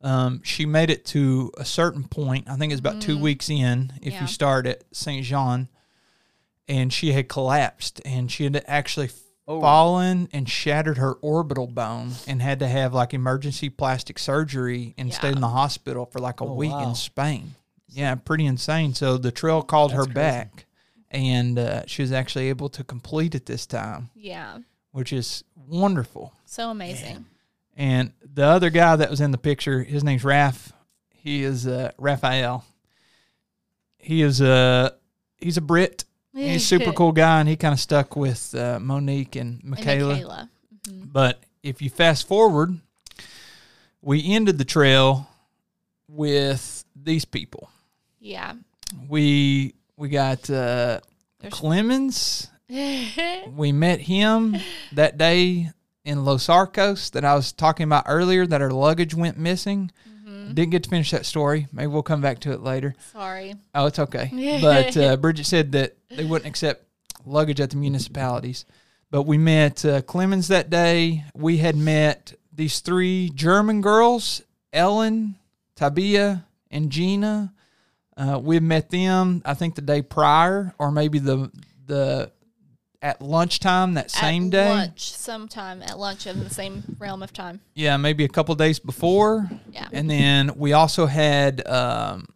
Um, 0.00 0.42
she 0.44 0.64
made 0.64 0.90
it 0.90 1.04
to 1.06 1.50
a 1.58 1.64
certain 1.64 2.04
point. 2.04 2.48
I 2.48 2.54
think 2.54 2.72
it's 2.72 2.78
about 2.78 3.00
two 3.02 3.18
weeks 3.18 3.50
in. 3.50 3.92
If 4.00 4.12
Yeah. 4.12 4.20
you 4.20 4.26
start 4.28 4.64
at 4.64 4.84
Saint 4.92 5.26
Jean, 5.26 5.68
and 6.68 6.92
she 6.92 7.12
had 7.12 7.28
collapsed, 7.28 8.00
and 8.04 8.30
she 8.30 8.44
had 8.44 8.62
actually 8.68 9.08
Oh. 9.50 9.62
fallen 9.62 10.28
and 10.30 10.46
shattered 10.46 10.98
her 10.98 11.14
orbital 11.14 11.66
bone 11.66 12.12
and 12.26 12.42
had 12.42 12.58
to 12.58 12.68
have 12.68 12.92
like 12.92 13.14
emergency 13.14 13.70
plastic 13.70 14.18
surgery 14.18 14.94
and 14.98 15.12
stayed 15.12 15.36
in 15.36 15.40
the 15.40 15.48
hospital 15.48 16.04
for 16.04 16.18
like 16.18 16.42
a 16.42 16.44
week 16.44 16.70
wow. 16.70 16.90
in 16.90 16.94
Spain. 16.94 17.54
Yeah, 17.88 18.14
pretty 18.16 18.44
insane. 18.44 18.92
So 18.92 19.16
the 19.16 19.32
trail 19.32 19.62
called 19.62 19.92
her 19.92 20.04
back 20.04 20.66
and 21.10 21.58
uh, 21.58 21.86
she 21.86 22.02
was 22.02 22.12
actually 22.12 22.50
able 22.50 22.68
to 22.68 22.84
complete 22.84 23.34
it 23.34 23.46
this 23.46 23.64
time, 23.64 24.10
yeah. 24.14 24.58
which 24.92 25.14
is 25.14 25.42
wonderful. 25.66 26.34
So 26.44 26.70
amazing. 26.70 27.24
And 27.74 28.12
the 28.22 28.44
other 28.44 28.68
guy 28.68 28.96
that 28.96 29.08
was 29.08 29.22
in 29.22 29.30
the 29.30 29.38
picture, 29.38 29.82
his 29.82 30.04
name's 30.04 30.24
Raph. 30.24 30.72
He 31.08 31.42
is 31.42 31.66
uh, 31.66 31.92
Raphael. 31.96 32.66
He 33.96 34.20
is 34.20 34.42
a 34.42 34.94
he's 35.38 35.56
a 35.56 35.62
Brit. 35.62 36.04
He's 36.34 36.62
a 36.62 36.66
super 36.66 36.92
cool 36.92 37.12
guy, 37.12 37.40
and 37.40 37.48
he 37.48 37.56
kind 37.56 37.72
of 37.72 37.80
stuck 37.80 38.14
with 38.16 38.54
uh, 38.54 38.78
Monique 38.80 39.34
and 39.36 39.60
And 39.60 39.70
Michaela. 39.70 40.14
Michaela. 40.14 40.50
But 40.90 41.40
if 41.62 41.82
you 41.82 41.90
fast 41.90 42.26
forward, 42.28 42.78
we 44.02 44.24
ended 44.32 44.58
the 44.58 44.64
trail 44.64 45.28
with 46.08 46.84
these 46.94 47.24
people. 47.24 47.70
Yeah. 48.20 48.54
We 49.08 49.74
we 49.96 50.08
got 50.08 50.48
uh, 50.50 51.00
Clemens. 51.50 52.48
We 53.56 53.72
met 53.72 54.00
him 54.00 54.56
that 54.92 55.16
day 55.16 55.70
in 56.04 56.24
Los 56.26 56.50
Arcos 56.50 57.08
that 57.10 57.24
I 57.24 57.34
was 57.34 57.50
talking 57.50 57.84
about 57.84 58.04
earlier. 58.06 58.46
That 58.46 58.60
our 58.60 58.70
luggage 58.70 59.14
went 59.14 59.38
missing. 59.38 59.90
Didn't 60.54 60.70
get 60.70 60.84
to 60.84 60.90
finish 60.90 61.10
that 61.10 61.26
story. 61.26 61.66
Maybe 61.72 61.88
we'll 61.88 62.02
come 62.02 62.20
back 62.20 62.40
to 62.40 62.52
it 62.52 62.62
later. 62.62 62.94
Sorry. 63.12 63.54
Oh, 63.74 63.86
it's 63.86 63.98
okay. 63.98 64.30
but 64.62 64.96
uh, 64.96 65.16
Bridgette 65.16 65.46
said 65.46 65.72
that 65.72 65.96
they 66.10 66.24
wouldn't 66.24 66.48
accept 66.48 66.84
luggage 67.24 67.60
at 67.60 67.70
the 67.70 67.76
municipalities. 67.76 68.64
But 69.10 69.22
we 69.22 69.38
met 69.38 69.84
uh, 69.84 70.02
Clemens 70.02 70.48
that 70.48 70.70
day. 70.70 71.24
We 71.34 71.58
had 71.58 71.76
met 71.76 72.34
these 72.52 72.80
three 72.80 73.30
German 73.34 73.80
girls, 73.80 74.42
Ellen, 74.72 75.36
Tabia, 75.76 76.44
and 76.70 76.90
Gina. 76.90 77.54
Uh, 78.16 78.38
we 78.42 78.56
had 78.56 78.64
met 78.64 78.90
them, 78.90 79.42
I 79.44 79.54
think, 79.54 79.76
the 79.76 79.82
day 79.82 80.02
prior, 80.02 80.74
or 80.78 80.90
maybe 80.90 81.18
the 81.18 81.50
the 81.86 82.32
at 83.00 83.22
lunchtime 83.22 83.94
that 83.94 84.10
same 84.10 84.46
at 84.46 84.50
day. 84.50 84.68
Lunch, 84.70 85.12
sometime 85.12 85.82
at 85.82 85.98
lunch 85.98 86.26
in 86.26 86.42
the 86.42 86.50
same 86.50 86.82
realm 86.98 87.22
of 87.22 87.32
time. 87.32 87.60
Yeah, 87.74 87.96
maybe 87.96 88.24
a 88.24 88.28
couple 88.28 88.54
days 88.56 88.78
before. 88.78 89.48
Yeah. 89.72 89.88
And 89.92 90.10
then 90.10 90.52
we 90.56 90.72
also 90.72 91.06
had 91.06 91.66
um, 91.66 92.26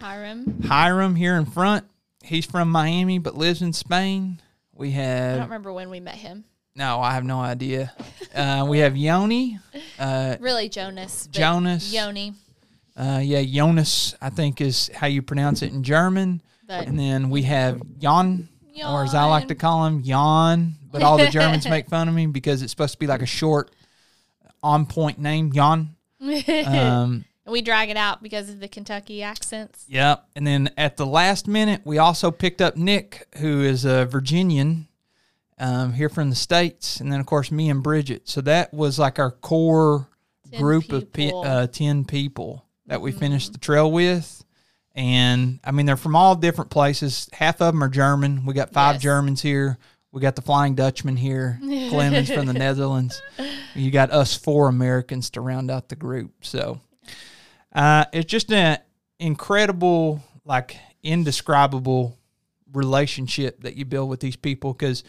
Hiram. 0.00 0.62
Hiram 0.62 1.16
here 1.16 1.36
in 1.36 1.46
front. 1.46 1.86
He's 2.22 2.46
from 2.46 2.70
Miami 2.70 3.18
but 3.18 3.34
lives 3.36 3.62
in 3.62 3.72
Spain. 3.72 4.40
We 4.72 4.92
have. 4.92 5.34
I 5.34 5.38
don't 5.38 5.44
remember 5.48 5.72
when 5.72 5.90
we 5.90 6.00
met 6.00 6.14
him. 6.14 6.44
no, 6.74 7.00
I 7.00 7.14
have 7.14 7.24
no 7.24 7.40
idea. 7.40 7.92
Uh, 8.34 8.64
we 8.68 8.78
have 8.78 8.96
Yoni, 8.96 9.58
uh, 9.98 10.36
Really, 10.40 10.68
Jonas. 10.68 11.26
Jonas. 11.30 11.92
Yoni. 11.92 12.32
uh, 12.96 13.20
yeah, 13.22 13.42
Jonas. 13.42 14.14
I 14.22 14.30
think 14.30 14.60
is 14.60 14.88
how 14.94 15.06
you 15.08 15.20
pronounce 15.20 15.62
it 15.62 15.72
in 15.72 15.82
German. 15.82 16.40
But 16.66 16.86
And 16.86 16.98
then 16.98 17.28
we 17.28 17.42
have 17.42 17.82
Jan, 17.98 18.48
or 18.84 19.04
as 19.04 19.14
I 19.14 19.24
like 19.24 19.48
to 19.48 19.54
call 19.54 19.86
him, 19.86 20.02
Jan. 20.02 20.76
But 20.90 21.02
all 21.02 21.18
the 21.18 21.28
Germans 21.28 21.68
make 21.68 21.88
fun 21.88 22.08
of 22.08 22.14
me 22.14 22.26
because 22.26 22.62
it's 22.62 22.70
supposed 22.70 22.92
to 22.92 22.98
be 22.98 23.06
like 23.06 23.22
a 23.22 23.26
short, 23.26 23.70
on 24.62 24.86
point 24.86 25.18
name, 25.18 25.52
Jan. 25.52 25.96
Um, 26.66 27.24
we 27.46 27.60
drag 27.62 27.90
it 27.90 27.96
out 27.96 28.22
because 28.22 28.48
of 28.48 28.60
the 28.60 28.68
Kentucky 28.68 29.22
accents. 29.22 29.84
Yep. 29.88 30.24
And 30.36 30.46
then 30.46 30.70
at 30.76 30.96
the 30.96 31.06
last 31.06 31.48
minute, 31.48 31.80
we 31.84 31.98
also 31.98 32.30
picked 32.30 32.60
up 32.60 32.76
Nick, 32.76 33.26
who 33.38 33.62
is 33.62 33.84
a 33.84 34.06
Virginian 34.06 34.86
um, 35.58 35.92
here 35.92 36.08
from 36.08 36.30
the 36.30 36.36
States. 36.36 37.00
And 37.00 37.12
then, 37.12 37.18
of 37.18 37.26
course, 37.26 37.50
me 37.50 37.68
and 37.68 37.82
Bridgette. 37.82 38.22
So 38.24 38.40
that 38.42 38.72
was 38.72 38.98
like 38.98 39.18
our 39.18 39.32
core 39.32 40.08
10 40.52 40.60
group 40.60 40.92
of 40.92 41.12
pe- 41.12 41.32
uh, 41.32 41.66
10 41.66 42.04
people 42.04 42.64
that 42.86 43.00
we 43.00 43.10
finished 43.10 43.52
the 43.52 43.58
trail 43.58 43.90
with. 43.90 44.44
And 44.94 45.58
I 45.64 45.70
mean, 45.70 45.86
they're 45.86 45.96
from 45.96 46.16
all 46.16 46.34
different 46.34 46.70
places. 46.70 47.28
Half 47.32 47.60
of 47.62 47.72
them 47.72 47.82
are 47.82 47.88
German. 47.88 48.44
We 48.44 48.54
got 48.54 48.72
five 48.72 48.96
Yes. 48.96 49.02
Germans 49.02 49.40
here. 49.42 49.78
We 50.12 50.20
got 50.20 50.36
the 50.36 50.42
Flying 50.42 50.74
Dutchman 50.74 51.16
here, 51.16 51.58
Clemens 51.88 52.30
from 52.30 52.44
the 52.44 52.52
Netherlands. 52.52 53.22
You 53.74 53.90
got 53.90 54.10
us 54.10 54.36
four 54.36 54.68
Americans 54.68 55.30
to 55.30 55.40
round 55.40 55.70
out 55.70 55.88
the 55.88 55.96
group. 55.96 56.32
So 56.42 56.80
uh, 57.74 58.04
it's 58.12 58.30
just 58.30 58.52
an 58.52 58.76
incredible, 59.18 60.22
like 60.44 60.76
indescribable 61.02 62.18
relationship 62.74 63.62
that 63.62 63.76
you 63.76 63.84
build 63.84 64.08
with 64.10 64.20
these 64.20 64.36
people 64.36 64.72
because 64.72 65.04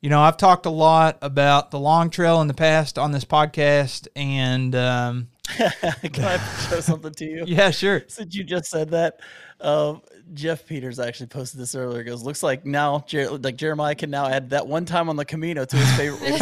you 0.00 0.08
know 0.08 0.20
i've 0.20 0.38
talked 0.38 0.64
a 0.64 0.70
lot 0.70 1.18
about 1.20 1.70
the 1.70 1.78
long 1.78 2.08
trail 2.08 2.40
in 2.40 2.48
the 2.48 2.54
past 2.54 2.98
on 2.98 3.12
this 3.12 3.24
podcast 3.24 4.08
and 4.16 4.74
um, 4.74 5.28
Can 6.12 6.24
I 6.24 6.36
show 6.68 6.80
something 6.80 7.12
to 7.12 7.24
you? 7.24 7.44
yeah 7.46 7.70
sure 7.70 8.02
Since 8.08 8.34
you 8.34 8.44
just 8.44 8.70
said 8.70 8.90
that, 8.90 9.20
um, 9.60 10.02
Jeff 10.34 10.66
Peters 10.66 10.98
actually 10.98 11.28
posted 11.28 11.60
this 11.60 11.74
earlier. 11.74 12.00
He 12.02 12.10
Goes, 12.10 12.22
looks 12.24 12.42
like 12.42 12.66
now, 12.66 13.04
Jer- 13.06 13.30
like 13.30 13.56
Jeremiah 13.56 13.94
can 13.94 14.10
now 14.10 14.26
add 14.26 14.50
that 14.50 14.66
one 14.66 14.84
time 14.84 15.08
on 15.08 15.16
the 15.16 15.24
Camino 15.24 15.64
to 15.64 15.76
his 15.76 15.96
favorite 15.96 16.20
race. 16.30 16.38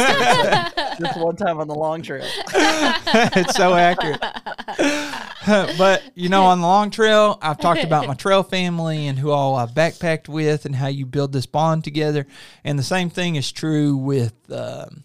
Just 0.99 1.19
one 1.19 1.35
time 1.35 1.59
on 1.59 1.67
the 1.67 1.75
long 1.75 2.01
trail. 2.01 2.25
it's 2.53 3.55
so 3.55 3.73
accurate 3.75 4.19
but 5.77 6.01
you 6.15 6.27
know 6.29 6.43
on 6.45 6.59
the 6.61 6.65
long 6.67 6.89
trail 6.89 7.37
i've 7.41 7.59
talked 7.59 7.83
about 7.83 8.07
my 8.07 8.13
trail 8.15 8.41
family 8.43 9.05
and 9.07 9.19
who 9.19 9.29
all 9.31 9.55
i've 9.55 9.71
backpacked 9.71 10.27
with 10.27 10.65
and 10.65 10.75
how 10.75 10.87
you 10.87 11.05
build 11.05 11.31
this 11.31 11.45
bond 11.45 11.83
together 11.83 12.25
and 12.63 12.79
the 12.79 12.83
same 12.83 13.09
thing 13.09 13.35
is 13.35 13.51
true 13.51 13.95
with 13.95 14.33
um, 14.51 15.03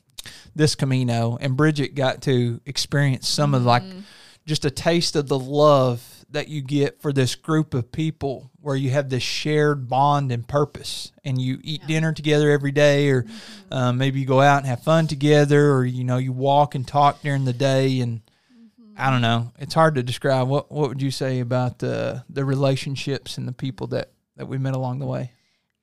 this 0.54 0.74
camino 0.74 1.36
and 1.40 1.56
bridgette 1.56 1.94
got 1.94 2.22
to 2.22 2.60
experience 2.66 3.28
some 3.28 3.54
of 3.54 3.64
like 3.64 3.82
mm-hmm. 3.82 4.00
just 4.46 4.64
a 4.64 4.70
taste 4.70 5.16
of 5.16 5.28
the 5.28 5.38
love 5.38 6.20
that 6.30 6.48
you 6.48 6.62
get 6.62 7.00
for 7.00 7.12
this 7.12 7.34
group 7.34 7.74
of 7.74 7.90
people 7.90 8.50
where 8.60 8.76
you 8.76 8.90
have 8.90 9.08
this 9.10 9.22
shared 9.22 9.88
bond 9.88 10.30
and 10.30 10.46
purpose 10.46 11.12
and 11.24 11.40
you 11.40 11.58
eat 11.62 11.84
dinner 11.86 12.12
together 12.12 12.50
every 12.50 12.70
day 12.70 13.08
or 13.08 13.22
mm-hmm. 13.22 13.74
um, 13.74 13.98
maybe 13.98 14.20
you 14.20 14.26
go 14.26 14.40
out 14.40 14.58
and 14.58 14.66
have 14.66 14.82
fun 14.82 15.06
together 15.06 15.72
or 15.72 15.84
you 15.84 16.04
know 16.04 16.18
you 16.18 16.32
walk 16.32 16.74
and 16.74 16.86
talk 16.86 17.20
during 17.22 17.44
the 17.44 17.52
day 17.52 18.00
and 18.00 18.20
mm-hmm. 18.20 18.92
I 18.96 19.10
don't 19.10 19.22
know. 19.22 19.52
It's 19.58 19.74
hard 19.74 19.96
to 19.96 20.02
describe. 20.02 20.46
What 20.46 20.70
What 20.70 20.88
would 20.88 21.02
you 21.02 21.10
say 21.10 21.40
about 21.40 21.78
the 21.78 22.24
the 22.30 22.44
relationships 22.44 23.36
and 23.38 23.48
the 23.48 23.52
people 23.52 23.88
that 23.88 24.12
that 24.36 24.46
we 24.46 24.58
met 24.58 24.74
along 24.74 25.00
the 25.00 25.06
way? 25.06 25.32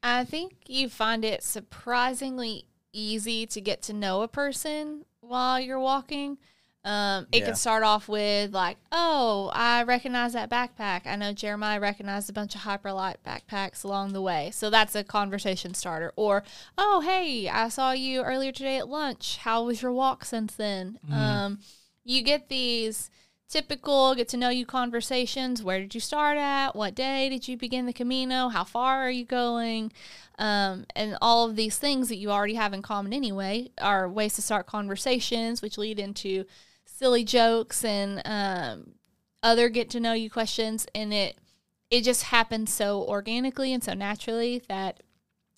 I 0.02 0.24
think 0.24 0.54
you 0.68 0.88
find 0.88 1.26
it 1.26 1.44
surprisingly 1.44 2.66
easy 2.94 3.46
to 3.48 3.62
get 3.62 3.82
to 3.84 3.94
know 3.94 4.22
a 4.22 4.28
person 4.28 5.06
while 5.22 5.60
you're 5.60 5.80
walking. 5.80 6.38
Um, 6.86 7.28
it 7.34 7.40
Yeah. 7.40 7.46
can 7.48 7.56
start 7.56 7.84
off 7.84 8.08
with 8.08 8.54
like, 8.54 8.78
"Oh, 8.94 9.52
I 9.54 9.84
recognize 9.84 10.32
that 10.34 10.50
backpack. 10.50 11.06
I 11.06 11.18
know 11.18 11.34
Jeremiah 11.34 11.82
recognized 11.82 12.30
a 12.30 12.34
bunch 12.34 12.56
of 12.56 12.62
Hyperlite 12.62 13.18
backpacks 13.26 13.84
along 13.84 14.14
the 14.14 14.22
way." 14.22 14.52
So 14.52 14.70
that's 14.70 14.96
a 14.96 15.04
conversation 15.04 15.74
starter. 15.74 16.14
Or, 16.16 16.44
"Oh, 16.78 17.02
hey, 17.02 17.50
I 17.50 17.68
saw 17.68 17.92
you 17.92 18.22
earlier 18.22 18.54
today 18.54 18.78
at 18.78 18.88
lunch. 18.88 19.38
How 19.38 19.64
was 19.64 19.82
your 19.82 19.92
walk 19.92 20.24
since 20.24 20.56
then?" 20.56 20.98
Um, 21.12 21.60
you 22.06 22.22
get 22.22 22.48
these 22.48 23.10
typical 23.50 24.14
get 24.16 24.28
to 24.30 24.38
know 24.38 24.50
you 24.50 24.66
conversations. 24.66 25.64
Where 25.64 25.80
did 25.80 25.96
you 25.96 26.02
start 26.02 26.38
at? 26.38 26.76
What 26.76 26.96
day 26.96 27.30
did 27.30 27.48
you 27.48 27.58
begin 27.58 27.86
the 27.86 27.94
Camino? 27.94 28.50
How 28.50 28.64
far 28.64 29.02
are 29.02 29.12
you 29.12 29.26
going? 29.26 29.92
Um, 30.38 30.86
and 30.96 31.18
all 31.22 31.50
of 31.50 31.56
these 31.56 31.78
things 31.78 32.10
that 32.10 32.18
you 32.18 32.30
already 32.30 32.56
have 32.56 32.74
in 32.74 32.82
common 32.82 33.14
anyway 33.14 33.70
are 33.82 34.10
ways 34.10 34.36
to 34.36 34.42
start 34.42 34.68
conversations, 34.68 35.62
which 35.62 35.78
lead 35.78 36.00
into 36.00 36.46
silly 36.86 37.24
jokes 37.24 37.84
and 37.84 38.22
um, 38.26 38.94
other 39.42 39.70
get 39.70 39.90
to 39.92 40.00
know 40.00 40.14
you 40.14 40.30
questions. 40.30 40.86
And 40.94 41.14
it 41.14 41.38
it 41.90 42.04
just 42.04 42.24
happens 42.24 42.72
so 42.72 43.02
organically 43.04 43.74
and 43.74 43.84
so 43.84 43.94
naturally 43.94 44.62
that 44.68 45.02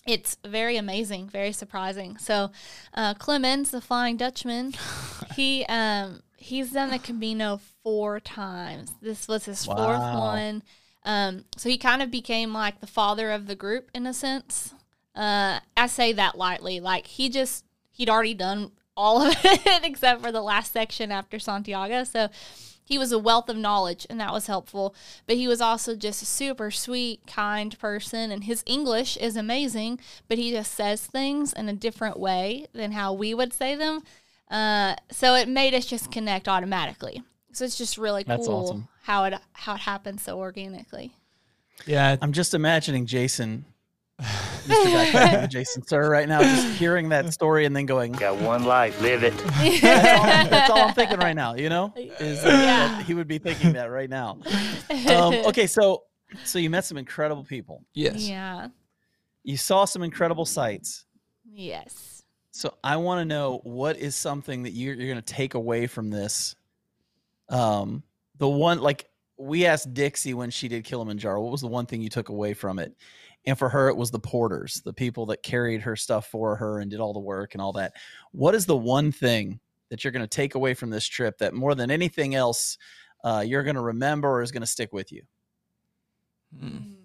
it's 0.05 0.37
very 0.45 0.77
amazing, 0.77 1.27
very 1.27 1.51
surprising. 1.51 2.17
So, 2.17 2.51
uh, 2.93 3.15
Clemens, 3.15 3.71
the 3.71 3.81
Flying 3.81 4.17
Dutchman, 4.17 4.73
he 5.35 5.65
um, 5.65 6.21
he's 6.39 6.71
done 6.71 6.89
the 6.89 6.99
Camino 6.99 7.59
four 7.83 8.19
times. 8.19 8.91
This 9.01 9.27
was 9.27 9.45
his 9.45 9.65
fourth 9.65 9.99
one. 9.99 10.63
Um, 11.03 11.45
so 11.55 11.69
he 11.69 11.77
kind 11.77 12.01
of 12.01 12.11
became 12.11 12.53
like 12.53 12.81
the 12.81 12.87
father 12.87 13.31
of 13.31 13.47
the 13.47 13.55
group 13.55 13.89
in 13.93 14.05
a 14.05 14.13
sense. 14.13 14.73
Uh, 15.15 15.59
I 15.75 15.87
say 15.87 16.13
that 16.13 16.37
lightly. 16.37 16.79
Like 16.79 17.07
he 17.07 17.29
just 17.29 17.65
he'd 17.91 18.09
already 18.09 18.33
done 18.33 18.71
all 18.95 19.21
of 19.21 19.35
it 19.43 19.83
except 19.83 20.21
for 20.21 20.31
the 20.31 20.41
last 20.41 20.73
section 20.73 21.11
after 21.11 21.39
Santiago. 21.39 22.03
So 22.03 22.29
he 22.83 22.97
was 22.97 23.11
a 23.11 23.19
wealth 23.19 23.49
of 23.49 23.57
knowledge 23.57 24.05
and 24.09 24.19
that 24.19 24.33
was 24.33 24.47
helpful. 24.47 24.95
But 25.27 25.37
he 25.37 25.47
was 25.47 25.61
also 25.61 25.95
just 25.95 26.21
a 26.21 26.25
super 26.25 26.71
sweet, 26.71 27.25
kind 27.27 27.77
person 27.79 28.31
and 28.31 28.43
his 28.43 28.63
English 28.65 29.15
is 29.17 29.35
amazing, 29.35 29.99
but 30.27 30.37
he 30.37 30.51
just 30.51 30.73
says 30.73 31.05
things 31.05 31.53
in 31.53 31.69
a 31.69 31.73
different 31.73 32.19
way 32.19 32.65
than 32.73 32.91
how 32.93 33.13
we 33.13 33.33
would 33.33 33.53
say 33.53 33.75
them. 33.75 34.03
Uh, 34.49 34.95
so 35.11 35.35
it 35.35 35.47
made 35.47 35.73
us 35.73 35.85
just 35.85 36.11
connect 36.11 36.47
automatically. 36.47 37.21
So 37.53 37.65
it's 37.65 37.77
just 37.77 37.97
really 37.97 38.23
That's 38.23 38.47
cool 38.47 38.55
awesome. 38.63 38.87
how 39.03 39.23
it 39.25 39.33
how 39.53 39.75
it 39.75 39.81
happens 39.81 40.23
so 40.23 40.37
organically. 40.39 41.11
Yeah, 41.85 42.15
I'm 42.21 42.31
just 42.33 42.53
imagining 42.53 43.05
Jason, 43.05 43.65
Mr. 44.21 45.13
Guy 45.13 45.47
Jason 45.47 45.85
Sir, 45.87 46.09
right 46.09 46.27
now, 46.27 46.41
just 46.41 46.77
hearing 46.77 47.09
that 47.09 47.31
story 47.33 47.65
and 47.65 47.75
then 47.75 47.85
going, 47.85 48.11
Got 48.11 48.37
one 48.41 48.65
life, 48.65 48.99
live 49.01 49.23
it. 49.23 49.33
that's 49.37 49.83
all, 50.43 50.49
that's 50.49 50.69
all 50.69 50.77
I'm 50.89 50.93
thinking 50.93 51.19
right 51.19 51.35
now, 51.35 51.55
you 51.55 51.69
know? 51.69 51.93
Is 51.95 52.43
that 52.43 53.05
he 53.05 53.13
would 53.13 53.27
be 53.27 53.37
thinking 53.37 53.73
that 53.73 53.85
right 53.85 54.09
now. 54.09 54.39
Um, 55.09 55.33
okay, 55.47 55.67
so 55.67 56.03
so 56.43 56.59
you 56.59 56.69
met 56.69 56.85
some 56.85 56.97
incredible 56.97 57.43
people. 57.43 57.83
yes. 57.93 58.27
Yeah. 58.27 58.67
You 59.43 59.57
saw 59.57 59.85
some 59.85 60.03
incredible 60.03 60.45
sights. 60.45 61.05
Yes. 61.49 62.18
So 62.59 62.73
I 62.83 62.97
want 62.97 63.21
to 63.21 63.25
know 63.25 63.61
what 63.63 63.95
is 63.95 64.17
something 64.17 64.63
that 64.63 64.71
you're, 64.71 64.93
you're 64.93 65.07
going 65.07 65.23
to 65.23 65.33
take 65.33 65.53
away 65.53 65.87
from 65.87 66.09
this. 66.09 66.57
Um, 67.47 68.03
the 68.37 68.49
one 68.49 68.81
like 68.81 69.07
we 69.37 69.65
asked 69.65 69.93
Dixie 69.93 70.33
when 70.33 70.49
she 70.49 70.67
did 70.67 70.83
Kilimanjaro, 70.83 71.41
what 71.41 71.53
was 71.53 71.61
the 71.61 71.67
one 71.67 71.85
thing 71.85 72.01
you 72.01 72.09
took 72.09 72.27
away 72.27 72.53
from 72.53 72.77
it? 72.77 72.93
And 73.45 73.57
for 73.57 73.69
her, 73.69 73.87
it 73.87 73.95
was 73.95 74.11
the 74.11 74.19
porters, 74.19 74.81
the 74.83 74.91
people 74.91 75.25
that 75.27 75.41
carried 75.41 75.79
her 75.83 75.95
stuff 75.95 76.27
for 76.27 76.57
her 76.57 76.79
and 76.79 76.91
did 76.91 76.99
all 76.99 77.13
the 77.13 77.21
work 77.21 77.53
and 77.53 77.61
all 77.61 77.71
that. 77.73 77.93
What 78.33 78.53
is 78.53 78.65
the 78.65 78.75
one 78.75 79.13
thing 79.13 79.61
that 79.87 80.03
you're 80.03 80.11
going 80.11 80.19
to 80.19 80.27
take 80.27 80.55
away 80.55 80.73
from 80.73 80.89
this 80.89 81.07
trip 81.07 81.37
that 81.37 81.53
more 81.53 81.75
than 81.75 81.89
anything 81.89 82.35
else 82.35 82.77
uh, 83.23 83.41
you're 83.47 83.63
going 83.63 83.77
to 83.77 83.81
remember 83.81 84.27
or 84.27 84.41
is 84.41 84.51
going 84.51 84.63
to 84.63 84.67
stick 84.67 84.91
with 84.91 85.13
you? 85.13 85.21
Mm. 86.61 86.95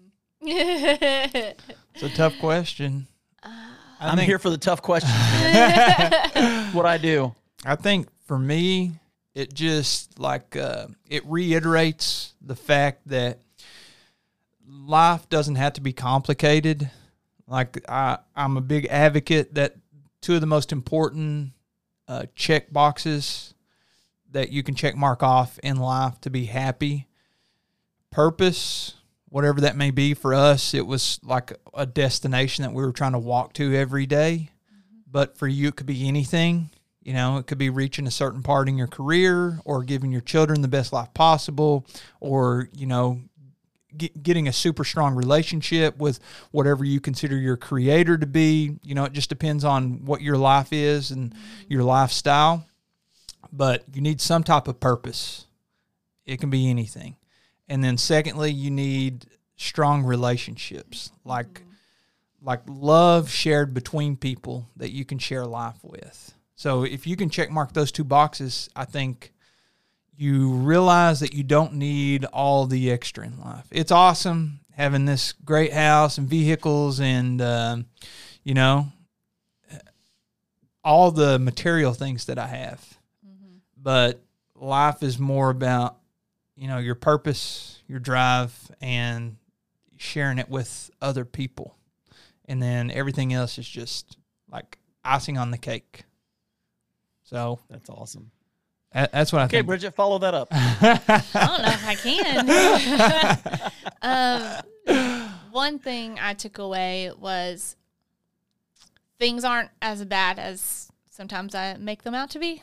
yeah. 0.41 1.53
It's 1.95 2.03
a 2.03 2.09
tough 2.09 2.37
question. 2.39 3.07
I 3.41 3.74
I'm 3.99 4.17
think- 4.17 4.27
here 4.27 4.39
for 4.39 4.49
the 4.49 4.57
tough 4.57 4.81
questions. 4.81 5.13
what 6.73 6.85
I 6.85 6.97
do. 7.01 7.33
I 7.65 7.75
think 7.75 8.07
for 8.25 8.37
me, 8.37 8.93
it 9.33 9.53
just 9.53 10.19
like 10.19 10.55
uh, 10.55 10.87
it 11.09 11.25
reiterates 11.25 12.33
the 12.41 12.55
fact 12.55 13.07
that 13.07 13.39
life 14.67 15.27
doesn't 15.29 15.55
have 15.55 15.73
to 15.73 15.81
be 15.81 15.93
complicated. 15.93 16.89
Like 17.47 17.83
I, 17.89 18.19
I'm 18.35 18.57
a 18.57 18.61
big 18.61 18.87
advocate 18.87 19.53
that 19.55 19.75
two 20.21 20.35
of 20.35 20.41
the 20.41 20.47
most 20.47 20.71
important 20.71 21.51
uh, 22.07 22.25
check 22.35 22.71
boxes 22.71 23.53
that 24.31 24.51
you 24.51 24.63
can 24.63 24.75
check 24.75 24.95
mark 24.95 25.23
off 25.23 25.59
in 25.59 25.77
life 25.77 26.19
to 26.21 26.29
be 26.29 26.45
happy, 26.45 27.07
purpose, 28.11 28.94
whatever 29.35 29.59
that 29.59 29.75
may 29.75 29.91
be. 29.91 30.13
For 30.13 30.33
us, 30.33 30.73
it 30.73 30.87
was 30.87 31.19
like 31.21 31.51
a 31.73 31.85
destination 31.85 32.61
that 32.61 32.71
we 32.71 32.85
were 32.85 32.93
trying 32.93 33.11
to 33.11 33.19
walk 33.19 33.51
to 33.55 33.75
every 33.75 34.05
day. 34.05 34.49
Mm-hmm. 34.71 34.99
But 35.11 35.37
for 35.37 35.45
you, 35.45 35.67
it 35.67 35.75
could 35.75 35.85
be 35.85 36.07
anything. 36.07 36.69
You 37.01 37.11
know, 37.11 37.35
it 37.35 37.45
could 37.45 37.57
be 37.57 37.69
reaching 37.69 38.07
a 38.07 38.11
certain 38.11 38.43
part 38.43 38.69
in 38.69 38.77
your 38.77 38.87
career 38.87 39.59
or 39.65 39.83
giving 39.83 40.09
your 40.09 40.21
children 40.21 40.61
the 40.61 40.69
best 40.69 40.93
life 40.93 41.13
possible 41.13 41.85
or, 42.21 42.69
you 42.73 42.87
know, 42.87 43.19
get, 43.97 44.23
getting 44.23 44.47
a 44.47 44.53
super 44.53 44.85
strong 44.85 45.15
relationship 45.15 45.97
with 45.97 46.21
whatever 46.51 46.85
you 46.85 47.01
consider 47.01 47.35
your 47.35 47.57
creator 47.57 48.17
to 48.17 48.25
be. 48.25 48.77
You 48.83 48.95
know, 48.95 49.03
it 49.03 49.11
just 49.11 49.27
depends 49.27 49.65
on 49.65 50.05
what 50.05 50.21
your 50.21 50.37
life 50.37 50.71
is 50.71 51.11
and 51.11 51.31
mm-hmm. 51.31 51.65
your 51.67 51.83
lifestyle. 51.83 52.65
But 53.51 53.83
you 53.93 53.99
need 53.99 54.21
some 54.21 54.45
type 54.45 54.69
of 54.69 54.79
purpose. 54.79 55.45
It 56.25 56.39
can 56.39 56.49
be 56.49 56.69
anything. 56.69 57.17
And 57.67 57.83
then 57.83 57.97
secondly, 57.97 58.51
you 58.51 58.69
need 58.71 59.25
strong 59.57 60.03
relationships 60.03 61.11
like 61.23 61.61
like 62.41 62.61
love 62.67 63.31
shared 63.31 63.73
between 63.73 64.15
people 64.15 64.69
that 64.75 64.91
you 64.91 65.03
can 65.03 65.17
share 65.17 65.45
life 65.45 65.77
with. 65.81 66.35
So 66.55 66.83
if 66.83 67.07
you 67.07 67.15
can 67.15 67.29
check 67.29 67.49
mark 67.49 67.73
those 67.73 67.91
two 67.91 68.03
boxes, 68.03 68.69
I 68.75 68.85
think 68.85 69.33
you 70.15 70.51
realize 70.51 71.21
that 71.21 71.33
you 71.33 71.43
don't 71.43 71.73
need 71.73 72.23
all 72.25 72.67
the 72.67 72.91
extra 72.91 73.25
in 73.25 73.39
life. 73.39 73.65
It's 73.71 73.91
awesome 73.91 74.59
having 74.71 75.05
this 75.05 75.31
great 75.31 75.73
house 75.73 76.17
and 76.17 76.27
vehicles 76.27 76.99
and 76.99 77.41
um, 77.41 77.85
you 78.43 78.53
know 78.53 78.91
all 80.83 81.09
the 81.09 81.39
material 81.39 81.93
things 81.93 82.25
that 82.25 82.37
I 82.37 82.47
have. 82.47 82.97
But 83.75 84.21
life 84.55 85.01
is 85.01 85.17
more 85.17 85.49
about 85.49 85.97
you 86.55 86.67
know 86.67 86.77
your 86.77 86.95
purpose, 86.95 87.81
your 87.87 87.99
drive, 87.99 88.53
and 88.81 89.37
sharing 89.97 90.37
it 90.39 90.49
with 90.49 90.89
other 91.01 91.23
people 91.25 91.77
and 92.47 92.61
then 92.61 92.91
everything 92.91 93.33
else 93.33 93.57
is 93.57 93.67
just 93.67 94.17
like 94.51 94.77
icing 95.03 95.37
on 95.37 95.51
the 95.51 95.57
cake. 95.57 96.03
So 97.23 97.59
That's 97.69 97.89
awesome. 97.89 98.31
that, 98.93 99.11
that's 99.11 99.33
what 99.33 99.41
I 99.41 99.45
Okay, 99.45 99.61
think. 99.61 99.69
Okay, 99.69 99.87
Bridgette, 99.87 99.93
follow 99.95 100.19
that 100.19 100.33
up. 100.33 100.49
I 100.51 101.23
don't 101.33 101.61
know 101.61 101.71
if 101.71 101.87
I 101.87 101.95
can. 104.03 104.63
um, 105.33 105.41
one 105.51 105.79
thing 105.79 106.19
I 106.21 106.33
took 106.33 106.59
away 106.59 107.11
was 107.19 107.75
things 109.19 109.43
aren't 109.43 109.71
as 109.81 110.05
bad 110.05 110.37
as 110.37 110.91
sometimes 111.09 111.55
I 111.55 111.77
make 111.77 112.03
them 112.03 112.13
out 112.13 112.29
to 112.31 112.39
be. 112.39 112.61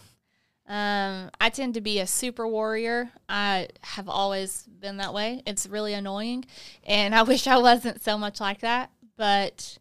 Um, 0.72 1.30
I 1.38 1.50
tend 1.50 1.74
to 1.74 1.82
be 1.82 2.00
a 2.00 2.06
super 2.06 2.48
warrior. 2.48 3.10
I 3.28 3.68
have 3.82 4.08
always 4.08 4.62
been 4.62 4.96
that 4.96 5.12
way. 5.12 5.42
It's 5.46 5.66
really 5.66 5.92
annoying, 5.92 6.46
and 6.86 7.14
I 7.14 7.22
wish 7.24 7.46
I 7.46 7.58
wasn't 7.58 8.02
so 8.02 8.16
much 8.16 8.40
like 8.40 8.60
that. 8.60 8.90
But 9.18 9.76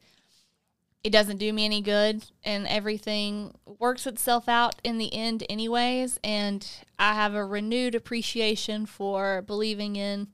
it 1.01 1.11
doesn't 1.11 1.37
do 1.37 1.53
me 1.53 1.63
any 1.63 1.81
good, 1.81 2.25
and 2.43 2.67
everything 2.67 3.55
works 3.79 4.05
itself 4.05 4.49
out 4.49 4.75
in 4.83 4.97
the 4.97 5.13
end, 5.13 5.45
anyways. 5.49 6.19
And 6.25 6.67
I 6.99 7.13
have 7.13 7.35
a 7.35 7.45
renewed 7.45 7.95
appreciation 7.95 8.85
for 8.85 9.43
believing 9.43 9.95
in 9.95 10.27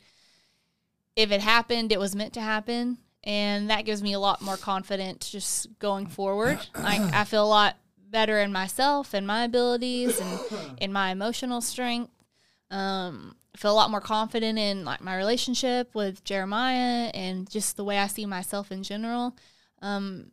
if 1.15 1.31
it 1.31 1.41
happened, 1.41 1.91
it 1.91 1.99
was 1.99 2.15
meant 2.15 2.33
to 2.33 2.41
happen. 2.41 2.97
And 3.23 3.69
that 3.69 3.85
gives 3.85 4.01
me 4.01 4.13
a 4.13 4.19
lot 4.19 4.41
more 4.41 4.57
confidence 4.57 5.29
just 5.29 5.77
going 5.77 6.07
forward. 6.07 6.59
Like, 6.75 7.01
I 7.13 7.25
feel 7.25 7.43
a 7.43 7.45
lot 7.45 7.75
better 8.09 8.39
in 8.39 8.51
myself 8.51 9.13
and 9.13 9.27
my 9.27 9.43
abilities 9.43 10.19
and 10.19 10.39
in 10.79 10.91
my 10.91 11.11
emotional 11.11 11.61
strength. 11.61 12.11
Um, 12.69 13.35
I 13.55 13.57
feel 13.57 13.71
a 13.71 13.73
lot 13.73 13.91
more 13.91 14.01
confident 14.01 14.59
in 14.59 14.85
like 14.85 15.01
my 15.01 15.15
relationship 15.15 15.95
with 15.95 16.23
Jeremiah 16.23 17.09
and 17.13 17.49
just 17.49 17.77
the 17.77 17.83
way 17.83 17.97
I 17.97 18.07
see 18.07 18.25
myself 18.25 18.71
in 18.71 18.83
general. 18.83 19.35
Um, 19.81 20.31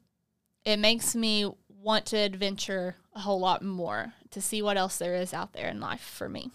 it 0.64 0.79
makes 0.79 1.14
me 1.14 1.51
want 1.68 2.07
to 2.07 2.16
adventure 2.16 2.97
a 3.14 3.20
whole 3.20 3.41
lot 3.41 3.62
more 3.62 4.12
to 4.31 4.41
see 4.41 4.62
what 4.62 4.77
else 4.77 4.99
there 4.99 5.14
is 5.14 5.33
out 5.33 5.53
there 5.53 5.68
in 5.68 5.81
life 5.81 6.01
for 6.01 6.29
me. 6.29 6.51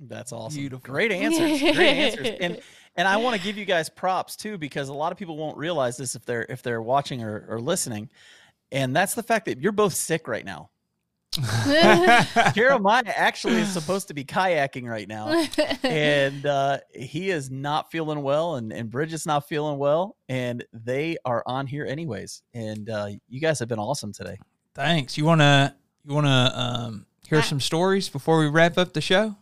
That's 0.00 0.32
awesome. 0.32 0.60
Beautiful. 0.60 0.92
Great 0.92 1.12
answers. 1.12 1.60
Great 1.60 1.78
answers. 1.78 2.28
And 2.40 2.60
and 2.96 3.08
I 3.08 3.16
want 3.18 3.36
to 3.36 3.42
give 3.42 3.56
you 3.56 3.64
guys 3.64 3.88
props 3.88 4.36
too 4.36 4.58
because 4.58 4.88
a 4.88 4.94
lot 4.94 5.12
of 5.12 5.18
people 5.18 5.36
won't 5.36 5.56
realize 5.56 5.96
this 5.96 6.14
if 6.14 6.24
they're 6.24 6.46
if 6.48 6.62
they're 6.62 6.82
watching 6.82 7.22
or, 7.22 7.44
or 7.48 7.60
listening. 7.60 8.10
And 8.72 8.94
that's 8.94 9.14
the 9.14 9.22
fact 9.22 9.46
that 9.46 9.60
you're 9.60 9.72
both 9.72 9.94
sick 9.94 10.28
right 10.28 10.44
now. 10.44 10.70
Jeremiah 12.54 13.02
actually 13.06 13.56
is 13.56 13.68
supposed 13.68 14.08
to 14.08 14.14
be 14.14 14.24
kayaking 14.24 14.88
right 14.88 15.06
now. 15.06 15.46
And 15.82 16.46
uh, 16.46 16.78
he 16.94 17.30
is 17.30 17.50
not 17.50 17.90
feeling 17.90 18.22
well 18.22 18.56
and, 18.56 18.72
and 18.72 18.90
Bridgette's 18.90 19.26
not 19.26 19.48
feeling 19.48 19.78
well. 19.78 20.16
And 20.28 20.64
they 20.72 21.16
are 21.24 21.42
on 21.46 21.66
here 21.66 21.84
anyways. 21.84 22.42
And 22.54 22.88
uh, 22.88 23.08
you 23.28 23.40
guys 23.40 23.58
have 23.58 23.68
been 23.68 23.78
awesome 23.78 24.12
today. 24.12 24.38
Thanks. 24.74 25.16
You 25.16 25.24
wanna 25.24 25.74
you 26.04 26.14
wanna 26.14 26.52
um, 26.54 27.06
hear 27.28 27.38
I- 27.38 27.42
some 27.42 27.60
stories 27.60 28.08
before 28.08 28.38
we 28.38 28.48
wrap 28.48 28.78
up 28.78 28.92
the 28.92 29.00
show? 29.00 29.36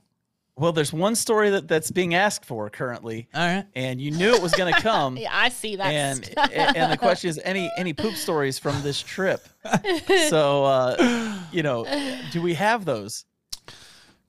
Well, 0.56 0.72
there's 0.72 0.92
one 0.92 1.16
story 1.16 1.50
that, 1.50 1.66
that's 1.66 1.90
being 1.90 2.14
asked 2.14 2.44
for 2.44 2.70
currently, 2.70 3.26
All 3.34 3.44
right. 3.44 3.64
and 3.74 4.00
you 4.00 4.12
knew 4.12 4.32
it 4.34 4.40
was 4.42 4.54
going 4.54 4.72
to 4.72 4.80
come. 4.80 5.16
Yeah, 5.24 5.30
I 5.32 5.48
see 5.48 5.74
that. 5.76 5.86
and 5.92 6.34
and 6.54 6.92
the 6.92 6.96
question 6.96 7.28
is 7.30 7.40
any 7.44 7.70
any 7.76 7.92
poop 7.92 8.14
stories 8.14 8.58
from 8.58 8.80
this 8.82 9.00
trip 9.00 9.46
so 10.28 10.64
uh 10.64 11.36
you 11.50 11.62
know 11.62 11.84
do 12.32 12.40
we 12.42 12.54
have 12.54 12.84
those 12.84 13.24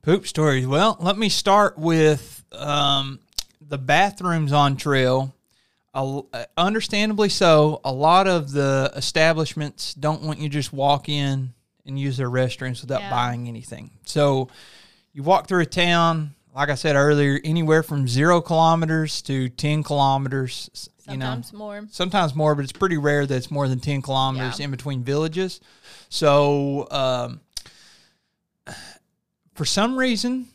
Poop 0.04 0.28
stories. 0.28 0.68
Well, 0.68 0.98
let 1.00 1.18
me 1.18 1.30
start 1.30 1.80
with 1.80 2.44
um, 2.52 3.20
the 3.60 3.80
bathrooms 3.80 4.54
on 4.54 4.78
trail. 4.78 5.34
A- 5.96 6.22
uh, 6.32 6.46
understandably 6.56 7.28
so, 7.30 7.82
a 7.84 7.92
lot 7.92 8.28
of 8.28 8.52
the 8.52 8.92
establishments 8.96 9.96
don't 9.96 10.22
want 10.22 10.38
you 10.38 10.48
to 10.48 10.54
just 10.54 10.72
walk 10.72 11.10
in 11.10 11.56
and 11.88 11.98
use 12.00 12.18
their 12.18 12.30
restrooms 12.30 12.82
without 12.82 13.02
Yeah. 13.02 13.10
buying 13.10 13.48
anything. 13.48 13.90
So 14.06 14.50
you 15.16 15.24
walk 15.24 15.48
through 15.48 15.62
a 15.62 15.66
town, 15.66 16.36
like 16.54 16.70
I 16.70 16.76
said 16.76 16.96
earlier, 16.96 17.40
anywhere 17.44 17.82
from 17.84 18.08
zero 18.08 18.42
kilometers 18.42 19.22
to 19.24 19.50
10 19.50 19.82
kilometers. 19.82 20.70
s- 20.74 20.90
You 21.10 21.18
know, 21.18 21.26
sometimes 21.26 21.54
more. 21.54 21.88
sometimes 21.90 22.36
more, 22.36 22.54
but 22.54 22.64
it's 22.64 22.72
pretty 22.74 22.98
rare 22.98 23.26
that 23.26 23.36
it's 23.36 23.50
more 23.50 23.68
than 23.68 23.80
10 23.80 24.02
kilometers 24.02 24.60
Yeah. 24.60 24.66
in 24.66 24.72
between 24.72 25.04
villages. 25.04 25.62
So, 26.10 26.88
um, 26.92 27.40
for 29.54 29.66
some 29.66 29.98
reason, 29.98 30.48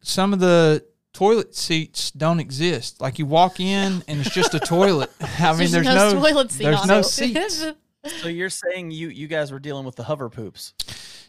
some 0.00 0.32
of 0.32 0.40
the 0.40 0.84
toilet 1.12 1.54
seats 1.54 2.10
don't 2.12 2.40
exist. 2.40 3.00
Like 3.00 3.18
you 3.18 3.26
walk 3.26 3.60
in 3.60 4.02
and 4.08 4.20
it's 4.20 4.30
just 4.34 4.54
a 4.54 4.60
toilet. 4.60 5.10
I 5.20 5.52
mean, 5.56 5.70
there's, 5.70 5.84
no, 5.84 6.12
toilet 6.14 6.50
seat 6.50 6.64
there's 6.64 6.80
on 6.80 6.88
no 6.88 6.98
it. 7.00 7.04
seats. 7.04 7.64
so 8.22 8.28
you're 8.28 8.48
saying 8.50 8.90
you 8.90 9.08
you 9.08 9.26
guys 9.26 9.52
were 9.52 9.58
dealing 9.58 9.84
with 9.84 9.96
the 9.96 10.04
hover 10.04 10.30
poops 10.30 10.72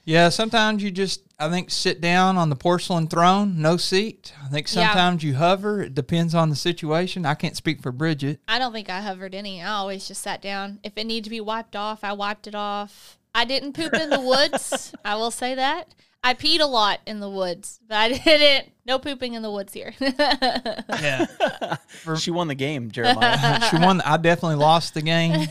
Yeah, 0.04 0.30
sometimes 0.30 0.82
you 0.82 0.90
just, 0.90 1.22
I 1.40 1.50
think, 1.50 1.70
sit 1.70 2.02
down 2.02 2.38
on 2.38 2.50
the 2.50 2.56
porcelain 2.56 3.08
throne, 3.08 3.62
no 3.62 3.78
seat. 3.78 4.34
I 4.44 4.48
think 4.48 4.68
Yeah. 4.68 4.88
sometimes 4.88 5.24
you 5.24 5.36
hover. 5.36 5.84
It 5.84 5.94
depends 5.94 6.34
on 6.34 6.50
the 6.50 6.56
situation. 6.56 7.26
I 7.26 7.36
can't 7.36 7.56
speak 7.56 7.82
for 7.82 7.92
Bridgette. 7.94 8.40
I 8.48 8.58
don't 8.60 8.74
think 8.74 8.90
I 8.90 9.02
hovered 9.02 9.36
any. 9.36 9.62
I 9.62 9.68
always 9.70 10.08
just 10.08 10.22
sat 10.24 10.42
down. 10.42 10.80
If 10.84 10.94
it 10.96 11.06
needed 11.06 11.26
to 11.26 11.30
be 11.30 11.40
wiped 11.42 11.76
off, 11.76 12.04
I 12.04 12.14
wiped 12.14 12.48
it 12.48 12.56
off. 12.56 13.18
I 13.36 13.46
didn't 13.46 13.74
poop 13.74 13.94
in 13.94 14.10
the 14.10 14.20
woods. 14.22 14.94
I 15.06 15.16
will 15.16 15.32
say 15.32 15.54
that. 15.56 15.94
I 16.24 16.34
peed 16.36 16.60
a 16.60 16.66
lot 16.66 17.00
in 17.08 17.20
the 17.20 17.30
woods, 17.30 17.80
but 17.88 17.98
I 17.98 18.10
didn't. 18.18 18.72
No 18.86 18.98
pooping 19.00 19.34
in 19.36 19.42
the 19.44 19.52
woods 19.52 19.74
here. 19.74 19.94
Yeah. 20.02 21.26
she 22.18 22.30
won 22.32 22.48
the 22.48 22.56
game 22.56 22.90
jeremiah 22.92 23.62
she 23.70 23.78
won. 23.78 24.02
I 24.02 24.18
definitely 24.18 24.56
lost 24.58 24.94
the 24.96 25.02
game. 25.04 25.48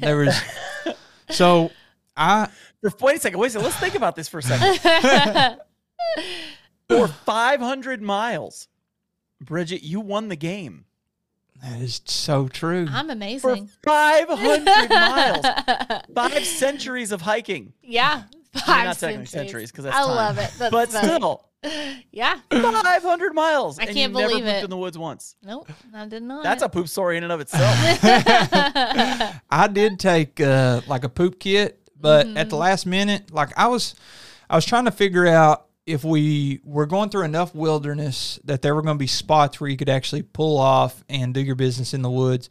There 0.00 0.16
was 0.16 0.34
so 1.30 1.70
I 2.16 2.48
For- 2.82 2.92
wait 3.00 3.16
a 3.16 3.20
second 3.20 3.38
wait 3.38 3.46
a 3.48 3.50
second 3.50 3.64
let's 3.64 3.78
think 3.78 3.94
about 3.94 4.16
this 4.16 4.28
for 4.28 4.38
a 4.38 4.42
second 4.42 5.58
for 6.88 7.08
500 7.08 8.02
miles 8.02 8.68
bridgette 9.42 9.82
you 9.82 10.00
won 10.00 10.28
the 10.28 10.36
game 10.36 10.84
that 11.62 11.80
is 11.80 12.00
so 12.06 12.48
true. 12.48 12.88
I'm 12.90 13.08
amazing. 13.08 13.38
for 13.40 13.50
amazing. 13.52 13.68
500 13.84 14.90
miles 14.90 15.46
five 16.12 16.44
centuries 16.44 17.12
of 17.12 17.20
hiking 17.20 17.72
Yeah. 17.82 18.24
I 18.24 18.34
mean, 18.34 18.64
Five 18.66 18.84
not 18.84 18.98
technically 18.98 19.26
centuries. 19.26 19.30
centuries 19.30 19.70
because 19.70 19.84
that's 19.84 19.96
I 19.96 20.00
time. 20.02 20.10
love 20.16 20.38
it. 20.38 20.50
That's 20.58 20.70
but 20.72 20.88
funny. 20.90 21.14
still 21.14 21.48
Yeah. 22.10 22.40
500 22.50 23.32
miles 23.32 23.78
I 23.78 23.82
and 23.84 23.94
can't 23.94 24.12
you 24.12 24.18
never 24.18 24.28
believe 24.30 24.44
pooped 24.44 24.56
it. 24.58 24.64
in 24.64 24.70
the 24.70 24.76
woods 24.76 24.98
once 24.98 25.36
Nope. 25.44 25.70
I 25.94 26.06
did 26.06 26.24
not. 26.24 26.42
that's 26.42 26.62
a 26.64 26.68
poop 26.68 26.88
story 26.88 27.16
in 27.16 27.22
and 27.22 27.32
of 27.32 27.40
itself 27.40 27.72
I 29.48 29.68
did 29.72 30.00
take 30.00 30.40
uh, 30.40 30.80
like 30.88 31.04
a 31.04 31.08
poop 31.08 31.38
kit, 31.38 31.80
but 32.02 32.26
at 32.26 32.34
Mm-hmm. 32.34 32.48
the 32.50 32.56
last 32.56 32.84
minute, 32.84 33.32
like 33.32 33.56
I 33.56 33.68
was, 33.68 33.94
I 34.50 34.56
was 34.56 34.66
trying 34.66 34.84
to 34.84 34.90
figure 34.90 35.26
out 35.26 35.66
if 35.86 36.04
we 36.04 36.60
were 36.64 36.86
going 36.86 37.08
through 37.08 37.22
enough 37.24 37.54
wilderness 37.54 38.38
that 38.44 38.60
there 38.62 38.74
were 38.74 38.82
going 38.82 38.96
to 38.96 39.02
be 39.02 39.06
spots 39.06 39.60
where 39.60 39.70
you 39.70 39.76
could 39.76 39.88
actually 39.88 40.22
pull 40.22 40.58
off 40.58 41.02
and 41.08 41.32
do 41.34 41.40
your 41.40 41.54
business 41.56 41.94
in 41.94 42.02
the 42.02 42.10
woods. 42.10 42.50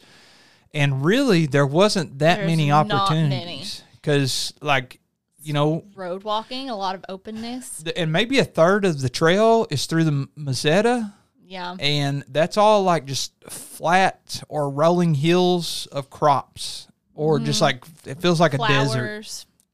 And 0.74 1.04
really, 1.06 1.46
there 1.46 1.66
wasn't 1.68 2.20
that 2.20 2.38
There's 2.38 2.48
many 2.50 2.72
opportunities 2.72 3.84
because, 3.94 4.54
like, 4.62 5.00
you 5.44 5.54
know, 5.54 5.84
road 5.96 6.24
walking, 6.24 6.70
a 6.70 6.76
lot 6.76 6.96
of 6.96 7.04
openness. 7.10 7.84
and 7.96 8.12
maybe 8.12 8.40
a 8.40 8.46
third 8.46 8.86
of 8.86 9.02
the 9.02 9.10
trail 9.10 9.66
is 9.70 9.86
through 9.86 10.04
the 10.06 10.28
Meseta, 10.38 11.14
Yeah. 11.46 11.76
and 11.80 12.24
that's 12.28 12.58
all 12.58 12.84
like 12.84 13.06
just 13.06 13.34
flat 13.50 14.44
or 14.50 14.70
rolling 14.70 15.16
hills 15.16 15.88
of 15.92 16.10
crops, 16.10 16.88
or 17.22 17.40
just 17.40 17.62
like 17.62 17.86
it 18.06 18.20
feels 18.20 18.40
like 18.40 18.56
a 18.56 18.58
desert. 18.58 19.20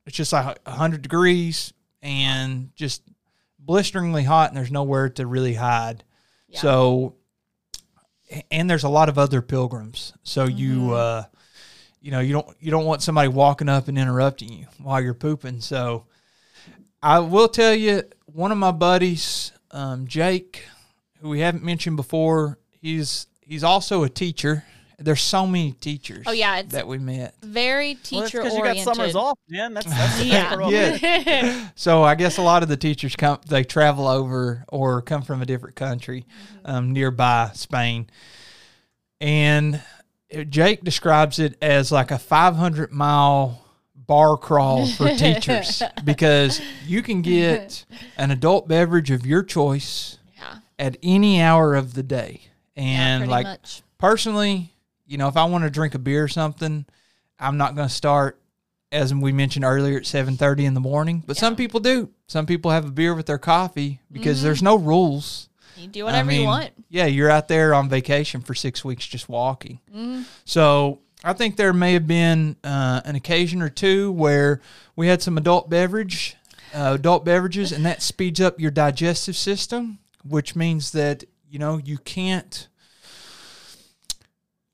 It's 0.06 0.16
just 0.16 0.34
like 0.34 0.58
hundred 0.68 1.02
degrees 1.02 1.74
and 2.02 2.76
just 2.76 3.04
blisteringly 3.58 4.24
hot, 4.24 4.50
and 4.50 4.58
there's 4.58 4.72
nowhere 4.72 5.10
to 5.10 5.26
really 5.26 5.54
hide. 5.54 6.04
Yeah. 6.50 6.60
So, 6.60 7.16
and 8.52 8.70
there's 8.70 8.84
a 8.84 8.90
lot 8.90 9.08
of 9.08 9.18
other 9.18 9.42
pilgrims, 9.42 10.14
so 10.24 10.46
you. 10.46 10.76
Mm-hmm. 10.76 10.94
uh 10.94 11.24
you 12.00 12.12
know, 12.12 12.20
you 12.20 12.32
don't 12.32 12.48
you 12.62 12.72
don't 12.72 12.86
want 12.86 13.02
somebody 13.02 13.28
walking 13.28 13.68
up 13.68 13.88
and 13.88 13.98
interrupting 13.98 14.54
you 14.54 14.68
while 14.78 15.02
you're 15.02 15.16
pooping. 15.16 15.60
So, 15.60 16.06
I 17.02 17.20
will 17.20 17.50
tell 17.50 17.74
you, 17.74 18.04
one 18.28 18.52
of 18.52 18.58
my 18.58 18.72
buddies, 18.72 19.52
um, 19.72 20.08
Jake, 20.08 20.64
who 21.20 21.30
we 21.30 21.40
haven't 21.40 21.64
mentioned 21.64 21.98
before, 21.98 22.60
he's 22.80 23.28
he's 23.42 23.64
also 23.64 24.04
a 24.04 24.10
teacher. 24.10 24.64
There's 25.00 25.22
so 25.22 25.46
many 25.46 25.74
teachers. 25.74 26.24
Oh, 26.26 26.32
yeah, 26.32 26.58
it's- 26.58 26.72
that 26.74 26.88
we 26.88 26.98
met. 26.98 27.36
Very 27.44 27.90
well, 28.12 28.22
that's 28.22 28.32
teacher 28.32 28.42
because 28.42 28.58
you 28.58 28.64
got 28.64 28.78
summers 28.78 29.16
off 29.16 29.38
man 29.48 29.74
that's 29.76 29.86
that's 29.86 30.18
the 30.18 30.26
Yeah. 30.26 30.42
best 30.42 30.50
part 30.50 30.62
about 30.62 30.74
it. 30.74 31.72
So 31.76 32.02
I 32.04 32.16
guess 32.16 32.38
a 32.38 32.42
lot 32.42 32.64
of 32.64 32.70
the 32.70 32.78
teachers 32.78 33.16
come, 33.16 33.40
they 33.48 33.64
travel 33.64 34.08
over 34.08 34.66
or 34.70 35.02
come 35.04 35.22
from 35.22 35.42
a 35.44 35.46
different 35.46 35.76
country 35.76 36.26
um, 36.66 36.94
nearby 36.94 37.52
Spain. 37.54 38.08
And 39.22 39.82
Jake 40.50 40.84
describes 40.84 41.40
it 41.40 41.58
as 41.62 41.92
like 41.92 42.12
a 42.12 42.20
500 42.20 42.92
mile 42.92 43.64
bar 43.96 44.38
crawl 44.38 44.88
for 44.88 45.10
teachers 45.16 45.84
because 46.04 46.62
you 46.86 47.02
can 47.04 47.22
get 47.22 47.86
an 48.18 48.32
adult 48.32 48.68
beverage 48.68 49.12
of 49.12 49.26
your 49.26 49.44
choice 49.44 50.18
yeah. 50.36 50.58
at 50.80 50.98
any 51.04 51.42
hour 51.42 51.76
of 51.76 51.94
the 51.94 52.04
day. 52.04 52.42
And 52.76 53.22
pretty 53.22 53.32
like 53.32 53.46
much. 53.46 53.82
personally, 53.98 54.74
you 55.08 55.18
know, 55.18 55.28
if 55.28 55.38
I 55.38 55.46
want 55.46 55.64
to 55.64 55.70
drink 55.70 55.96
a 55.96 56.00
beer 56.00 56.24
or 56.24 56.28
something, 56.28 56.86
I'm 57.40 57.58
not 57.58 57.76
going 57.76 57.88
to 57.88 57.94
start 57.94 58.40
as 58.92 59.14
we 59.14 59.32
mentioned 59.32 59.66
earlier 59.66 59.98
at 59.98 60.04
7:30 60.04 60.66
in 60.66 60.74
the 60.74 60.80
morning, 60.80 61.24
but 61.26 61.38
some 61.38 61.56
people 61.56 61.80
do. 61.80 62.10
Some 62.28 62.46
people 62.46 62.72
have 62.72 62.86
a 62.86 62.92
beer 62.92 63.14
with 63.14 63.26
their 63.26 63.38
coffee 63.38 64.00
because 64.12 64.42
there's 64.42 64.64
no 64.64 64.78
rules. 64.78 65.50
You 65.76 65.88
do 65.88 66.06
whatever 66.06 66.32
I 66.32 66.34
you 66.34 66.46
want. 66.46 66.72
Yeah, 66.90 67.06
you're 67.06 67.30
out 67.30 67.48
there 67.48 67.74
on 67.74 67.90
vacation 67.90 68.42
for 68.42 68.56
6 68.56 68.84
weeks 68.84 69.06
just 69.06 69.30
walking. 69.30 69.80
Mm-hmm. 69.94 70.24
So, 70.46 71.00
I 71.24 71.34
think 71.34 71.56
there 71.56 71.74
may 71.74 71.94
have 71.94 72.08
been 72.08 72.56
uh, 72.64 73.02
an 73.06 73.16
occasion 73.16 73.62
or 73.62 73.70
two 73.70 74.12
where 74.12 74.62
we 74.96 75.08
had 75.08 75.22
some 75.22 75.38
adult 75.38 75.70
beverage, 75.70 76.36
uh, 76.74 76.94
adult 76.96 77.26
beverages, 77.26 77.72
and 77.72 77.86
that 77.86 78.02
speeds 78.02 78.42
up 78.42 78.60
your 78.60 78.72
digestive 78.72 79.36
system, 79.36 80.00
which 80.24 80.56
means 80.56 80.92
that 80.94 81.26
you 81.50 81.60
know 81.60 81.78
you 81.78 81.98
can't 81.98 82.68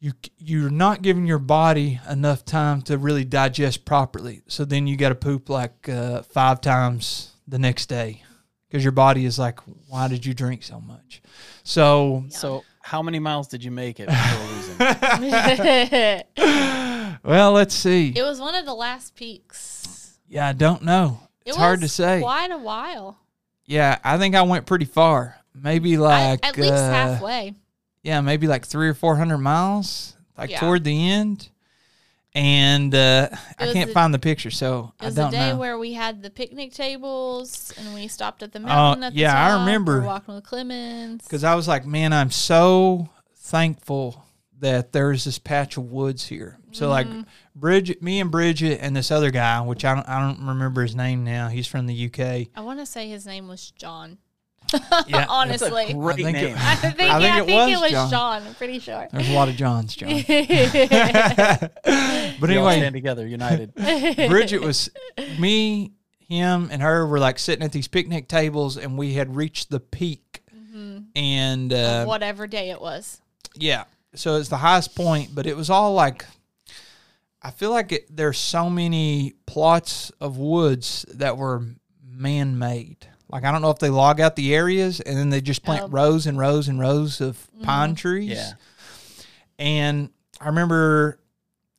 you 0.03 0.11
you're 0.37 0.69
not 0.69 1.01
giving 1.01 1.25
your 1.25 1.39
body 1.39 1.97
enough 2.09 2.43
time 2.43 2.81
to 2.81 2.97
really 2.97 3.23
digest 3.23 3.85
properly. 3.85 4.41
So 4.47 4.65
then 4.65 4.85
you 4.85 4.97
got 4.97 5.09
to 5.09 5.15
poop 5.15 5.47
like 5.47 5.87
uh, 5.87 6.23
five 6.23 6.59
times 6.59 7.31
the 7.47 7.57
next 7.57 7.85
day 7.85 8.21
because 8.67 8.83
your 8.83 8.91
body 8.91 9.23
is 9.23 9.39
like, 9.39 9.61
why 9.87 10.09
did 10.09 10.25
you 10.25 10.33
drink 10.33 10.63
so 10.63 10.81
much? 10.81 11.21
So 11.63 12.25
So, 12.27 12.65
how 12.81 13.01
many 13.01 13.19
miles 13.19 13.47
did 13.47 13.63
you 13.63 13.71
make 13.71 14.01
it 14.01 14.09
before 14.09 14.47
losing? 14.49 14.75
well, 17.23 17.53
let's 17.53 17.73
see. 17.73 18.11
It 18.13 18.23
was 18.23 18.41
one 18.41 18.55
of 18.55 18.65
the 18.65 18.73
last 18.73 19.15
peaks. 19.15 20.17
Yeah, 20.27 20.49
I 20.49 20.53
don't 20.53 20.83
know. 20.83 21.21
It 21.45 21.51
It's 21.51 21.57
hard 21.57 21.79
to 21.79 21.87
say. 21.87 22.19
Quite 22.19 22.51
a 22.51 22.57
while. 22.57 23.19
Yeah, 23.65 23.99
I 24.03 24.17
think 24.17 24.35
I 24.35 24.41
went 24.41 24.65
pretty 24.65 24.83
far. 24.83 25.37
Maybe 25.55 25.95
I- 25.95 25.99
like 25.99 26.45
at 26.45 26.57
least 26.57 26.73
uh, 26.73 26.91
halfway. 26.91 27.53
Yeah, 28.03 28.21
maybe 28.21 28.47
like 28.47 28.65
three 28.65 28.87
or 28.89 28.93
four 28.93 29.15
hundred 29.15 29.39
miles, 29.39 30.15
like 30.37 30.49
Yeah. 30.51 30.59
toward 30.59 30.83
the 30.83 31.09
end. 31.11 31.49
And 32.35 32.95
uh, 32.95 33.29
I 33.59 33.71
can't 33.73 33.89
the- 33.89 33.93
find 33.93 34.11
the 34.13 34.17
picture, 34.19 34.49
so 34.49 34.93
It 34.99 35.03
I 35.03 35.05
was 35.05 35.15
the 35.15 35.21
don't 35.21 35.31
day 35.31 35.49
know. 35.51 35.57
where 35.57 35.77
we 35.77 35.93
had 35.93 36.23
the 36.23 36.31
picnic 36.31 36.73
tables 36.73 37.71
and 37.77 37.93
we 37.93 38.07
stopped 38.07 38.41
at 38.41 38.51
the 38.51 38.59
mountain. 38.59 39.03
at 39.03 39.13
the 39.13 39.19
yeah, 39.19 39.35
I 39.49 39.59
remember. 39.59 39.99
We 40.01 40.07
walking 40.07 40.33
with 40.33 40.43
Clemens. 40.43 41.21
Because 41.23 41.43
I 41.43 41.53
was 41.53 41.67
like, 41.67 41.85
man, 41.85 42.11
I'm 42.11 42.31
so 42.31 43.07
thankful 43.35 44.25
that 44.59 44.93
there's 44.93 45.25
this 45.25 45.37
patch 45.37 45.77
of 45.77 45.91
woods 45.91 46.25
here. 46.25 46.57
So 46.71 46.89
like 46.89 47.05
Mm-hmm. 47.05 47.21
Bridgette, 47.59 48.01
me 48.01 48.19
and 48.19 48.31
Bridgette 48.31 48.79
and 48.81 48.95
this 48.95 49.11
other 49.11 49.29
guy, 49.29 49.61
which 49.61 49.85
I 49.85 49.93
don't, 49.93 50.09
I 50.09 50.19
don't 50.19 50.47
remember 50.47 50.81
his 50.81 50.95
name 50.95 51.23
now. 51.23 51.49
He's 51.49 51.67
from 51.67 51.85
the 51.85 52.05
UK. 52.07 52.47
I 52.55 52.61
want 52.61 52.79
to 52.79 52.85
say 52.87 53.07
his 53.09 53.27
name 53.27 53.47
was 53.47 53.69
John. 53.71 54.17
Yeah, 55.07 55.17
That's 55.19 55.29
a 55.29 55.33
Honestly. 55.33 55.93
great 55.93 56.25
I 56.25 56.31
think 56.31 56.37
it- 56.37 56.57
I 56.57 56.75
think, 56.75 56.85
I 56.85 56.97
think 56.97 56.99
yeah, 56.99 57.35
I 57.35 57.45
think 57.45 57.49
was 57.49 57.71
it 57.71 57.81
was 57.81 57.91
John. 57.91 58.09
John. 58.09 58.43
I'm 58.47 58.55
pretty 58.55 58.79
sure. 58.79 59.07
there's 59.11 59.29
a 59.29 59.33
lot 59.33 59.49
of 59.49 59.55
Johns, 59.55 59.95
John. 59.95 60.09
but 60.27 61.71
We 61.85 62.57
all 62.57 62.67
anyway, 62.67 62.77
stand 62.77 62.93
together, 62.93 63.27
united. 63.27 63.75
Bridgette 63.75 64.61
was 64.61 64.89
me, 65.39 65.91
him 66.19 66.69
and 66.71 66.81
her 66.81 67.05
were 67.05 67.19
like 67.19 67.39
sitting 67.39 67.63
at 67.63 67.71
these 67.71 67.87
picnic 67.87 68.27
tables, 68.27 68.77
and 68.77 68.97
we 68.97 69.13
had 69.13 69.35
reached 69.35 69.69
the 69.69 69.79
peak. 69.79 70.41
And 71.15 71.71
uh, 71.71 72.05
Whatever 72.05 72.47
day 72.47 72.71
it 72.71 72.81
was. 72.81 73.21
yeah, 73.55 73.83
so 74.15 74.37
it's 74.37 74.49
the 74.49 74.57
highest 74.57 74.95
point, 74.95 75.29
but 75.35 75.45
it 75.45 75.55
was 75.55 75.69
all 75.69 75.93
like. 75.93 76.25
I 77.45 77.51
feel 77.51 77.69
like 77.71 77.91
it, 77.91 78.07
there's 78.09 78.37
so 78.39 78.69
many 78.69 79.33
plots 79.45 80.11
of 80.21 80.37
woods 80.37 81.05
that 81.13 81.37
were 81.37 81.61
man-made. 82.03 83.05
Like 83.33 83.43
I 83.43 83.51
don't 83.51 83.61
know 83.61 83.71
if 83.71 83.79
they 83.79 83.89
log 83.89 84.21
out 84.21 84.35
the 84.37 84.53
areas 84.55 84.99
and 85.01 85.17
then 85.17 85.29
they 85.29 85.41
just 85.41 85.63
plant 85.63 85.85
Oh. 85.85 85.87
rows 85.89 86.25
and 86.27 86.37
rows 86.39 86.67
and 86.69 86.79
rows 86.79 87.19
of 87.19 87.45
pine 87.63 87.95
trees. 87.95 88.29
Yeah. 88.29 88.51
And 89.59 90.09
I 90.39 90.47
remember 90.47 91.19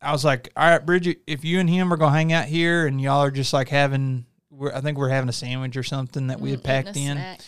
I 0.02 0.12
was 0.12 0.24
like, 0.24 0.50
all 0.56 0.68
right, 0.68 0.84
Bridgette, 0.84 1.20
if 1.26 1.44
you 1.44 1.60
and 1.60 1.70
him 1.70 1.90
are 1.92 1.96
going 1.96 2.12
to 2.12 2.16
hang 2.18 2.32
out 2.32 2.44
here 2.44 2.86
and 2.86 3.00
y'all 3.00 3.22
are 3.22 3.30
just 3.30 3.54
like 3.54 3.68
having, 3.70 4.26
we're, 4.50 4.70
I 4.72 4.82
think 4.82 4.98
we're 4.98 5.08
having 5.08 5.30
a 5.30 5.32
sandwich 5.32 5.78
or 5.78 5.82
something 5.82 6.26
that 6.26 6.40
we 6.40 6.50
had 6.50 6.60
Mm, 6.60 6.64
packed 6.64 6.88
in. 6.88 7.16
snack. 7.16 7.40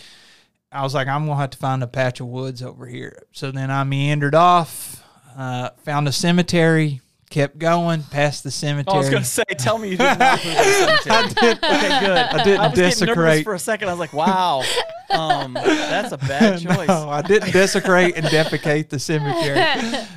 I 0.72 0.82
was 0.82 0.94
like, 0.94 1.07
I'm 1.07 1.26
going 1.26 1.36
to 1.36 1.40
have 1.42 1.50
to 1.50 1.59
find 1.59 1.82
a 1.82 1.86
patch 1.86 2.20
of 2.20 2.28
woods 2.28 2.62
over 2.62 2.86
here. 2.86 3.24
So 3.32 3.50
then 3.50 3.70
I 3.70 3.84
meandered 3.84 4.34
off, 4.34 5.04
uh, 5.36 5.70
found 5.84 6.09
a 6.09 6.12
cemetery, 6.12 7.02
kept 7.31 7.59
going 7.59 8.03
past 8.05 8.45
the 8.45 8.51
cemetery. 8.51 8.95
I 8.95 8.99
was 8.99 9.11
gonna 9.11 9.24
say, 9.24 9.45
tell 9.59 9.79
me 9.79 9.91
you 9.91 9.97
did 9.97 10.18
not 10.18 10.45
move 10.45 10.55
to 10.55 10.59
the 10.59 10.99
cemetery. 11.03 11.53
Okay, 11.53 12.01
good. 12.01 12.18
I 12.18 12.45
didn't 12.45 12.61
I 12.61 12.68
was 12.68 12.79
desecrate. 12.79 13.45
for 13.45 13.55
a 13.55 13.59
second. 13.59 13.89
I 13.89 13.93
was 13.93 13.99
like, 13.99 14.12
wow, 14.12 14.62
um, 15.11 15.55
that's 15.55 16.12
a 16.12 16.18
bad 16.18 16.61
choice. 16.62 16.89
No, 16.89 17.09
I 17.09 17.22
didn't 17.22 17.53
desecrate 17.53 18.16
and 18.16 18.27
defecate 18.27 18.89
the 18.89 18.99
cemetery. 18.99 19.59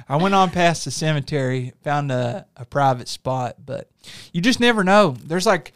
I 0.08 0.16
went 0.18 0.36
on 0.36 0.52
past 0.52 0.86
the 0.86 0.92
cemetery, 0.92 1.74
found 1.84 2.12
a, 2.12 2.46
a 2.56 2.66
private 2.66 3.08
spot, 3.08 3.56
but 3.66 3.90
you 4.32 4.42
just 4.42 4.60
never 4.60 4.84
know. 4.84 5.16
There's 5.24 5.46
like, 5.46 5.74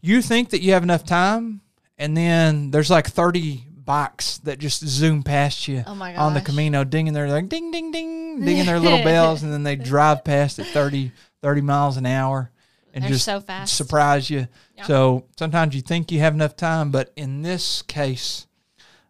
you 0.00 0.22
think 0.22 0.50
that 0.50 0.60
you 0.60 0.72
have 0.72 0.82
enough 0.82 1.04
time, 1.04 1.60
and 1.98 2.16
then 2.16 2.70
there's 2.70 2.90
like 2.90 3.06
30 3.06 3.64
bikes 3.84 4.38
that 4.38 4.58
just 4.58 4.86
zoom 4.86 5.22
past 5.22 5.68
you 5.68 5.82
Oh 5.86 5.94
my 5.94 6.14
on 6.16 6.34
the 6.34 6.40
gosh. 6.40 6.46
Camino, 6.46 6.84
dinging 6.84 7.12
their 7.12 7.28
like 7.28 7.48
ding, 7.48 7.70
ding, 7.70 7.90
ding, 7.90 8.44
dinging 8.44 8.66
their 8.66 8.78
little 8.80 9.02
bells, 9.04 9.42
and 9.42 9.52
then 9.52 9.62
they 9.62 9.76
drive 9.76 10.24
past 10.24 10.58
at 10.58 10.66
30, 10.66 11.12
30 11.42 11.60
miles 11.60 11.96
an 11.96 12.06
hour 12.06 12.50
and 12.92 13.02
They're 13.04 13.10
just 13.10 13.24
so 13.24 13.40
fast. 13.40 13.76
surprise 13.76 14.30
you. 14.30 14.46
Yeah. 14.76 14.84
So 14.84 15.24
sometimes 15.38 15.74
you 15.74 15.80
think 15.82 16.12
you 16.12 16.20
have 16.20 16.34
enough 16.34 16.54
time, 16.56 16.90
but 16.92 17.12
in 17.16 17.42
this 17.42 17.82
case, 17.82 18.46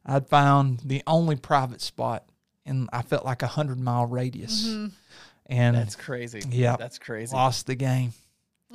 I'd 0.07 0.27
found 0.29 0.81
the 0.85 1.03
only 1.07 1.37
private 1.37 1.81
spot 1.83 2.25
and 2.67 2.89
I 2.93 3.03
felt 3.03 3.25
like 3.27 3.43
a 3.43 3.47
hundred 3.47 3.79
mile 3.79 4.07
radius, 4.07 4.67
Mm-hmm. 4.67 4.87
and 5.47 5.77
That's 5.77 5.97
crazy. 5.97 6.43
Yeah. 6.51 6.77
that's 6.77 6.99
crazy. 6.99 7.35
lost 7.37 7.67
the 7.67 7.75
game. 7.75 8.13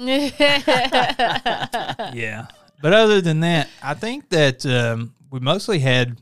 Yeah, 2.13 2.47
but 2.81 2.93
other 2.93 3.19
than 3.21 3.41
that, 3.41 3.67
I 3.83 3.93
think 3.93 4.29
that 4.29 4.65
um, 4.65 5.13
we 5.29 5.39
mostly 5.39 5.79
had 5.79 6.21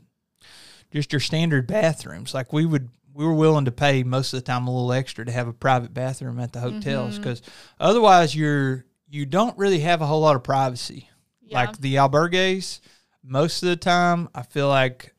just 0.92 1.12
your 1.12 1.20
standard 1.20 1.66
bathrooms. 1.66 2.34
Like 2.34 2.52
we 2.52 2.64
would, 2.66 2.88
we 3.12 3.24
were 3.24 3.34
willing 3.34 3.64
to 3.66 3.72
pay 3.72 4.02
most 4.02 4.32
of 4.32 4.38
the 4.38 4.44
time 4.44 4.66
a 4.66 4.70
little 4.70 4.92
extra 4.92 5.24
to 5.24 5.32
have 5.32 5.48
a 5.48 5.52
private 5.52 5.92
bathroom 5.92 6.38
at 6.40 6.52
the 6.52 6.60
hotels 6.60 7.14
Mm-hmm. 7.14 7.22
because 7.22 7.42
otherwise 7.80 8.34
you're 8.34 8.84
you 9.10 9.24
don't 9.24 9.56
really 9.56 9.80
have 9.80 10.02
a 10.02 10.06
whole 10.06 10.20
lot 10.20 10.36
of 10.36 10.44
privacy. 10.44 11.08
Yeah. 11.42 11.60
Like 11.60 11.78
the 11.78 11.94
albergues, 11.94 12.80
most 13.22 13.62
of 13.62 13.70
the 13.70 13.76
time 13.76 14.28
I 14.34 14.42
feel 14.42 14.68
like 14.68 15.14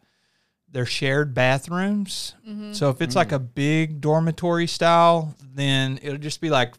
they're 0.72 0.86
shared 0.86 1.34
bathrooms. 1.34 2.36
Mm-hmm. 2.48 2.74
So 2.74 2.90
if 2.90 3.02
it's 3.02 3.16
like 3.16 3.32
a 3.32 3.40
big 3.40 4.00
dormitory 4.02 4.68
style, 4.68 5.36
then 5.56 6.00
it'll 6.04 6.20
just 6.20 6.42
be 6.42 6.52
like 6.52 6.76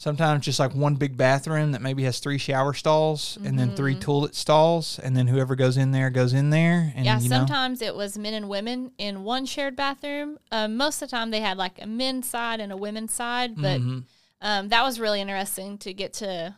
sometimes 0.00 0.44
just 0.46 0.58
like 0.58 0.74
one 0.74 0.94
big 0.94 1.16
bathroom 1.16 1.72
that 1.72 1.82
maybe 1.82 2.04
has 2.04 2.18
three 2.20 2.38
shower 2.38 2.72
stalls 2.72 3.36
and 3.44 3.58
then 3.58 3.74
three 3.76 3.94
toilet 3.96 4.34
stalls, 4.34 4.98
and 5.00 5.14
then 5.16 5.26
whoever 5.26 5.54
goes 5.56 5.76
in 5.76 5.90
there 5.90 6.08
goes 6.08 6.32
in 6.32 6.48
there. 6.50 6.92
And 6.96 7.04
yeah, 7.04 7.18
you 7.20 7.28
know, 7.28 7.36
sometimes 7.36 7.82
it 7.82 7.94
was 7.94 8.16
men 8.16 8.32
and 8.32 8.48
women 8.48 8.92
in 8.96 9.24
one 9.24 9.44
shared 9.44 9.76
bathroom. 9.76 10.38
Um, 10.50 10.76
most 10.78 11.02
of 11.02 11.10
the 11.10 11.16
time, 11.16 11.30
they 11.30 11.40
had 11.40 11.58
like 11.58 11.82
a 11.82 11.86
men's 11.86 12.26
side 12.28 12.60
and 12.60 12.72
a 12.72 12.76
women's 12.76 13.12
side, 13.12 13.54
but 13.56 13.80
Mm-hmm. 13.80 13.98
um, 14.40 14.68
that 14.70 14.82
was 14.84 14.98
really 15.00 15.20
interesting 15.20 15.76
to 15.78 15.92
get 15.92 16.14
to 16.14 16.54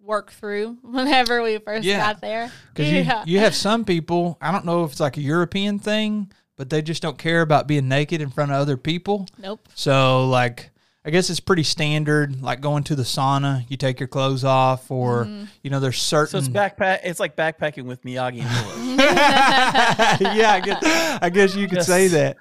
work 0.00 0.32
through 0.32 0.78
whenever 0.82 1.40
we 1.42 1.58
first 1.58 1.84
Yeah. 1.84 1.98
got 1.98 2.20
there. 2.20 2.50
because 2.74 2.90
you 2.92 3.08
you 3.32 3.38
have 3.38 3.54
some 3.54 3.84
people. 3.84 4.36
I 4.40 4.50
don't 4.50 4.64
know 4.64 4.82
if 4.84 4.90
it's 4.90 5.00
like 5.00 5.16
a 5.16 5.22
European 5.22 5.78
thing, 5.78 6.32
but 6.56 6.68
they 6.68 6.82
just 6.82 7.00
don't 7.00 7.16
care 7.18 7.42
about 7.42 7.68
being 7.68 7.86
naked 7.88 8.20
in 8.20 8.28
front 8.30 8.50
of 8.50 8.56
other 8.56 8.76
people. 8.76 9.28
nope. 9.38 9.68
So 9.76 10.28
like 10.28 10.70
I 11.04 11.10
guess 11.10 11.30
it's 11.30 11.40
pretty 11.40 11.64
standard. 11.64 12.42
Like 12.42 12.60
going 12.60 12.84
to 12.84 12.94
the 12.94 13.02
sauna, 13.02 13.64
you 13.68 13.76
take 13.76 13.98
your 13.98 14.06
clothes 14.08 14.44
off, 14.44 14.90
or 14.90 15.24
Mm-hmm. 15.24 15.44
you 15.62 15.70
know, 15.70 15.80
there's 15.80 16.00
certain. 16.00 16.30
so 16.30 16.38
it's 16.38 16.48
backpack. 16.48 17.00
It's 17.04 17.18
like 17.20 17.34
backpacking 17.36 17.84
with 17.84 18.02
Miyagi 18.04 18.42
and 18.42 18.96
Miller. 18.96 18.96
yeah, 20.36 20.52
I 20.52 20.60
guess, 20.64 21.18
I 21.22 21.28
guess 21.30 21.54
you 21.56 21.66
could 21.66 21.78
Yes. 21.78 21.86
say 21.86 22.08
that. 22.08 22.36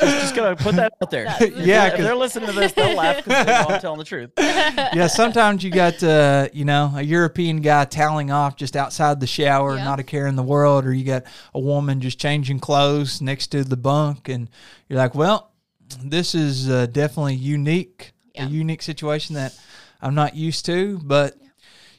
Just 0.00 0.36
gonna 0.36 0.54
put 0.54 0.76
that 0.76 0.92
out 1.02 1.10
there. 1.10 1.24
Yeah, 1.56 1.86
if 1.86 1.94
'cause- 1.94 2.02
they're 2.04 2.14
listening 2.14 2.46
to 2.48 2.52
this, 2.52 2.72
they'll 2.72 2.94
laugh 2.96 3.16
because 3.24 3.44
they 3.46 3.52
know 3.52 3.66
I'm 3.68 3.80
telling 3.80 3.98
the 3.98 4.04
truth. 4.04 4.30
yeah, 4.38 5.06
sometimes 5.08 5.64
you 5.64 5.70
got 5.70 6.00
uh, 6.02 6.48
you 6.52 6.64
know 6.64 6.92
a 6.94 7.02
European 7.02 7.60
guy 7.60 7.84
toweling 7.86 8.30
off 8.30 8.54
just 8.56 8.76
outside 8.76 9.18
the 9.20 9.26
shower, 9.26 9.76
Yeah. 9.76 9.84
not 9.84 9.98
a 10.00 10.04
care 10.04 10.26
in 10.28 10.36
the 10.36 10.42
world, 10.44 10.84
or 10.84 10.92
you 10.92 11.04
got 11.04 11.24
a 11.54 11.60
woman 11.60 12.00
just 12.00 12.20
changing 12.20 12.60
clothes 12.60 13.20
next 13.20 13.48
to 13.48 13.64
the 13.64 13.76
bunk, 13.76 14.28
and 14.28 14.48
you're 14.88 14.98
like, 14.98 15.14
well, 15.16 15.47
this 16.02 16.34
is 16.34 16.68
uh, 16.70 16.86
definitely 16.86 17.34
unique, 17.36 18.12
Yeah. 18.34 18.46
a 18.46 18.48
unique 18.48 18.82
situation 18.82 19.34
that 19.36 19.58
I'm 20.00 20.14
not 20.14 20.34
used 20.36 20.64
to, 20.66 20.98
but. 21.02 21.34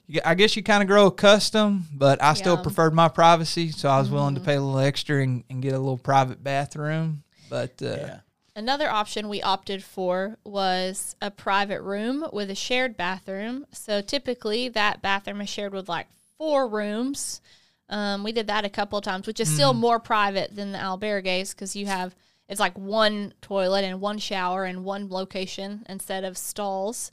you- 0.07 0.21
I 0.25 0.33
guess 0.33 0.55
you 0.55 0.63
kind 0.63 0.81
of 0.81 0.87
grow 0.87 1.05
accustomed, 1.05 1.85
but 1.93 2.19
I 2.21 2.33
still 2.33 2.53
Yeah. 2.53 2.55
Mm-hmm. 2.55 2.63
preferred 2.63 2.93
my 2.95 3.09
privacy, 3.09 3.69
so 3.71 3.89
I 3.89 3.99
was 3.99 4.09
willing 4.09 4.33
to 4.35 4.41
pay 4.41 4.55
a 4.55 4.59
little 4.61 4.79
extra 4.79 5.21
and, 5.21 5.43
and 5.51 5.61
get 5.61 5.73
a 5.73 5.77
little 5.77 5.99
private 5.99 6.43
bathroom. 6.43 7.21
But 7.47 7.79
uh, 7.81 7.85
Yeah. 7.85 8.19
Another 8.55 8.89
option 8.89 9.29
we 9.29 9.41
opted 9.43 9.83
for 9.83 10.37
was 10.43 11.15
a 11.21 11.29
private 11.29 11.81
room 11.83 12.25
with 12.33 12.49
a 12.49 12.55
shared 12.55 12.97
bathroom. 12.97 13.67
So 13.71 14.01
typically, 14.01 14.67
that 14.69 15.01
bathroom 15.03 15.41
is 15.41 15.49
shared 15.49 15.73
with 15.73 15.87
like 15.87 16.07
four 16.39 16.67
rooms. 16.67 17.39
Um, 17.87 18.23
we 18.23 18.31
did 18.31 18.47
that 18.47 18.65
a 18.65 18.69
couple 18.69 18.97
of 18.97 19.03
times, 19.05 19.27
which 19.27 19.39
is 19.39 19.47
still 19.53 19.73
more 19.75 19.99
private 19.99 20.55
than 20.55 20.71
the 20.71 20.79
albergues 20.79 21.51
because 21.51 21.75
you 21.75 21.85
have 21.85 22.15
it's 22.49 22.59
like 22.59 22.77
one 22.77 23.33
toilet 23.41 23.85
and 23.85 24.01
one 24.01 24.17
shower 24.17 24.65
in 24.65 24.83
one 24.83 25.07
location 25.09 25.85
instead 25.87 26.23
of 26.25 26.37
stalls. 26.37 27.11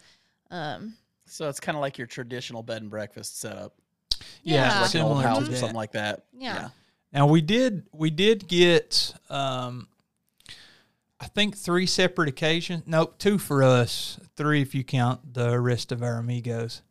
Um, 0.51 0.97
So 1.26 1.49
it's 1.49 1.61
kind 1.61 1.76
of 1.76 1.82
like 1.82 1.99
your 1.99 2.07
traditional 2.09 2.62
bed 2.62 2.82
and 2.82 2.91
breakfast 2.91 3.39
setup, 3.41 3.74
Yeah. 4.43 4.80
like 4.80 4.95
an 4.95 5.03
old 5.03 5.18
similar 5.18 5.22
to 5.22 5.28
house 5.28 5.49
or 5.49 5.55
something 5.57 5.76
like 5.76 5.93
that. 5.93 6.24
Yeah. 6.32 6.70
Now 7.12 7.26
we 7.26 7.41
did 7.41 7.84
we 7.93 8.11
did 8.11 8.49
get 8.49 9.14
um 9.30 9.89
I 11.18 11.26
think 11.28 11.57
three 11.57 11.87
separate 11.87 12.28
occasions. 12.28 12.82
Nope, 12.87 13.16
two 13.18 13.39
for 13.39 13.62
us, 13.62 14.18
three 14.37 14.61
if 14.61 14.74
you 14.74 14.84
count 14.84 15.32
the 15.34 15.59
rest 15.59 15.91
of 15.93 16.03
our 16.03 16.18
amigos. 16.18 16.82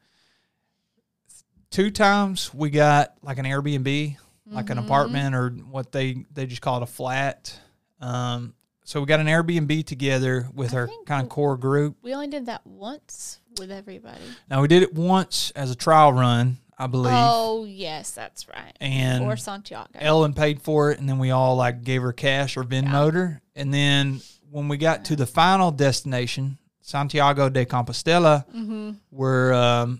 Two 1.70 1.91
times 1.91 2.54
we 2.54 2.70
got 2.70 3.14
like 3.22 3.38
an 3.38 3.46
Airbnb, 3.46 4.18
like 4.48 4.70
an 4.70 4.78
apartment 4.78 5.36
or 5.36 5.50
what 5.50 5.91
they 5.91 6.26
they 6.34 6.46
just 6.46 6.62
call 6.62 6.78
it 6.78 6.84
a 6.84 6.88
flat. 6.88 7.60
Um 8.02 8.54
so 8.88 9.00
we 9.00 9.08
got 9.08 9.20
an 9.20 9.26
Airbnb 9.26 9.86
together 9.88 10.48
with 10.54 10.74
I 10.76 10.78
our 10.78 10.89
kind 11.08 11.24
of 11.24 11.30
core 11.30 11.58
group. 11.58 11.98
we 12.04 12.14
only 12.14 12.28
did 12.28 12.46
that 12.46 12.66
once 12.68 13.39
with 13.58 13.72
everybody. 13.72 14.22
Now 14.50 14.62
we 14.62 14.68
did 14.68 14.84
it 14.84 14.93
once 14.93 15.52
as 15.56 15.72
a 15.72 15.76
trial 15.76 16.14
run, 16.14 16.58
I 16.78 16.86
believe. 16.86 17.12
Oh 17.16 17.66
yes, 17.66 18.12
that's 18.12 18.48
right. 18.48 18.76
and 18.80 19.24
or 19.24 19.38
Santiago. 19.38 19.89
Ellen 19.96 20.34
paid 20.36 20.62
for 20.62 20.91
it, 20.91 21.00
and 21.00 21.10
then 21.10 21.18
we 21.18 21.32
all 21.32 21.56
like 21.56 21.84
gave 21.84 22.04
her 22.04 22.14
cash 22.14 22.58
or 22.58 22.64
Venmoed 22.64 23.14
her. 23.14 23.41
And 23.56 23.74
then 23.74 24.22
when 24.52 24.68
we 24.68 24.78
got 24.78 25.06
to 25.06 25.16
the 25.16 25.26
final 25.26 25.72
destination, 25.72 26.60
Santiago 26.82 27.50
de 27.50 27.66
Compostela, 27.66 28.46
Mm-hmm. 28.54 28.91
where 29.10 29.52
um, 29.56 30.00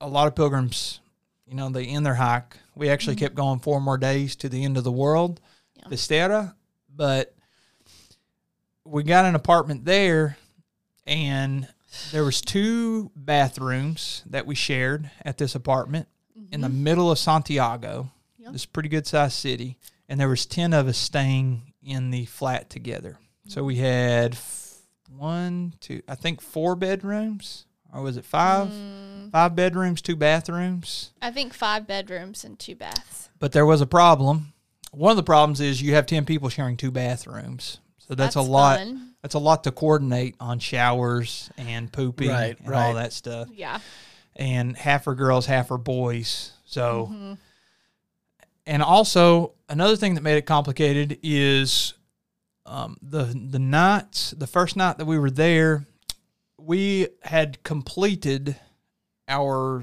a 0.00 0.08
lot 0.08 0.26
of 0.26 0.34
pilgrims, 0.34 0.98
you 1.46 1.54
know, 1.54 1.68
they 1.70 1.84
end 1.86 2.04
their 2.04 2.14
hike. 2.16 2.56
We 2.74 2.88
actually 2.88 3.14
kept 3.16 3.36
going 3.36 3.60
four 3.60 3.80
more 3.80 3.96
days 3.98 4.34
to 4.36 4.48
the 4.48 4.64
end 4.64 4.76
of 4.76 4.82
the 4.82 4.90
world, 4.90 5.40
Yeah. 5.76 5.84
Fisterra, 5.88 6.54
but 6.94 7.34
we 8.84 9.02
got 9.02 9.24
an 9.24 9.34
apartment 9.34 9.84
there, 9.84 10.36
and 11.06 11.68
there 12.12 12.24
was 12.24 12.40
two 12.40 13.10
bathrooms 13.16 14.22
that 14.26 14.46
we 14.46 14.54
shared 14.54 15.10
at 15.24 15.38
this 15.38 15.54
apartment 15.54 16.08
in 16.50 16.60
the 16.60 16.68
middle 16.68 17.10
of 17.10 17.18
Santiago, 17.18 18.10
Yeah. 18.38 18.50
this 18.50 18.66
pretty 18.66 18.88
good 18.88 19.06
sized 19.06 19.34
city, 19.34 19.78
and 20.08 20.20
there 20.20 20.28
was 20.28 20.46
ten 20.46 20.72
of 20.72 20.86
us 20.86 20.98
staying 20.98 21.72
in 21.82 22.10
the 22.10 22.26
flat 22.26 22.70
together. 22.70 23.18
So 23.46 23.62
we 23.64 23.76
had 23.76 24.36
one, 25.08 25.74
two, 25.80 26.02
I 26.08 26.14
think 26.14 26.40
four 26.40 26.74
bedrooms, 26.76 27.66
or 27.92 28.02
was 28.02 28.16
it 28.16 28.24
five? 28.24 28.68
Mm. 28.68 29.30
Five 29.30 29.54
bedrooms, 29.56 30.00
two 30.02 30.16
bathrooms. 30.16 31.10
I 31.22 31.30
think 31.30 31.52
five 31.54 31.86
bedrooms 31.86 32.44
and 32.44 32.58
two 32.58 32.74
baths. 32.74 33.28
But 33.38 33.52
there 33.52 33.66
was 33.66 33.80
a 33.80 33.86
problem. 33.86 34.53
One 34.94 35.10
of 35.10 35.16
the 35.16 35.22
problems 35.22 35.60
is 35.60 35.80
you 35.82 35.94
have 35.94 36.06
ten 36.06 36.24
people 36.24 36.48
sharing 36.48 36.76
two 36.76 36.90
bathrooms, 36.90 37.80
so 37.98 38.14
that's, 38.14 38.36
a 38.36 38.42
lot. 38.42 38.78
fun. 38.78 39.14
That's 39.22 39.34
a 39.34 39.38
lot 39.38 39.64
to 39.64 39.70
coordinate 39.70 40.34
on 40.38 40.58
showers 40.58 41.50
and 41.56 41.90
pooping 41.90 42.28
Right, 42.28 42.58
and 42.62 42.74
all 42.74 42.94
that 42.94 43.12
stuff. 43.14 43.48
Yeah. 43.52 43.80
and 44.36 44.76
half 44.76 45.06
are 45.06 45.14
girls, 45.14 45.46
half 45.46 45.70
are 45.70 45.78
boys. 45.78 46.52
So, 46.66 47.36
and 48.66 48.82
also 48.82 49.52
another 49.68 49.96
thing 49.96 50.14
that 50.16 50.20
made 50.20 50.36
it 50.36 50.46
complicated 50.46 51.18
is 51.22 51.94
um, 52.66 52.96
the 53.00 53.24
the 53.24 53.58
nights. 53.58 54.32
the 54.32 54.46
first 54.46 54.76
night 54.76 54.98
that 54.98 55.06
we 55.06 55.18
were 55.18 55.30
there, 55.30 55.86
we 56.58 57.08
had 57.22 57.62
completed 57.62 58.56
our 59.28 59.82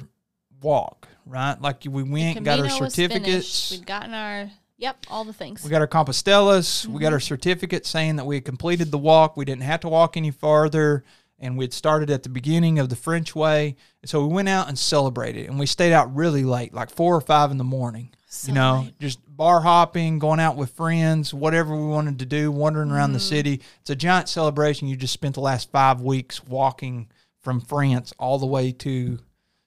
walk, 0.62 1.08
right? 1.26 1.60
Like 1.60 1.84
we 1.90 2.04
went, 2.04 2.44
got 2.44 2.60
our 2.60 2.70
certificates. 2.70 3.24
finished. 3.26 3.72
We'd 3.72 3.86
gotten 3.88 4.14
our 4.14 4.52
yep, 4.82 4.98
all 5.10 5.24
the 5.24 5.32
things. 5.34 5.64
We 5.64 5.70
got 5.70 5.80
our 5.82 5.88
Compostelas. 5.88 6.86
We 6.86 6.92
Mm-hmm. 6.94 7.02
got 7.02 7.14
our 7.14 7.20
certificate 7.22 7.86
saying 7.86 8.18
that 8.18 8.26
we 8.26 8.36
had 8.36 8.44
completed 8.46 8.92
the 8.92 8.98
walk. 8.98 9.38
We 9.38 9.46
didn't 9.46 9.64
have 9.64 9.80
to 9.82 9.88
walk 9.88 10.18
any 10.18 10.32
farther. 10.32 11.06
And 11.44 11.58
we'd 11.58 11.74
started 11.74 12.12
at 12.12 12.22
the 12.22 12.30
beginning 12.30 12.78
of 12.78 12.90
the 12.90 12.96
French 12.96 13.34
Way. 13.36 13.76
And 14.04 14.10
so 14.10 14.28
we 14.28 14.34
went 14.34 14.48
out 14.50 14.68
and 14.68 14.78
celebrated. 14.78 15.48
And 15.50 15.58
we 15.58 15.66
stayed 15.66 15.92
out 15.94 16.14
really 16.16 16.44
late, 16.44 16.72
like 16.74 16.90
four 16.92 17.16
or 17.16 17.22
five 17.22 17.50
in 17.50 17.58
the 17.58 17.64
morning. 17.64 18.12
So 18.28 18.50
you 18.50 18.54
know, 18.54 18.82
late. 18.86 19.00
just 19.00 19.20
bar 19.28 19.60
hopping, 19.62 20.20
going 20.20 20.40
out 20.40 20.56
with 20.56 20.70
friends, 20.72 21.34
whatever 21.34 21.76
we 21.76 21.88
wanted 21.88 22.20
to 22.20 22.26
do, 22.28 22.52
wandering 22.52 22.92
around 22.92 23.14
the 23.14 23.18
Mm-hmm. 23.20 23.28
city. 23.36 23.62
It's 23.82 23.90
a 23.90 23.96
giant 23.96 24.30
celebration. 24.30 24.88
You 24.88 24.96
just 24.96 25.14
spent 25.14 25.34
the 25.36 25.42
last 25.42 25.72
five 25.72 26.00
weeks 26.02 26.44
walking 26.44 27.10
from 27.40 27.60
France 27.60 28.14
all 28.20 28.38
the 28.38 28.46
way 28.46 28.72
to 28.74 29.18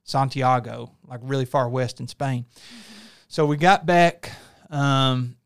Santiago, 0.05 0.93
like 1.09 1.21
really 1.25 1.45
far 1.45 1.69
west 1.69 1.99
in 1.99 2.07
Spain. 2.09 2.45
So 3.29 3.47
we 3.47 3.57
got 3.57 3.85
back. 3.87 4.31
Um, 4.71 5.37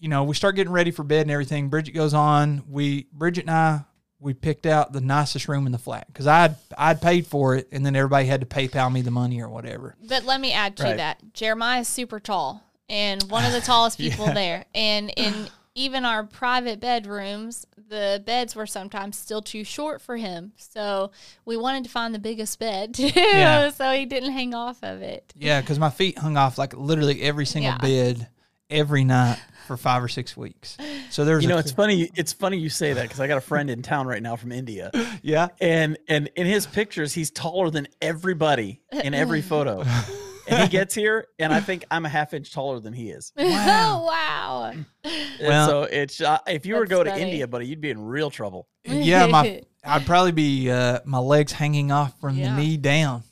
you 0.00 0.08
know, 0.08 0.24
we 0.24 0.34
start 0.34 0.54
getting 0.56 0.72
ready 0.72 0.90
for 0.90 1.02
bed 1.02 1.22
and 1.22 1.30
everything. 1.30 1.70
Bridgette 1.70 1.94
goes 1.94 2.14
on. 2.14 2.62
We 2.68 3.06
Bridgette 3.16 3.40
and 3.42 3.50
I 3.50 3.80
we 4.20 4.34
picked 4.34 4.66
out 4.66 4.92
the 4.92 5.00
nicest 5.00 5.46
room 5.48 5.66
in 5.66 5.72
the 5.72 5.78
flat 5.78 6.06
because 6.08 6.26
I'd 6.26 6.56
I'd 6.76 7.00
paid 7.00 7.26
for 7.26 7.56
it, 7.56 7.68
and 7.72 7.84
then 7.84 7.94
everybody 7.96 8.26
had 8.26 8.40
to 8.40 8.46
PayPal 8.46 8.92
me 8.92 9.02
the 9.02 9.10
money 9.10 9.40
or 9.40 9.48
whatever. 9.48 9.96
But 10.02 10.24
let 10.24 10.40
me 10.40 10.52
add 10.52 10.76
to 10.78 10.82
Right. 10.84 10.96
that. 10.96 11.32
Jeremiah 11.34 11.80
is 11.80 11.88
super 11.88 12.18
tall 12.20 12.62
and 12.88 13.22
one 13.24 13.44
of 13.44 13.52
the 13.52 13.60
tallest 13.60 13.98
people 13.98 14.26
there. 14.26 14.64
And 14.74 15.10
in 15.16 15.48
even 15.74 16.04
our 16.04 16.24
private 16.24 16.80
bedrooms, 16.80 17.64
the 17.88 18.20
beds 18.26 18.56
were 18.56 18.66
sometimes 18.66 19.16
still 19.16 19.40
too 19.42 19.62
short 19.62 20.00
for 20.02 20.16
him. 20.16 20.52
So 20.56 21.12
we 21.44 21.56
wanted 21.56 21.84
to 21.84 21.90
find 21.90 22.12
the 22.12 22.18
biggest 22.18 22.58
bed 22.58 22.94
too, 22.96 23.10
Yeah. 23.14 23.70
so 23.70 23.92
he 23.92 24.04
didn't 24.04 24.32
hang 24.32 24.52
off 24.54 24.82
of 24.82 25.00
it. 25.02 25.32
Yeah, 25.36 25.60
because 25.60 25.78
my 25.78 25.90
feet 25.90 26.18
hung 26.18 26.36
off 26.36 26.58
like 26.58 26.74
literally 26.76 27.22
every 27.22 27.46
single 27.46 27.72
Yeah. 27.72 27.78
bed 27.78 28.28
every 28.70 29.04
night 29.04 29.38
for 29.66 29.76
five 29.76 30.02
or 30.02 30.08
six 30.08 30.36
weeks. 30.36 30.76
So 31.10 31.24
there's 31.24 31.42
You 31.42 31.48
know, 31.50 31.56
a, 31.56 31.60
it's 31.60 31.72
funny. 31.72 32.10
It's 32.14 32.32
funny 32.32 32.58
you 32.58 32.70
say 32.70 32.92
that 32.94 33.02
because 33.02 33.20
I 33.20 33.26
got 33.26 33.38
a 33.38 33.42
friend 33.42 33.68
in 33.70 33.82
town 33.82 34.06
right 34.06 34.22
now 34.22 34.36
from 34.36 34.52
India, 34.52 34.90
yeah. 35.22 35.48
and 35.60 35.98
and 36.08 36.30
in 36.36 36.46
his 36.46 36.66
pictures, 36.66 37.12
he's 37.14 37.30
taller 37.30 37.70
than 37.70 37.88
everybody 38.00 38.80
in 38.92 39.14
every 39.14 39.42
photo. 39.42 39.84
and 40.48 40.62
he 40.62 40.68
gets 40.68 40.94
here, 40.94 41.26
and 41.38 41.52
I 41.52 41.60
think 41.60 41.84
I'm 41.90 42.06
a 42.06 42.08
half 42.08 42.32
inch 42.32 42.52
taller 42.52 42.80
than 42.80 42.92
he 42.94 43.10
is. 43.10 43.32
Wow. 43.38 44.00
oh 44.00 44.06
wow. 44.06 44.72
And 45.04 45.48
Well- 45.48 45.68
so 45.68 45.82
it's 45.82 46.20
uh, 46.20 46.38
if 46.46 46.64
you 46.66 46.74
were 46.76 46.86
to 46.86 46.88
That's 46.96 47.10
go 47.10 47.14
to. 47.16 47.20
India, 47.20 47.46
buddy, 47.46 47.66
you'd 47.66 47.80
be 47.80 47.90
in 47.90 48.00
real 48.00 48.30
trouble. 48.30 48.68
Yeah, 48.84 49.26
my 49.26 49.62
I'd 49.84 50.06
probably 50.06 50.32
be 50.32 50.70
uh, 50.70 51.00
my 51.04 51.18
legs 51.18 51.52
hanging 51.52 51.92
off 51.92 52.18
from 52.20 52.36
Yeah. 52.36 52.54
the 52.56 52.60
knee 52.62 52.76
down. 52.78 53.22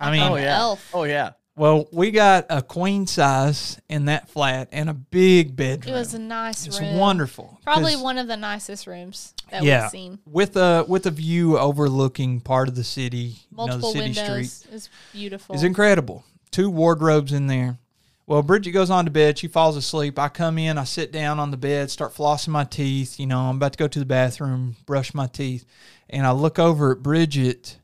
I 0.00 0.10
mean, 0.10 0.22
Oh 0.22 0.34
yeah. 0.36 0.58
elf. 0.58 0.90
Oh 0.92 1.04
yeah. 1.04 1.30
Well, 1.56 1.86
we 1.92 2.10
got 2.10 2.46
a 2.50 2.62
queen 2.62 3.06
size 3.06 3.80
in 3.88 4.06
that 4.06 4.28
flat 4.28 4.68
and 4.72 4.90
a 4.90 4.94
big 4.94 5.54
bedroom. 5.54 5.94
It 5.94 5.98
was 5.98 6.12
a 6.12 6.18
nice 6.18 6.66
room. 6.66 6.68
it's 6.68 6.80
room. 6.80 6.98
wonderful. 6.98 7.60
Probably 7.62 7.94
one 7.94 8.18
of 8.18 8.26
the 8.26 8.36
nicest 8.36 8.88
rooms 8.88 9.34
that 9.50 9.62
yeah, 9.62 9.82
we've 9.82 9.90
seen. 9.90 10.18
with 10.26 10.56
a 10.56 10.84
with 10.88 11.06
a 11.06 11.12
view 11.12 11.56
overlooking 11.56 12.40
part 12.40 12.68
of 12.68 12.74
the 12.74 12.82
city. 12.82 13.36
Multiple 13.52 13.92
you 13.92 14.00
know, 14.00 14.08
the 14.08 14.14
city 14.14 14.30
windows. 14.30 14.52
street. 14.52 14.74
It's 14.74 14.90
beautiful. 15.12 15.54
It's 15.54 15.64
incredible. 15.64 16.24
Two 16.50 16.70
wardrobes 16.70 17.32
in 17.32 17.46
there. 17.46 17.78
Well, 18.26 18.42
Bridgette 18.42 18.72
goes 18.72 18.90
on 18.90 19.04
to 19.04 19.10
bed. 19.10 19.38
She 19.38 19.48
falls 19.48 19.76
asleep. 19.76 20.18
I 20.18 20.28
come 20.28 20.56
in. 20.58 20.78
I 20.78 20.84
sit 20.84 21.12
down 21.12 21.38
on 21.38 21.50
the 21.50 21.56
bed, 21.58 21.90
start 21.90 22.14
flossing 22.14 22.48
my 22.48 22.64
teeth. 22.64 23.20
You 23.20 23.26
know, 23.26 23.38
I'm 23.38 23.56
about 23.56 23.72
to 23.74 23.78
go 23.78 23.86
to 23.86 23.98
the 23.98 24.06
bathroom, 24.06 24.76
brush 24.86 25.12
my 25.12 25.26
teeth, 25.26 25.66
and 26.08 26.26
I 26.26 26.32
look 26.32 26.58
over 26.58 26.92
at 26.92 26.98
Bridgette, 26.98 27.76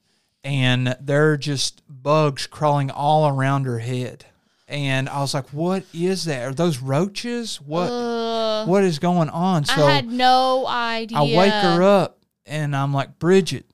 and 0.45 0.97
there 1.01 1.33
are 1.33 1.37
just 1.37 1.83
bugs 1.89 2.47
crawling 2.47 2.91
all 2.91 3.29
around 3.29 3.65
her 3.65 3.79
head. 3.79 4.27
And 4.69 5.09
I 5.09 5.21
was 5.21 5.35
like, 5.35 5.49
"What 5.49 5.85
is 5.93 6.27
that? 6.27 6.45
Are 6.45 6.55
those 6.55 6.79
roaches? 6.79 7.61
What? 7.61 7.89
Uh, 7.91 8.67
what 8.67 8.85
is 8.85 8.99
going 8.99 9.29
on?" 9.29 9.65
So 9.65 9.85
I 9.85 9.91
had 9.91 10.07
no 10.07 10.67
idea. 10.67 11.19
I 11.19 11.23
wake 11.23 11.53
her 11.53 11.83
up 11.83 12.19
and 12.47 12.77
I'm 12.77 12.95
like, 12.95 13.19
Bridgette, 13.19 13.65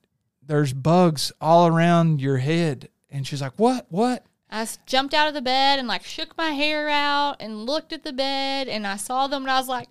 there's 0.41 0.73
bugs 0.73 1.31
all 1.39 1.67
around 1.67 2.19
your 2.21 2.37
head. 2.37 2.89
And 3.11 3.27
she's 3.27 3.41
like, 3.41 3.53
What? 3.57 3.85
What?" 3.89 4.25
I 4.49 4.67
jumped 4.85 5.13
out 5.13 5.27
of 5.27 5.33
the 5.33 5.41
bed 5.41 5.77
and 5.77 5.87
like 5.87 6.03
shook 6.03 6.37
my 6.37 6.51
hair 6.51 6.87
out 6.89 7.37
and 7.41 7.65
looked 7.65 7.91
at 7.91 8.03
the 8.03 8.13
bed 8.13 8.67
and 8.67 8.87
I 8.87 8.95
saw 8.95 9.27
them 9.27 9.43
and 9.43 9.51
I 9.51 9.59
was 9.59 9.67
like, 9.67 9.89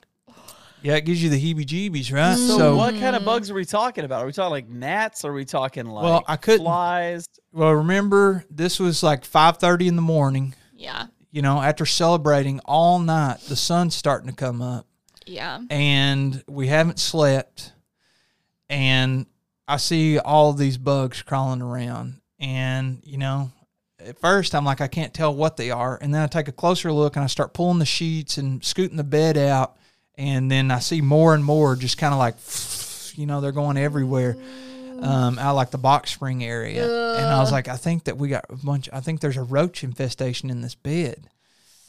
Yeah, 0.83 0.95
it 0.97 1.05
gives 1.05 1.23
you 1.23 1.31
the 1.31 1.41
heebie 1.41 1.65
jeebies, 1.67 2.13
right? 2.13 2.37
So, 2.37 2.77
what 2.77 2.95
kind 2.95 3.17
of 3.17 3.25
bugs 3.25 3.51
are 3.51 3.55
we 3.55 3.65
talking 3.65 4.05
about? 4.05 4.23
Are 4.23 4.27
we 4.27 4.33
talking 4.33 4.51
like 4.51 4.69
gnats? 4.69 5.25
Are 5.25 5.33
we 5.33 5.45
talking 5.45 5.87
like 5.87 6.05
Well, 6.05 6.25
I 6.29 6.37
couldn't- 6.37 6.65
flies? 6.65 7.27
well, 7.53 7.73
remember, 7.73 8.45
this 8.51 8.79
was 8.79 9.03
like 9.03 9.25
5.30 9.25 9.89
in 9.89 9.97
the 9.97 10.03
morning, 10.03 10.55
yeah, 10.75 11.07
you 11.33 11.43
know, 11.43 11.61
after 11.61 11.87
celebrating 11.87 12.61
all 12.67 12.99
night. 12.99 13.39
The 13.49 13.57
sun's 13.57 13.95
starting 13.95 14.29
to 14.29 14.35
come 14.37 14.61
up 14.63 14.87
yeah. 15.27 15.61
and 15.71 16.45
we 16.47 16.69
haven't 16.69 16.99
slept. 16.99 17.73
And 18.69 19.27
I 19.69 19.77
see 19.77 20.19
all 20.19 20.53
these 20.53 20.79
bugs 20.79 21.23
crawling 21.23 21.63
around. 21.63 22.21
And, 22.39 23.01
you 23.05 23.17
know, 23.19 23.51
at 24.01 24.19
first 24.21 24.55
I'm 24.55 24.65
like, 24.65 24.81
I 24.81 24.89
can't 24.89 25.15
tell 25.15 25.35
what 25.35 25.57
they 25.57 25.71
are. 25.71 25.99
And 26.01 26.13
then 26.15 26.23
I 26.23 26.27
take 26.27 26.49
a 26.49 26.53
closer 26.53 26.93
look 26.93 27.17
and 27.17 27.25
I 27.25 27.29
start 27.29 27.55
pulling 27.55 27.79
the 27.79 27.87
sheets 27.87 28.39
and 28.39 28.65
scooting 28.65 28.97
the 28.97 29.05
bed 29.05 29.37
out. 29.37 29.77
And 30.19 30.51
then 30.51 30.71
I 30.71 30.79
see 30.79 31.01
more 31.03 31.35
and 31.35 31.45
more 31.45 31.77
just 31.77 31.99
kind 31.99 32.15
of 32.15 32.19
like, 32.19 32.37
you 33.19 33.27
know, 33.27 33.41
they're 33.41 33.53
going 33.53 33.77
everywhere 33.77 34.37
um, 35.03 35.39
out 35.39 35.55
like 35.57 35.71
the 35.71 35.79
box 35.79 36.11
spring 36.13 36.43
area. 36.43 36.85
And 37.17 37.27
I 37.27 37.39
was 37.41 37.53
like, 37.53 37.69
I 37.69 37.77
think 37.77 38.05
that 38.05 38.17
we 38.17 38.29
got 38.29 38.47
a 38.49 38.57
bunch, 38.57 38.89
I 38.93 39.01
think 39.01 39.21
there's 39.21 39.37
a 39.37 39.43
roach 39.43 39.85
infestation 39.85 40.49
in 40.49 40.63
this 40.63 40.75
bed. 40.75 41.29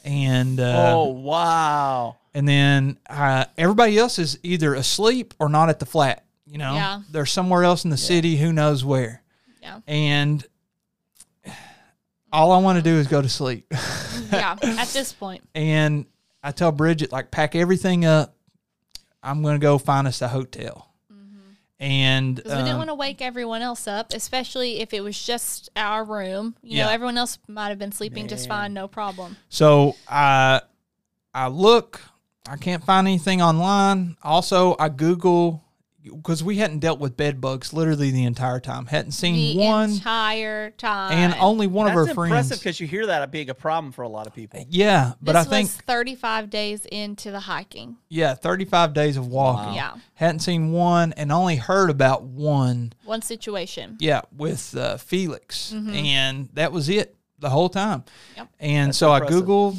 And, 0.04 0.60
uh, 0.60 0.92
oh 0.94 1.08
wow! 1.08 2.16
and 2.32 2.46
then 2.48 2.98
uh, 3.10 3.46
everybody 3.58 3.98
else 3.98 4.18
is 4.18 4.38
either 4.42 4.74
asleep 4.74 5.34
or 5.40 5.48
not 5.48 5.70
at 5.70 5.80
the 5.80 5.86
flat. 5.86 6.24
You 6.46 6.58
know, 6.58 6.74
Yeah. 6.74 7.00
they're 7.10 7.26
somewhere 7.26 7.64
else 7.64 7.84
in 7.84 7.90
the 7.90 7.96
city, 7.96 8.36
who 8.36 8.52
knows 8.52 8.84
where. 8.84 9.22
Yeah. 9.60 9.80
And 9.86 10.46
all 12.32 12.52
I 12.52 12.58
want 12.58 12.76
to 12.78 12.82
do 12.82 12.96
is 12.96 13.06
go 13.06 13.20
to 13.20 13.28
sleep. 13.28 13.66
yeah, 14.32 14.56
at 14.62 14.88
this 14.88 15.12
point. 15.12 15.42
and 15.54 16.06
I 16.42 16.52
tell 16.52 16.72
Bridgette, 16.72 17.12
like, 17.12 17.30
pack 17.30 17.54
everything 17.54 18.04
up. 18.04 18.34
I'm 19.22 19.42
going 19.42 19.54
to 19.54 19.62
go 19.62 19.78
find 19.78 20.06
us 20.06 20.22
a 20.22 20.28
hotel. 20.28 20.88
And 21.80 22.34
Because 22.34 22.52
we 22.52 22.58
didn't 22.58 22.72
um, 22.72 22.78
want 22.78 22.90
to 22.90 22.94
wake 22.94 23.22
everyone 23.22 23.62
else 23.62 23.86
up, 23.86 24.12
especially 24.12 24.80
if 24.80 24.92
it 24.92 25.00
was 25.00 25.20
just 25.24 25.70
our 25.76 26.02
room. 26.02 26.56
You 26.60 26.78
know, 26.78 26.90
everyone 26.90 27.16
else 27.16 27.38
might 27.46 27.68
have 27.68 27.78
been 27.78 27.92
sleeping 27.92 28.26
just 28.26 28.48
fine, 28.48 28.74
no 28.74 28.88
problem. 28.88 29.36
So 29.48 29.94
I 30.08 30.62
I 31.32 31.46
look, 31.46 32.00
I 32.48 32.56
can't 32.56 32.82
find 32.82 33.06
anything 33.06 33.40
online. 33.42 34.16
Also, 34.24 34.74
I 34.80 34.88
Google 34.88 35.62
because 36.16 36.42
we 36.42 36.56
hadn't 36.56 36.78
dealt 36.80 36.98
with 36.98 37.16
bed 37.16 37.40
bugs 37.40 37.72
literally 37.72 38.10
the 38.10 38.24
entire 38.24 38.60
time. 38.60 38.86
Hadn't 38.86 39.12
seen 39.12 39.56
The 39.58 39.64
one, 39.64 39.90
entire 39.90 40.70
time. 40.70 41.12
and 41.12 41.34
only 41.40 41.66
one 41.66 41.86
That's 41.94 42.10
of 42.10 42.18
our 42.18 42.24
impressive 42.26 42.48
friends. 42.48 42.60
because 42.60 42.80
you 42.80 42.86
hear 42.86 43.06
that 43.06 43.30
being 43.30 43.50
a 43.50 43.54
problem 43.54 43.92
for 43.92 44.02
a 44.02 44.08
lot 44.08 44.26
of 44.26 44.34
people. 44.34 44.64
Yeah, 44.68 45.12
but 45.22 45.32
this 45.32 45.46
I 45.46 45.50
think 45.50 45.68
35 45.70 46.50
days 46.50 46.84
into 46.86 47.30
the 47.30 47.40
hiking. 47.40 47.96
yeah, 48.08 48.34
thirty 48.34 48.64
five 48.64 48.92
days 48.94 49.16
of 49.16 49.26
walking. 49.28 49.74
Yeah. 49.74 49.94
hadn't 50.14 50.40
seen 50.40 50.72
one, 50.72 51.12
and 51.14 51.30
only 51.32 51.56
heard 51.56 51.90
about 51.90 52.22
one. 52.24 52.92
One 53.04 53.22
situation. 53.22 53.96
Yeah, 54.00 54.22
with 54.36 54.76
uh, 54.76 54.96
Felix, 54.96 55.72
Mm-hmm. 55.72 55.94
and 55.94 56.48
that 56.54 56.72
was 56.72 56.88
it 56.88 57.14
the 57.38 57.50
whole 57.50 57.68
time. 57.68 58.04
Yep. 58.36 58.48
And 58.58 58.94
so 58.96 59.12
I 59.12 59.20
googled, 59.20 59.76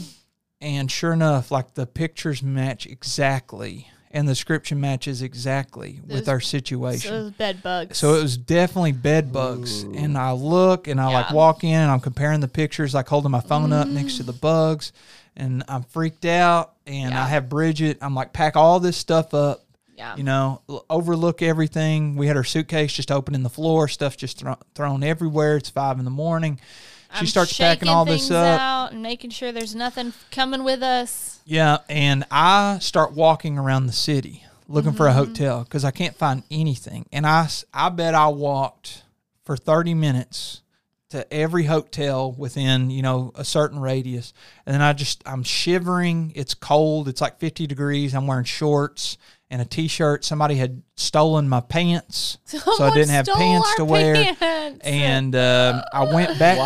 and 0.62 0.90
sure 0.92 1.12
enough, 1.14 1.52
like 1.52 1.74
the 1.74 1.86
pictures 1.86 2.42
match 2.42 2.86
exactly, 2.86 3.90
and 4.12 4.28
the 4.28 4.32
description 4.32 4.80
matches 4.82 5.22
exactly 5.22 6.00
with 6.02 6.26
Those- 6.26 6.28
our 6.28 6.40
So 6.40 6.48
situation. 6.48 7.12
those 7.12 7.32
bed 7.34 7.62
bugs. 7.64 7.98
So 7.98 8.16
it 8.16 8.22
was 8.24 8.38
definitely 8.38 8.92
bed 8.94 9.32
bugs, 9.32 9.84
and 9.84 10.18
I 10.18 10.32
look 10.32 10.88
and 10.88 11.00
I 11.00 11.12
like 11.14 11.32
walk 11.32 11.64
in 11.64 11.74
and 11.76 11.92
I'm 11.92 12.00
comparing 12.00 12.40
the 12.40 12.48
pictures, 12.48 12.94
like 12.94 13.08
holding 13.08 13.32
my 13.32 13.40
phone 13.42 13.72
up 13.72 13.88
next 13.88 14.14
Mm. 14.14 14.18
to 14.18 14.24
the 14.24 14.34
bugs, 14.34 14.92
and 15.38 15.64
I'm 15.68 15.84
freaked 15.84 16.26
out. 16.26 16.74
And 16.88 17.12
Yeah. 17.12 17.24
I 17.24 17.28
have 17.28 17.46
Bridgette. 17.46 17.98
I'm 18.02 18.16
like, 18.16 18.34
pack 18.34 18.56
all 18.56 18.80
this 18.80 18.98
stuff 18.98 19.36
up, 19.36 19.64
yeah. 19.96 20.16
you 20.16 20.24
know, 20.24 20.62
l- 20.68 20.84
overlook 20.90 21.44
everything. 21.44 22.16
We 22.16 22.26
had 22.26 22.36
our 22.36 22.44
suitcase 22.44 22.92
just 22.94 23.12
open 23.12 23.36
in 23.36 23.44
the 23.44 23.50
floor, 23.50 23.88
stuff 23.88 24.18
just 24.18 24.40
thro- 24.40 24.58
thrown 24.74 25.04
everywhere. 25.04 25.58
It's 25.58 25.70
five 25.70 26.00
in 26.00 26.06
the 26.06 26.10
morning. 26.12 26.60
She 27.14 27.20
I'm 27.22 27.26
starts 27.28 27.58
packing 27.58 27.90
all 27.90 28.06
this 28.06 28.30
up. 28.30 28.60
out 28.60 28.92
and 28.92 29.02
making 29.02 29.32
sure 29.32 29.52
there's 29.52 29.74
nothing 29.76 30.14
coming 30.32 30.64
with 30.64 30.84
us. 30.84 31.40
Yeah, 31.46 31.80
and 31.90 32.24
I 32.30 32.78
start 32.80 33.14
walking 33.14 33.58
around 33.58 33.88
the 33.88 33.94
city 33.94 34.44
looking 34.68 34.94
for 34.94 35.08
a 35.08 35.12
Mm-hmm. 35.12 35.18
hotel 35.20 35.64
because 35.64 35.84
I 35.84 35.90
can't 35.92 36.16
find 36.16 36.44
anything. 36.52 37.08
And 37.12 37.26
I, 37.26 37.48
I 37.74 37.90
bet 37.90 38.14
I 38.14 38.28
walked 38.28 39.04
for 39.44 39.58
30 39.58 39.96
minutes 39.96 40.62
to 41.10 41.32
every 41.34 41.64
hotel 41.64 42.32
within 42.32 42.92
you 42.92 43.02
know 43.02 43.32
a 43.34 43.44
certain 43.44 43.80
radius, 43.80 44.32
and 44.68 44.76
then 44.76 44.82
I 44.84 44.94
just 44.94 45.24
I'm 45.26 45.42
shivering. 45.42 46.32
It's 46.36 46.54
cold. 46.54 47.08
It's 47.08 47.22
like 47.22 47.40
50 47.40 47.66
degrees. 47.66 48.14
I'm 48.14 48.28
wearing 48.28 48.46
shorts 48.46 49.18
and 49.50 49.62
a 49.62 49.66
t-shirt. 49.66 50.24
Somebody 50.24 50.56
had 50.56 50.82
stolen 50.96 51.50
my 51.50 51.62
pants, 51.62 52.38
so 52.46 52.84
I 52.84 52.94
didn't 52.94 53.10
have 53.10 53.26
pants 53.26 53.76
to 53.76 53.86
wear. 53.86 54.36
pants. 54.36 54.82
And 54.84 55.36
um, 55.36 55.82
I 55.94 56.04
went 56.14 56.38
back 56.40 56.58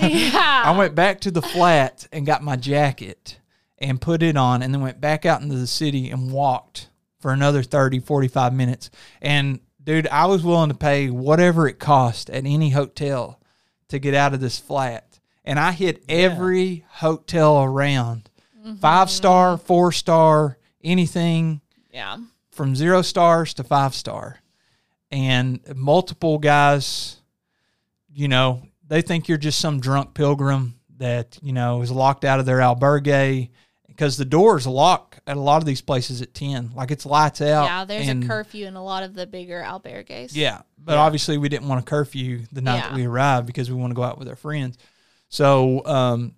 to 0.00 0.06
the 0.06 0.08
yeah. 0.14 0.62
I 0.66 0.76
went 0.76 0.94
back 0.94 1.20
to 1.22 1.30
the 1.30 1.42
flat 1.42 2.06
and 2.12 2.26
got 2.26 2.42
my 2.42 2.56
jacket 2.56 3.38
and 3.78 4.00
put 4.00 4.22
it 4.22 4.36
on 4.36 4.62
and 4.62 4.72
then 4.72 4.80
went 4.80 5.00
back 5.00 5.26
out 5.26 5.42
into 5.42 5.56
the 5.56 5.66
city 5.66 6.10
and 6.10 6.32
walked 6.32 6.88
for 7.20 7.32
another 7.32 7.62
30, 7.62 8.00
45 8.00 8.54
minutes. 8.54 8.90
And 9.20 9.60
dude, 9.82 10.06
I 10.08 10.26
was 10.26 10.44
willing 10.44 10.70
to 10.70 10.76
pay 10.76 11.10
whatever 11.10 11.68
it 11.68 11.78
cost 11.78 12.30
at 12.30 12.46
any 12.46 12.70
hotel 12.70 13.40
to 13.88 13.98
get 13.98 14.14
out 14.14 14.34
of 14.34 14.40
this 14.40 14.58
flat. 14.58 15.18
And 15.44 15.58
I 15.58 15.72
hit 15.72 16.04
every 16.08 16.84
hotel 16.88 17.62
around. 17.62 18.30
Five 18.80 19.10
star, 19.10 19.56
four 19.56 19.92
star, 19.92 20.58
anything 20.82 21.60
yeah. 21.96 22.18
from 22.50 22.76
zero 22.76 23.02
stars 23.02 23.54
to 23.54 23.64
five 23.64 23.94
star. 23.94 24.38
And 25.10 25.60
multiple 25.74 26.38
guys, 26.38 27.16
you 28.12 28.28
know, 28.28 28.62
they 28.86 29.02
think 29.02 29.28
you're 29.28 29.38
just 29.38 29.60
some 29.60 29.80
drunk 29.80 30.14
pilgrim 30.14 30.74
that, 30.98 31.38
you 31.42 31.52
know, 31.52 31.82
is 31.82 31.90
locked 31.90 32.24
out 32.24 32.38
of 32.38 32.46
their 32.46 32.58
albergue 32.58 33.48
because 33.86 34.16
the 34.16 34.24
doors 34.24 34.66
lock 34.66 35.18
at 35.26 35.36
a 35.36 35.40
lot 35.40 35.62
of 35.62 35.64
these 35.64 35.80
places 35.80 36.22
at 36.22 36.34
10. 36.34 36.72
Like 36.74 36.90
it's 36.90 37.06
lights 37.06 37.40
out. 37.40 37.64
Yeah, 37.64 37.84
there's 37.84 38.08
and- 38.08 38.24
a 38.24 38.26
curfew 38.26 38.66
in 38.66 38.76
a 38.76 38.84
lot 38.84 39.02
of 39.02 39.14
the 39.14 39.26
bigger 39.26 39.62
albergues. 39.64 40.32
Yeah. 40.34 40.62
But 40.78 40.98
obviously 40.98 41.38
we 41.38 41.48
didn't 41.48 41.68
want 41.68 41.80
a 41.80 41.84
curfew 41.84 42.42
the 42.52 42.60
night 42.60 42.82
that 42.82 42.94
we 42.94 43.06
arrived 43.06 43.46
because 43.46 43.70
we 43.70 43.76
want 43.76 43.90
to 43.90 43.94
go 43.94 44.02
out 44.02 44.18
with 44.18 44.28
our 44.28 44.36
friends. 44.36 44.76
So, 45.28 45.84
um, 45.84 46.34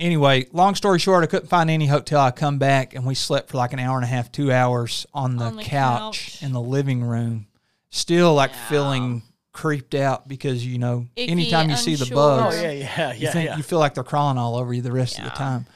anyway, 0.00 0.46
long 0.52 0.74
story 0.74 0.98
short, 0.98 1.22
I 1.22 1.26
couldn't 1.28 1.48
find 1.48 1.70
any 1.70 1.86
hotel. 1.86 2.20
I 2.20 2.30
come 2.32 2.58
back 2.58 2.94
and 2.94 3.06
we 3.06 3.14
slept 3.14 3.50
for 3.50 3.58
like 3.58 3.72
an 3.72 3.78
hour 3.78 3.96
and 3.96 4.04
a 4.04 4.08
half, 4.08 4.32
two 4.32 4.50
hours 4.52 5.06
on 5.14 5.36
the, 5.36 5.44
On 5.44 5.56
the 5.56 5.62
couch, 5.62 6.32
couch. 6.32 6.42
in 6.42 6.52
the 6.52 6.60
living 6.60 7.02
room. 7.04 7.46
Still 7.90 8.34
like 8.34 8.50
Yeah. 8.52 8.68
feeling 8.68 9.22
creeped 9.52 9.94
out 9.96 10.26
because 10.28 10.64
you 10.64 10.78
know 10.78 11.06
Icky, 11.16 11.30
anytime 11.30 11.70
you 11.70 11.76
see 11.76 11.96
the 11.96 12.12
bugs, 12.14 12.56
Oh 12.56 12.60
yeah, 12.62 12.70
yeah, 12.70 13.12
you 13.12 13.18
yeah, 13.24 13.32
think 13.32 13.46
yeah. 13.50 13.56
you 13.56 13.62
feel 13.62 13.78
like 13.80 13.94
they're 13.94 14.04
crawling 14.04 14.38
all 14.38 14.56
over 14.56 14.72
you 14.72 14.80
the 14.82 14.92
rest 14.92 15.18
of 15.18 15.24
the 15.24 15.30
time. 15.30 15.66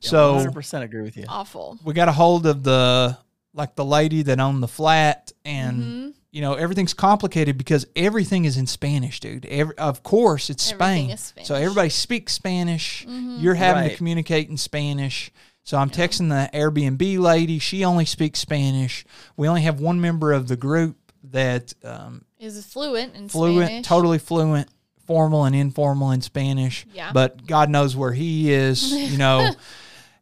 So 0.00 0.36
100% 0.36 0.82
agree 0.82 1.02
with 1.02 1.16
you. 1.16 1.24
Awful. 1.28 1.78
we 1.84 1.92
got 1.94 2.08
a 2.08 2.12
hold 2.12 2.46
of 2.46 2.62
the 2.62 3.18
like 3.54 3.74
the 3.74 3.84
lady 3.84 4.22
that 4.22 4.38
owned 4.40 4.62
the 4.62 4.68
flat 4.68 5.32
and 5.44 5.82
Mhm. 5.82 6.14
You 6.30 6.40
know 6.42 6.54
everything's 6.54 6.94
complicated 6.94 7.56
because 7.56 7.86
everything 7.96 8.44
is 8.44 8.56
in 8.56 8.66
spanish 8.66 9.18
dude. 9.20 9.46
Every, 9.46 9.76
of 9.78 10.02
course 10.02 10.50
it's 10.50 10.70
Everything 10.72 11.16
spain. 11.16 11.42
is 11.42 11.48
so 11.48 11.54
everybody 11.54 11.88
speaks 11.88 12.32
spanish. 12.34 13.06
You're 13.08 13.54
having 13.54 13.88
to 13.88 13.96
communicate 13.96 14.48
in 14.48 14.56
spanish. 14.56 15.30
So 15.64 15.76
i'm 15.78 15.90
texting 15.90 16.28
the 16.28 16.50
airbnb 16.56 17.18
lady. 17.18 17.58
She 17.58 17.84
only 17.84 18.04
speaks 18.04 18.40
spanish. 18.40 19.04
We 19.36 19.48
only 19.48 19.62
have 19.62 19.80
one 19.80 20.00
member 20.00 20.32
of 20.32 20.48
the 20.48 20.56
group 20.56 20.96
that 21.30 21.72
um, 21.84 22.24
Is 22.38 22.64
fluent 22.64 23.14
in 23.14 23.28
fluent 23.28 23.66
Spanish. 23.68 23.86
totally 23.86 24.18
fluent 24.18 24.68
formal 25.06 25.44
and 25.46 25.54
informal 25.56 26.10
in 26.12 26.20
spanish. 26.20 26.86
Yeah. 26.92 27.10
but 27.12 27.46
god 27.46 27.70
knows 27.70 27.96
where 27.96 28.12
he 28.12 28.52
is 28.52 28.92
you 28.92 29.16
know. 29.24 29.50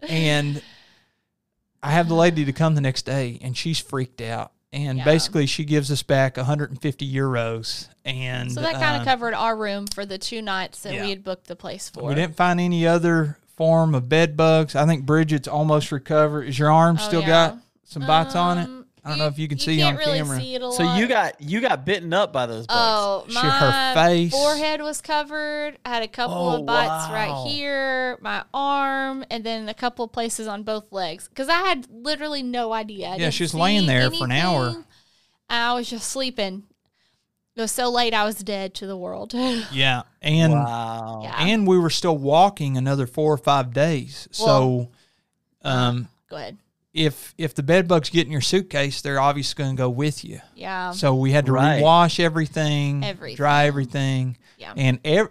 And 0.02 0.62
i 1.82 1.90
have 1.90 2.08
the 2.08 2.14
lady 2.14 2.44
to 2.44 2.52
come 2.52 2.74
the 2.74 2.80
next 2.80 3.02
day 3.02 3.38
and 3.42 3.56
she's 3.56 3.78
freaked 3.78 4.20
out 4.20 4.52
and 4.72 4.98
Yeah. 4.98 5.04
basically 5.04 5.46
she 5.46 5.64
gives 5.64 5.90
us 5.90 6.02
back 6.02 6.36
150 6.36 7.10
euros 7.12 7.88
and 8.04 8.52
So 8.52 8.60
that 8.60 8.74
kind 8.74 9.00
of 9.00 9.06
covered 9.06 9.34
our 9.34 9.56
room 9.56 9.86
for 9.86 10.04
the 10.06 10.18
two 10.18 10.42
nights 10.42 10.80
that 10.82 10.94
yeah. 10.94 11.02
we 11.04 11.10
had 11.10 11.24
booked 11.24 11.46
the 11.46 11.56
place 11.56 11.88
for. 11.88 12.08
we 12.08 12.14
didn't 12.14 12.36
find 12.36 12.60
any 12.60 12.86
other 12.86 13.38
form 13.56 13.94
of 13.94 14.08
bed 14.08 14.36
bugs 14.36 14.74
i 14.76 14.84
think 14.84 15.06
bridgette's 15.06 15.48
almost 15.48 15.90
recovered 15.90 16.42
is 16.42 16.58
your 16.58 16.70
arm 16.70 16.96
Oh, 17.00 17.02
still 17.06 17.20
yeah. 17.22 17.26
got 17.26 17.58
some 17.84 18.06
bites 18.06 18.34
on 18.34 18.58
it 18.58 18.64
Um, 18.64 18.75
i 19.06 19.08
don't 19.10 19.18
know 19.18 19.26
if 19.28 19.38
you 19.38 19.46
can 19.46 19.58
see 19.58 19.76
can't 19.78 19.96
on 19.96 20.04
really 20.04 20.18
camera 20.18 20.40
See 20.40 20.54
it 20.56 20.62
a 20.62 20.72
So 20.72 20.82
lot. 20.84 20.98
you 20.98 21.06
got 21.06 21.40
you 21.40 21.60
got 21.60 21.84
bitten 21.84 22.12
up 22.12 22.32
by 22.32 22.46
those 22.46 22.66
bugs. 22.66 22.76
Oh, 22.76 23.24
She- 23.28 23.34
my 23.34 23.40
her 23.40 23.94
face. 23.94 24.32
forehead 24.32 24.82
was 24.82 25.00
covered. 25.00 25.78
I 25.84 25.88
had 25.90 26.02
a 26.02 26.08
couple 26.08 26.36
Oh, 26.36 26.56
of 26.58 26.66
bites 26.66 27.08
wow. 27.08 27.14
right 27.14 27.48
here, 27.48 28.18
my 28.20 28.42
arm, 28.52 29.24
and 29.30 29.44
then 29.44 29.68
a 29.68 29.74
couple 29.74 30.04
of 30.04 30.10
places 30.12 30.48
on 30.48 30.64
both 30.64 30.90
legs. 30.92 31.28
Because 31.28 31.48
I 31.48 31.58
had 31.62 31.86
literally 31.90 32.42
no 32.42 32.72
idea. 32.72 33.06
I 33.06 33.10
Yeah, 33.12 33.16
didn't 33.18 33.34
she 33.34 33.44
was 33.44 33.54
laying 33.54 33.86
there 33.86 34.10
for 34.10 34.24
an 34.24 34.32
hour. 34.32 34.84
I 35.48 35.72
was 35.74 35.88
just 35.88 36.10
sleeping. 36.10 36.64
It 37.54 37.60
was 37.62 37.72
so 37.72 37.88
late, 37.88 38.12
I 38.12 38.24
was 38.24 38.36
dead 38.42 38.74
to 38.74 38.86
the 38.86 38.96
world. 38.96 39.32
yeah 39.72 40.02
and 40.20 40.52
wow. 40.52 41.20
Yeah. 41.22 41.36
and 41.46 41.66
we 41.66 41.78
were 41.78 41.88
still 41.90 42.18
walking 42.18 42.76
another 42.76 43.06
four 43.06 43.32
or 43.32 43.38
five 43.38 43.72
days 43.72 44.28
so 44.32 44.90
um 45.62 46.08
Go 46.28 46.36
ahead. 46.36 46.58
If 46.96 47.34
if 47.38 47.54
the 47.54 47.62
bed 47.62 47.86
bugs 47.86 48.08
get 48.10 48.26
in 48.26 48.32
your 48.32 48.40
suitcase, 48.40 49.00
they're 49.02 49.20
obviously 49.20 49.62
going 49.62 49.76
to 49.76 49.80
go 49.80 49.90
with 49.90 50.24
you. 50.24 50.40
Yeah. 50.54 50.92
So 50.92 51.14
we 51.14 51.32
had 51.32 51.46
to 51.46 51.52
Right. 51.52 51.82
rewash 51.82 52.18
everything, 52.18 53.04
Everything. 53.04 53.36
dry 53.36 53.66
everything, 53.66 54.38
Yeah. 54.58 54.72
and 54.76 54.98
ev- 55.04 55.30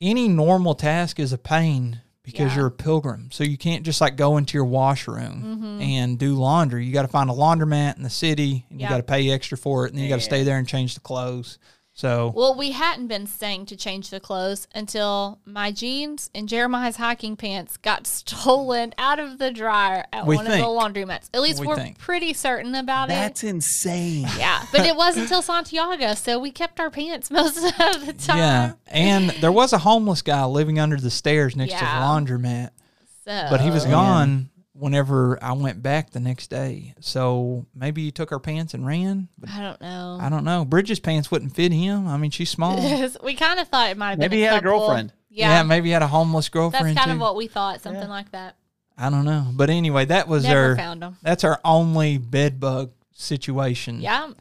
any 0.00 0.28
normal 0.28 0.74
task 0.74 1.18
is 1.18 1.32
a 1.32 1.38
pain 1.38 2.00
because 2.22 2.52
Yeah. 2.52 2.56
you're 2.58 2.66
a 2.66 2.70
pilgrim. 2.72 3.28
So 3.32 3.44
you 3.44 3.56
can't 3.58 3.84
just 3.84 4.00
like 4.00 4.16
go 4.16 4.36
into 4.36 4.54
your 4.56 4.64
washroom 4.64 5.42
Mm-hmm. 5.44 5.80
and 5.82 6.18
do 6.18 6.34
laundry. 6.34 6.84
You 6.86 6.92
got 6.92 7.02
to 7.02 7.08
find 7.08 7.30
a 7.30 7.32
laundromat 7.32 7.96
in 7.96 8.02
the 8.02 8.10
city, 8.10 8.66
and 8.70 8.80
you 8.80 8.88
got 8.88 8.96
to 8.98 9.02
pay 9.02 9.30
extra 9.30 9.56
for 9.58 9.86
it, 9.86 9.90
and 9.90 9.98
then 9.98 10.04
you 10.04 10.08
got 10.10 10.16
to 10.16 10.24
stay 10.24 10.42
there 10.44 10.58
and 10.58 10.66
change 10.68 10.94
the 10.94 11.00
clothes. 11.00 11.58
So 11.98 12.30
Well, 12.36 12.54
we 12.54 12.72
hadn't 12.72 13.06
been 13.06 13.26
staying 13.26 13.64
to 13.66 13.76
change 13.76 14.10
the 14.10 14.20
clothes 14.20 14.68
until 14.74 15.38
my 15.46 15.72
jeans 15.72 16.28
and 16.34 16.46
Jeremiah's 16.46 16.96
hiking 16.96 17.36
pants 17.36 17.78
got 17.78 18.06
stolen 18.06 18.92
out 18.98 19.18
of 19.18 19.38
the 19.38 19.50
dryer 19.50 20.04
at 20.12 20.26
one 20.26 20.44
think. 20.44 20.48
of 20.48 20.58
the 20.60 20.66
laundromats. 20.66 21.30
At 21.32 21.40
least 21.40 21.58
We 21.60 21.66
we 21.68 21.72
are 21.72 21.76
think. 21.76 21.98
pretty 21.98 22.34
certain 22.34 22.74
about 22.74 23.08
That's 23.08 23.42
it. 23.42 23.46
That's 23.46 23.54
insane. 23.54 24.26
Yeah, 24.36 24.62
but 24.72 24.82
it 24.84 24.94
wasn't 24.94 25.22
until 25.26 25.40
Santiago, 25.40 26.12
so 26.12 26.38
we 26.38 26.50
kept 26.50 26.80
our 26.80 26.90
pants 26.90 27.30
most 27.30 27.56
of 27.80 28.04
the 28.04 28.12
time. 28.12 28.36
yeah, 28.38 28.72
and 28.88 29.30
there 29.40 29.50
was 29.52 29.72
a 29.72 29.78
homeless 29.78 30.20
guy 30.20 30.44
living 30.44 30.78
under 30.78 30.98
the 30.98 31.10
stairs 31.10 31.56
next 31.56 31.72
to 31.72 31.78
the 31.78 31.84
laundromat. 31.86 32.70
So, 33.24 33.46
but 33.50 33.62
he 33.62 33.70
was 33.70 33.86
Oh, 33.86 33.90
gone 33.90 34.50
whenever 34.78 35.38
I 35.42 35.52
went 35.52 35.82
back 35.82 36.10
the 36.10 36.20
next 36.20 36.48
day. 36.50 36.94
So 37.00 37.66
maybe 37.74 38.04
he 38.04 38.10
took 38.10 38.30
her 38.30 38.38
pants 38.38 38.74
and 38.74 38.86
ran. 38.86 39.28
But 39.38 39.50
I 39.50 39.60
don't 39.60 39.80
know. 39.80 40.18
I 40.20 40.28
don't 40.28 40.44
know. 40.44 40.64
Bridgette's 40.64 41.00
pants 41.00 41.30
wouldn't 41.30 41.54
fit 41.54 41.72
him. 41.72 42.06
I 42.06 42.16
mean, 42.16 42.30
she's 42.30 42.50
small. 42.50 42.76
we 43.22 43.34
kind 43.34 43.58
of 43.60 43.68
thought 43.68 43.90
it 43.90 43.96
might 43.96 44.10
have 44.10 44.18
been. 44.18 44.30
Maybe 44.30 44.36
he 44.38 44.42
had 44.42 44.58
a 44.58 44.62
girlfriend. 44.62 45.12
Yeah, 45.30 45.62
maybe 45.64 45.88
he 45.88 45.92
had 45.92 46.02
a 46.02 46.06
homeless 46.06 46.48
girlfriend. 46.48 46.86
that's 46.96 46.98
kind 46.98 47.10
too. 47.10 47.14
of 47.16 47.20
what 47.20 47.36
we 47.36 47.46
thought. 47.46 47.80
Something 47.82 48.02
Yeah. 48.04 48.08
like 48.08 48.30
that. 48.32 48.56
I 48.98 49.10
don't 49.10 49.24
know. 49.26 49.46
But 49.52 49.68
anyway, 49.68 50.06
that 50.06 50.26
was 50.28 50.44
Never 50.44 50.70
our 50.70 50.76
found 50.76 51.02
them. 51.02 51.16
that's 51.22 51.44
our 51.44 51.60
only 51.64 52.16
bed 52.16 52.58
bug 52.58 52.92
situation 53.12 54.00
Yeah, 54.00 54.22
on 54.24 54.34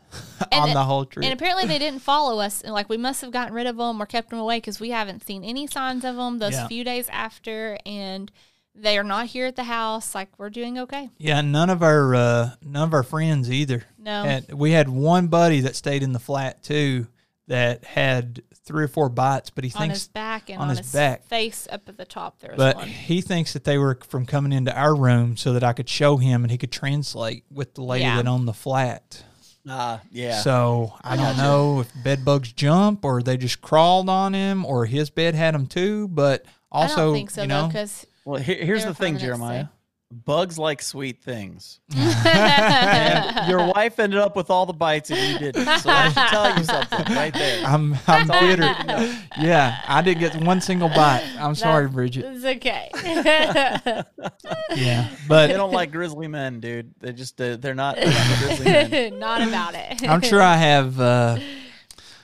And- 0.52 0.76
the 0.76 0.84
whole 0.84 1.06
trip. 1.06 1.24
And 1.26 1.34
apparently 1.34 1.66
they 1.66 1.80
didn't 1.80 2.00
follow 2.02 2.40
us. 2.40 2.62
And 2.62 2.74
like 2.74 2.88
we 2.90 2.98
must 2.98 3.22
have 3.22 3.32
gotten 3.32 3.54
rid 3.54 3.68
of 3.68 3.78
them 3.78 4.02
or 4.02 4.06
kept 4.06 4.30
them 4.30 4.40
away 4.40 4.58
because 4.58 4.80
we 4.80 4.90
haven't 4.92 5.26
seen 5.26 5.44
any 5.44 5.68
signs 5.68 6.04
of 6.06 6.16
them 6.16 6.40
those 6.40 6.54
Yeah. 6.54 6.68
few 6.68 6.84
days 6.84 7.10
after. 7.10 7.78
And 7.86 8.32
they 8.76 8.98
are 8.98 9.04
not 9.04 9.28
here 9.28 9.46
at 9.48 9.56
the 9.56 9.64
house. 9.64 10.14
Like 10.14 10.30
we're 10.38 10.50
doing 10.50 10.80
okay. 10.80 11.10
yeah, 11.18 11.42
none 11.42 11.70
of 11.70 11.82
our 11.82 12.14
uh, 12.16 12.50
none 12.64 12.88
of 12.88 12.94
our 12.94 13.04
friends 13.04 13.52
either. 13.52 13.84
No. 13.98 14.24
Had, 14.24 14.54
we 14.54 14.72
had 14.72 14.90
one 14.90 15.28
buddy 15.28 15.62
that 15.62 15.76
stayed 15.76 16.04
in 16.04 16.14
the 16.14 16.20
flat 16.20 16.64
too 16.64 17.08
that 17.48 17.84
had 17.86 18.42
three 18.66 18.84
or 18.84 18.88
four 18.88 19.10
bites, 19.10 19.50
but 19.52 19.64
he 19.64 19.72
on 19.76 19.82
thinks 19.82 20.00
his 20.00 20.08
back 20.08 20.50
and 20.50 20.58
on 20.58 20.64
on, 20.64 20.70
his 20.70 20.80
his, 20.80 20.94
back. 20.94 21.26
face 21.26 21.68
up 21.72 21.88
at 21.88 21.98
the 21.98 22.06
top. 22.06 22.40
There 22.40 22.52
was 22.52 22.58
But 22.58 22.76
one. 22.78 22.88
he 22.88 23.22
thinks 23.22 23.54
that 23.54 23.64
they 23.64 23.78
were 23.78 24.00
from 24.08 24.26
coming 24.26 24.52
into 24.52 24.76
our 24.76 24.96
room 24.96 25.38
so 25.38 25.54
that 25.54 25.64
I 25.64 25.74
could 25.74 25.88
show 25.88 26.18
him 26.18 26.44
and 26.44 26.50
he 26.52 26.58
could 26.58 26.72
translate 26.72 27.46
with 27.52 27.76
the 27.76 27.84
lady 27.84 28.06
Yeah. 28.06 28.18
that 28.18 28.28
owned 28.28 28.48
the 28.48 28.54
flat. 28.54 29.24
Ah, 29.68 30.02
yeah. 30.12 30.42
So 30.42 30.94
I 31.04 31.16
don't 31.16 31.38
know 31.38 31.82
if 31.82 31.92
bed 32.04 32.26
bugs 32.26 32.52
jump 32.54 33.06
or 33.06 33.22
they 33.22 33.38
just 33.38 33.62
crawled 33.62 34.10
on 34.10 34.34
him 34.34 34.66
or 34.66 34.86
his 34.86 35.10
bed 35.10 35.36
had 35.36 35.54
them 35.54 35.68
too. 35.68 36.08
But 36.08 36.46
also, 36.72 36.94
I 36.94 36.98
don't 37.06 37.14
think 37.14 37.30
so 37.32 37.42
you 37.44 37.48
though 37.48 37.62
know, 37.62 37.68
because 37.68 38.06
well, 38.26 38.42
here, 38.42 38.58
here's 38.58 38.82
They 38.84 38.90
were 38.90 38.94
the 38.94 38.98
thing, 38.98 39.14
fine 39.14 39.14
the 39.14 39.20
next 39.20 39.24
Jeremiah. 39.24 39.64
day. 39.64 39.70
Bugs 40.12 40.60
like 40.60 40.82
sweet 40.84 41.24
things. 41.24 41.80
and 41.96 43.50
your 43.50 43.66
wife 43.74 44.00
ended 44.00 44.20
up 44.20 44.36
with 44.36 44.50
all 44.52 44.66
the 44.68 44.72
bites 44.74 45.10
and 45.10 45.20
you 45.34 45.40
didn't. 45.40 45.66
So 45.80 45.90
that 45.90 46.14
should 46.14 46.28
tell 46.30 46.58
you 46.58 46.64
something 46.64 47.16
right 47.16 47.34
there. 47.34 47.66
I'm 47.66 47.96
I'm 48.08 48.30
all 48.30 48.42
you 48.44 48.56
bitter. 48.56 48.84
know. 48.86 49.18
Yeah, 49.40 49.80
I 49.88 50.02
didn't 50.04 50.20
get 50.20 50.36
one 50.44 50.62
single 50.62 50.90
bite. 50.90 51.24
I'm 51.40 51.56
sorry, 51.56 51.90
Bridgette. 51.90 52.36
it's 52.36 52.46
okay. 52.46 54.04
Yeah, 54.76 55.10
but 55.28 55.48
They 55.48 55.54
don't 55.54 55.72
like 55.72 55.92
grizzly 55.92 56.28
men, 56.28 56.60
dude. 56.60 56.94
They 57.00 57.12
just 57.14 57.42
uh, 57.42 57.58
they're 57.58 57.76
not, 57.76 57.96
they're 57.96 58.06
not 58.08 58.40
grizzly 58.40 58.66
men. 58.66 59.20
not 59.20 59.42
about 59.42 59.74
it. 59.76 60.08
I'm 60.08 60.22
sure 60.22 60.42
I 60.42 60.56
have. 60.58 61.00
Uh, 61.00 61.40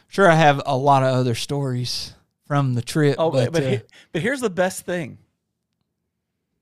sure, 0.07 0.29
I 0.29 0.35
have 0.35 0.61
a 0.65 0.77
lot 0.77 1.03
of 1.03 1.13
other 1.15 1.35
stories 1.35 2.13
from 2.47 2.73
the 2.75 2.81
trip. 2.81 3.15
Oh, 3.17 3.31
but, 3.31 3.45
but 3.45 3.53
but, 3.53 3.63
uh, 3.63 3.69
he- 3.69 3.81
but 4.13 4.21
here's 4.21 4.41
the 4.41 4.49
best 4.49 4.85
thing. 4.85 5.17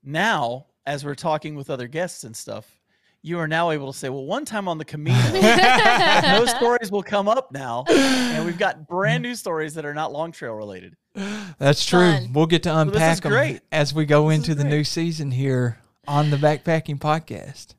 Now, 0.02 0.66
as 0.86 1.04
we're 1.04 1.14
talking 1.14 1.54
with 1.54 1.70
other 1.70 1.88
guests 1.88 2.24
and 2.24 2.34
stuff, 2.34 2.78
you 3.22 3.38
are 3.38 3.48
now 3.48 3.70
able 3.70 3.92
to 3.92 3.98
say, 3.98 4.08
well, 4.08 4.24
one 4.24 4.44
time 4.46 4.66
on 4.66 4.78
the 4.78 4.84
Camino, 4.84 5.18
those 6.38 6.50
stories 6.50 6.90
will 6.90 7.02
come 7.02 7.28
up 7.28 7.52
now. 7.52 7.84
And 7.88 8.46
we've 8.46 8.58
got 8.58 8.88
brand 8.88 9.22
new 9.22 9.34
stories 9.34 9.74
that 9.74 9.84
are 9.84 9.92
not 9.92 10.10
long 10.12 10.32
trail 10.32 10.54
related. 10.54 10.96
That's 11.58 11.84
true. 11.84 12.12
Fun. 12.12 12.32
We'll 12.32 12.46
get 12.46 12.62
to 12.62 12.70
this 12.70 12.76
is 12.76 12.82
unpack 12.82 13.20
them 13.20 13.32
great. 13.32 13.60
as 13.70 13.92
we 13.92 14.06
go 14.06 14.28
This 14.30 14.38
into 14.38 14.54
the 14.54 14.64
new 14.64 14.84
season 14.84 15.30
here 15.30 15.78
on 16.08 16.30
the 16.30 16.36
Backpacking 16.38 16.98
Podcast. 16.98 17.74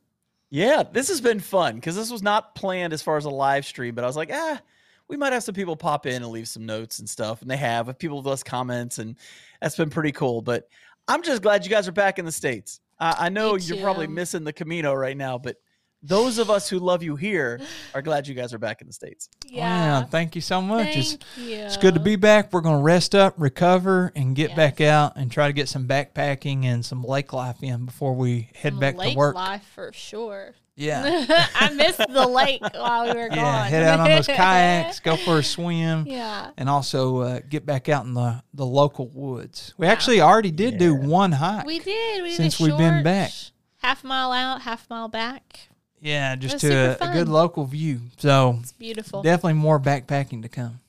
Yeah, 0.52 0.84
this 0.84 1.08
has 1.08 1.22
been 1.22 1.40
fun 1.40 1.76
because 1.76 1.96
this 1.96 2.12
was 2.12 2.22
not 2.22 2.56
planned 2.56 2.94
as 2.94 3.02
far 3.02 3.18
as 3.18 3.26
a 3.26 3.30
live 3.30 3.66
stream, 3.66 3.96
but 3.96 4.04
I 4.04 4.08
was 4.08 4.18
like, 4.18 4.30
ah, 4.34 4.62
we 5.08 5.18
might 5.18 5.34
have 5.34 5.44
some 5.44 5.56
people 5.56 5.76
pop 5.76 6.06
in 6.06 6.22
and 6.22 6.28
leave 6.28 6.48
some 6.48 6.66
notes 6.66 7.00
and 7.00 7.10
stuff. 7.10 7.42
And 7.42 7.50
they 7.50 7.58
have, 7.58 7.90
if 7.90 7.98
people 7.98 8.22
left 8.22 8.46
comments, 8.46 9.00
and 9.00 9.16
that's 9.62 9.76
been 9.78 9.90
pretty 9.90 10.12
cool. 10.12 10.42
But 10.42 10.68
I'm 11.12 11.24
just 11.24 11.42
glad 11.42 11.66
you 11.66 11.70
guys 11.70 11.88
are 11.88 11.92
back 11.94 12.20
in 12.20 12.26
the 12.26 12.32
States. 12.32 12.80
I, 13.00 13.16
I 13.26 13.30
know 13.30 13.54
Me 13.56 13.62
you're 13.64 13.82
probably 13.84 14.08
missing 14.08 14.44
the 14.44 14.54
Camino 14.54 14.94
right 14.94 15.18
now, 15.18 15.38
but 15.38 15.58
those 16.04 16.40
of 16.40 16.50
us 16.50 16.68
who 16.68 16.80
love 16.80 17.04
you 17.04 17.16
here 17.16 17.60
are 17.94 18.02
glad 18.02 18.28
you 18.28 18.34
guys 18.34 18.54
are 18.54 18.58
back 18.58 18.82
in 18.82 18.88
the 18.88 18.94
States. 18.94 19.30
Yeah. 19.46 20.04
thank 20.06 20.34
you 20.36 20.42
so 20.42 20.62
much. 20.62 20.86
Thank 20.86 20.98
It's, 20.98 21.18
you. 21.38 21.56
it's 21.58 21.78
good 21.78 21.94
to 21.94 22.00
be 22.00 22.16
back. 22.16 22.52
We're 22.54 22.62
going 22.62 22.78
to 22.78 22.84
rest 22.84 23.14
up, 23.14 23.36
recover, 23.38 24.12
and 24.16 24.36
get 24.36 24.50
Yes. 24.52 24.56
back 24.58 24.82
out 24.82 25.14
and 25.16 25.32
try 25.32 25.46
to 25.48 25.54
get 25.54 25.70
some 25.70 25.88
backpacking 25.88 26.64
and 26.66 26.84
some 26.84 27.04
lake 27.04 27.34
life 27.34 27.62
in 27.62 27.86
before 27.86 28.16
we 28.16 28.50
head 28.56 28.74
Some 28.74 28.80
back 28.80 28.96
lake 28.98 29.12
to 29.14 29.18
work. 29.18 29.36
life 29.36 29.64
for 29.76 29.92
sure. 29.94 30.56
Yeah. 30.76 31.26
I 31.56 31.70
missed 31.74 32.00
the 32.10 32.28
lake 32.28 32.62
while 32.74 33.04
we 33.04 33.14
were 33.22 33.28
gone. 33.30 33.38
Yeah, 33.38 33.64
head 33.66 33.84
out 33.84 34.00
on 34.00 34.08
those 34.10 34.26
kayaks, 34.28 35.00
go 35.00 35.16
for 35.18 35.40
a 35.40 35.44
swim, 35.44 36.06
yeah. 36.08 36.52
and 36.58 36.70
also 36.70 37.20
uh, 37.20 37.40
get 37.48 37.66
back 37.66 37.90
out 37.90 38.06
in 38.06 38.14
the, 38.14 38.42
the 38.54 38.66
local 38.66 39.08
woods. 39.10 39.74
We 39.78 39.88
actually 39.88 40.22
already 40.22 40.52
did 40.52 40.78
do 40.78 40.96
one 40.96 41.34
hike. 41.34 41.66
We 41.66 41.80
did. 41.80 42.24
We 42.24 42.30
did 42.30 42.38
Since 42.38 42.60
a 42.60 42.64
we've 42.64 42.78
been 42.78 43.04
back. 43.04 43.32
Half 43.78 44.04
mile 44.04 44.32
out, 44.32 44.62
half 44.62 44.90
mile 44.90 45.08
back. 45.08 45.60
yeah, 46.00 46.36
just 46.36 46.60
to 46.60 46.98
a, 47.04 47.10
a 47.10 47.14
good 47.14 47.28
local 47.30 47.66
view. 47.66 48.00
So 48.18 48.58
It's 48.62 48.72
beautiful. 48.72 49.22
definitely 49.24 49.54
more 49.54 49.80
backpacking 49.80 50.42
to 50.44 50.50
come. 50.50 50.80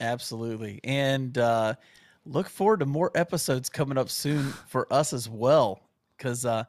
Absolutely. 0.00 0.80
And 0.84 1.36
uh, 1.38 1.74
look 2.24 2.48
forward 2.48 2.80
to 2.80 2.86
more 2.86 3.10
episodes 3.14 3.68
coming 3.68 3.96
up 3.98 4.10
soon 4.10 4.52
for 4.68 4.92
us 4.92 5.12
as 5.12 5.28
well. 5.28 5.80
Because 6.16 6.44
uh, 6.46 6.64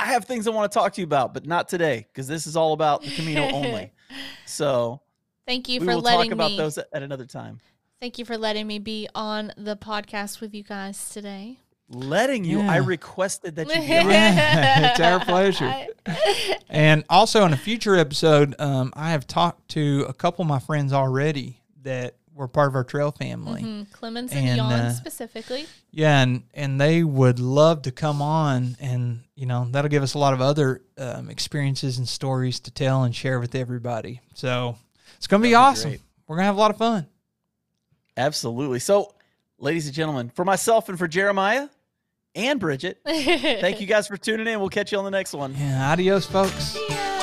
I 0.00 0.06
have 0.06 0.24
things 0.24 0.46
I 0.46 0.50
want 0.50 0.70
to 0.72 0.78
talk 0.78 0.94
to 0.94 1.00
you 1.00 1.04
about, 1.04 1.34
but 1.34 1.46
not 1.46 1.68
today, 1.68 2.06
because 2.12 2.26
this 2.26 2.46
is 2.46 2.56
all 2.56 2.72
about 2.72 3.02
the 3.02 3.10
Camino 3.10 3.50
only. 3.52 3.92
So 4.44 5.00
Thank 5.46 5.68
you 5.68 5.78
we 5.78 5.86
for 5.86 5.94
will 5.94 6.00
letting 6.00 6.30
talk 6.30 6.34
about 6.34 6.50
me. 6.50 6.56
those 6.56 6.78
at 6.78 6.88
at 6.92 7.04
another 7.04 7.26
time. 7.26 7.60
Thank 8.00 8.18
you 8.18 8.24
for 8.24 8.36
letting 8.36 8.66
me 8.66 8.80
be 8.80 9.08
on 9.14 9.52
the 9.56 9.76
podcast 9.76 10.40
with 10.40 10.52
you 10.52 10.64
guys 10.64 11.10
today. 11.10 11.60
Letting 11.88 12.44
you, 12.44 12.60
I 12.60 12.78
requested 12.78 13.54
that 13.56 13.68
you 13.68 13.74
be 13.80 13.96
on. 13.98 14.10
it's 14.84 14.98
our 15.00 15.24
pleasure. 15.24 15.86
And 16.68 17.04
also 17.08 17.44
in 17.44 17.52
a 17.52 17.56
future 17.56 17.94
episode, 17.94 18.56
um, 18.58 18.92
I 18.96 19.10
have 19.10 19.28
talked 19.28 19.68
to 19.70 20.06
a 20.08 20.12
couple 20.12 20.42
of 20.42 20.48
my 20.48 20.58
friends 20.58 20.92
already 20.92 21.60
that 21.82 22.16
were 22.40 22.48
part 22.48 22.68
of 22.68 22.74
our 22.74 22.82
trail 22.82 23.12
family. 23.12 23.62
Mm, 23.62 23.92
Clemens 23.92 24.32
and, 24.32 24.48
And, 24.48 24.56
Jan 24.56 24.72
uh, 24.72 24.92
specifically. 24.92 25.66
Yeah, 25.90 26.22
and 26.22 26.42
and 26.54 26.80
they 26.80 27.04
would 27.04 27.38
love 27.38 27.82
to 27.82 27.92
come 27.92 28.22
on, 28.22 28.76
and 28.80 29.20
you 29.36 29.46
know 29.46 29.68
that'll 29.70 29.90
give 29.90 30.02
us 30.02 30.14
a 30.14 30.18
lot 30.18 30.32
of 30.32 30.40
other 30.40 30.82
um, 30.98 31.28
experiences 31.30 31.98
and 31.98 32.08
stories 32.08 32.58
to 32.60 32.70
tell 32.70 33.04
and 33.04 33.14
share 33.14 33.38
with 33.38 33.54
everybody. 33.54 34.20
So 34.34 34.76
it's 35.16 35.26
gonna 35.26 35.42
be 35.42 35.50
That'd 35.50 35.52
be 35.52 35.54
awesome. 35.56 35.90
great. 35.90 36.00
We're 36.26 36.36
gonna 36.36 36.46
have 36.46 36.56
a 36.56 36.60
lot 36.60 36.70
of 36.70 36.78
fun. 36.78 37.06
Absolutely. 38.16 38.78
So, 38.80 39.14
ladies 39.58 39.86
and 39.86 39.94
gentlemen, 39.94 40.30
for 40.34 40.44
myself 40.44 40.88
and 40.88 40.98
for 40.98 41.06
Jeremiah 41.06 41.68
and 42.34 42.60
Bridgette, 42.60 42.96
thank 43.04 43.80
you 43.80 43.86
guys 43.86 44.08
for 44.08 44.16
tuning 44.16 44.46
in. 44.46 44.60
We'll 44.60 44.68
catch 44.70 44.92
you 44.92 44.98
on 44.98 45.04
the 45.04 45.10
next 45.10 45.34
one. 45.34 45.54
Yeah, 45.56 45.92
adios, 45.92 46.26
folks. 46.26 46.76
Yeah. 46.88 47.19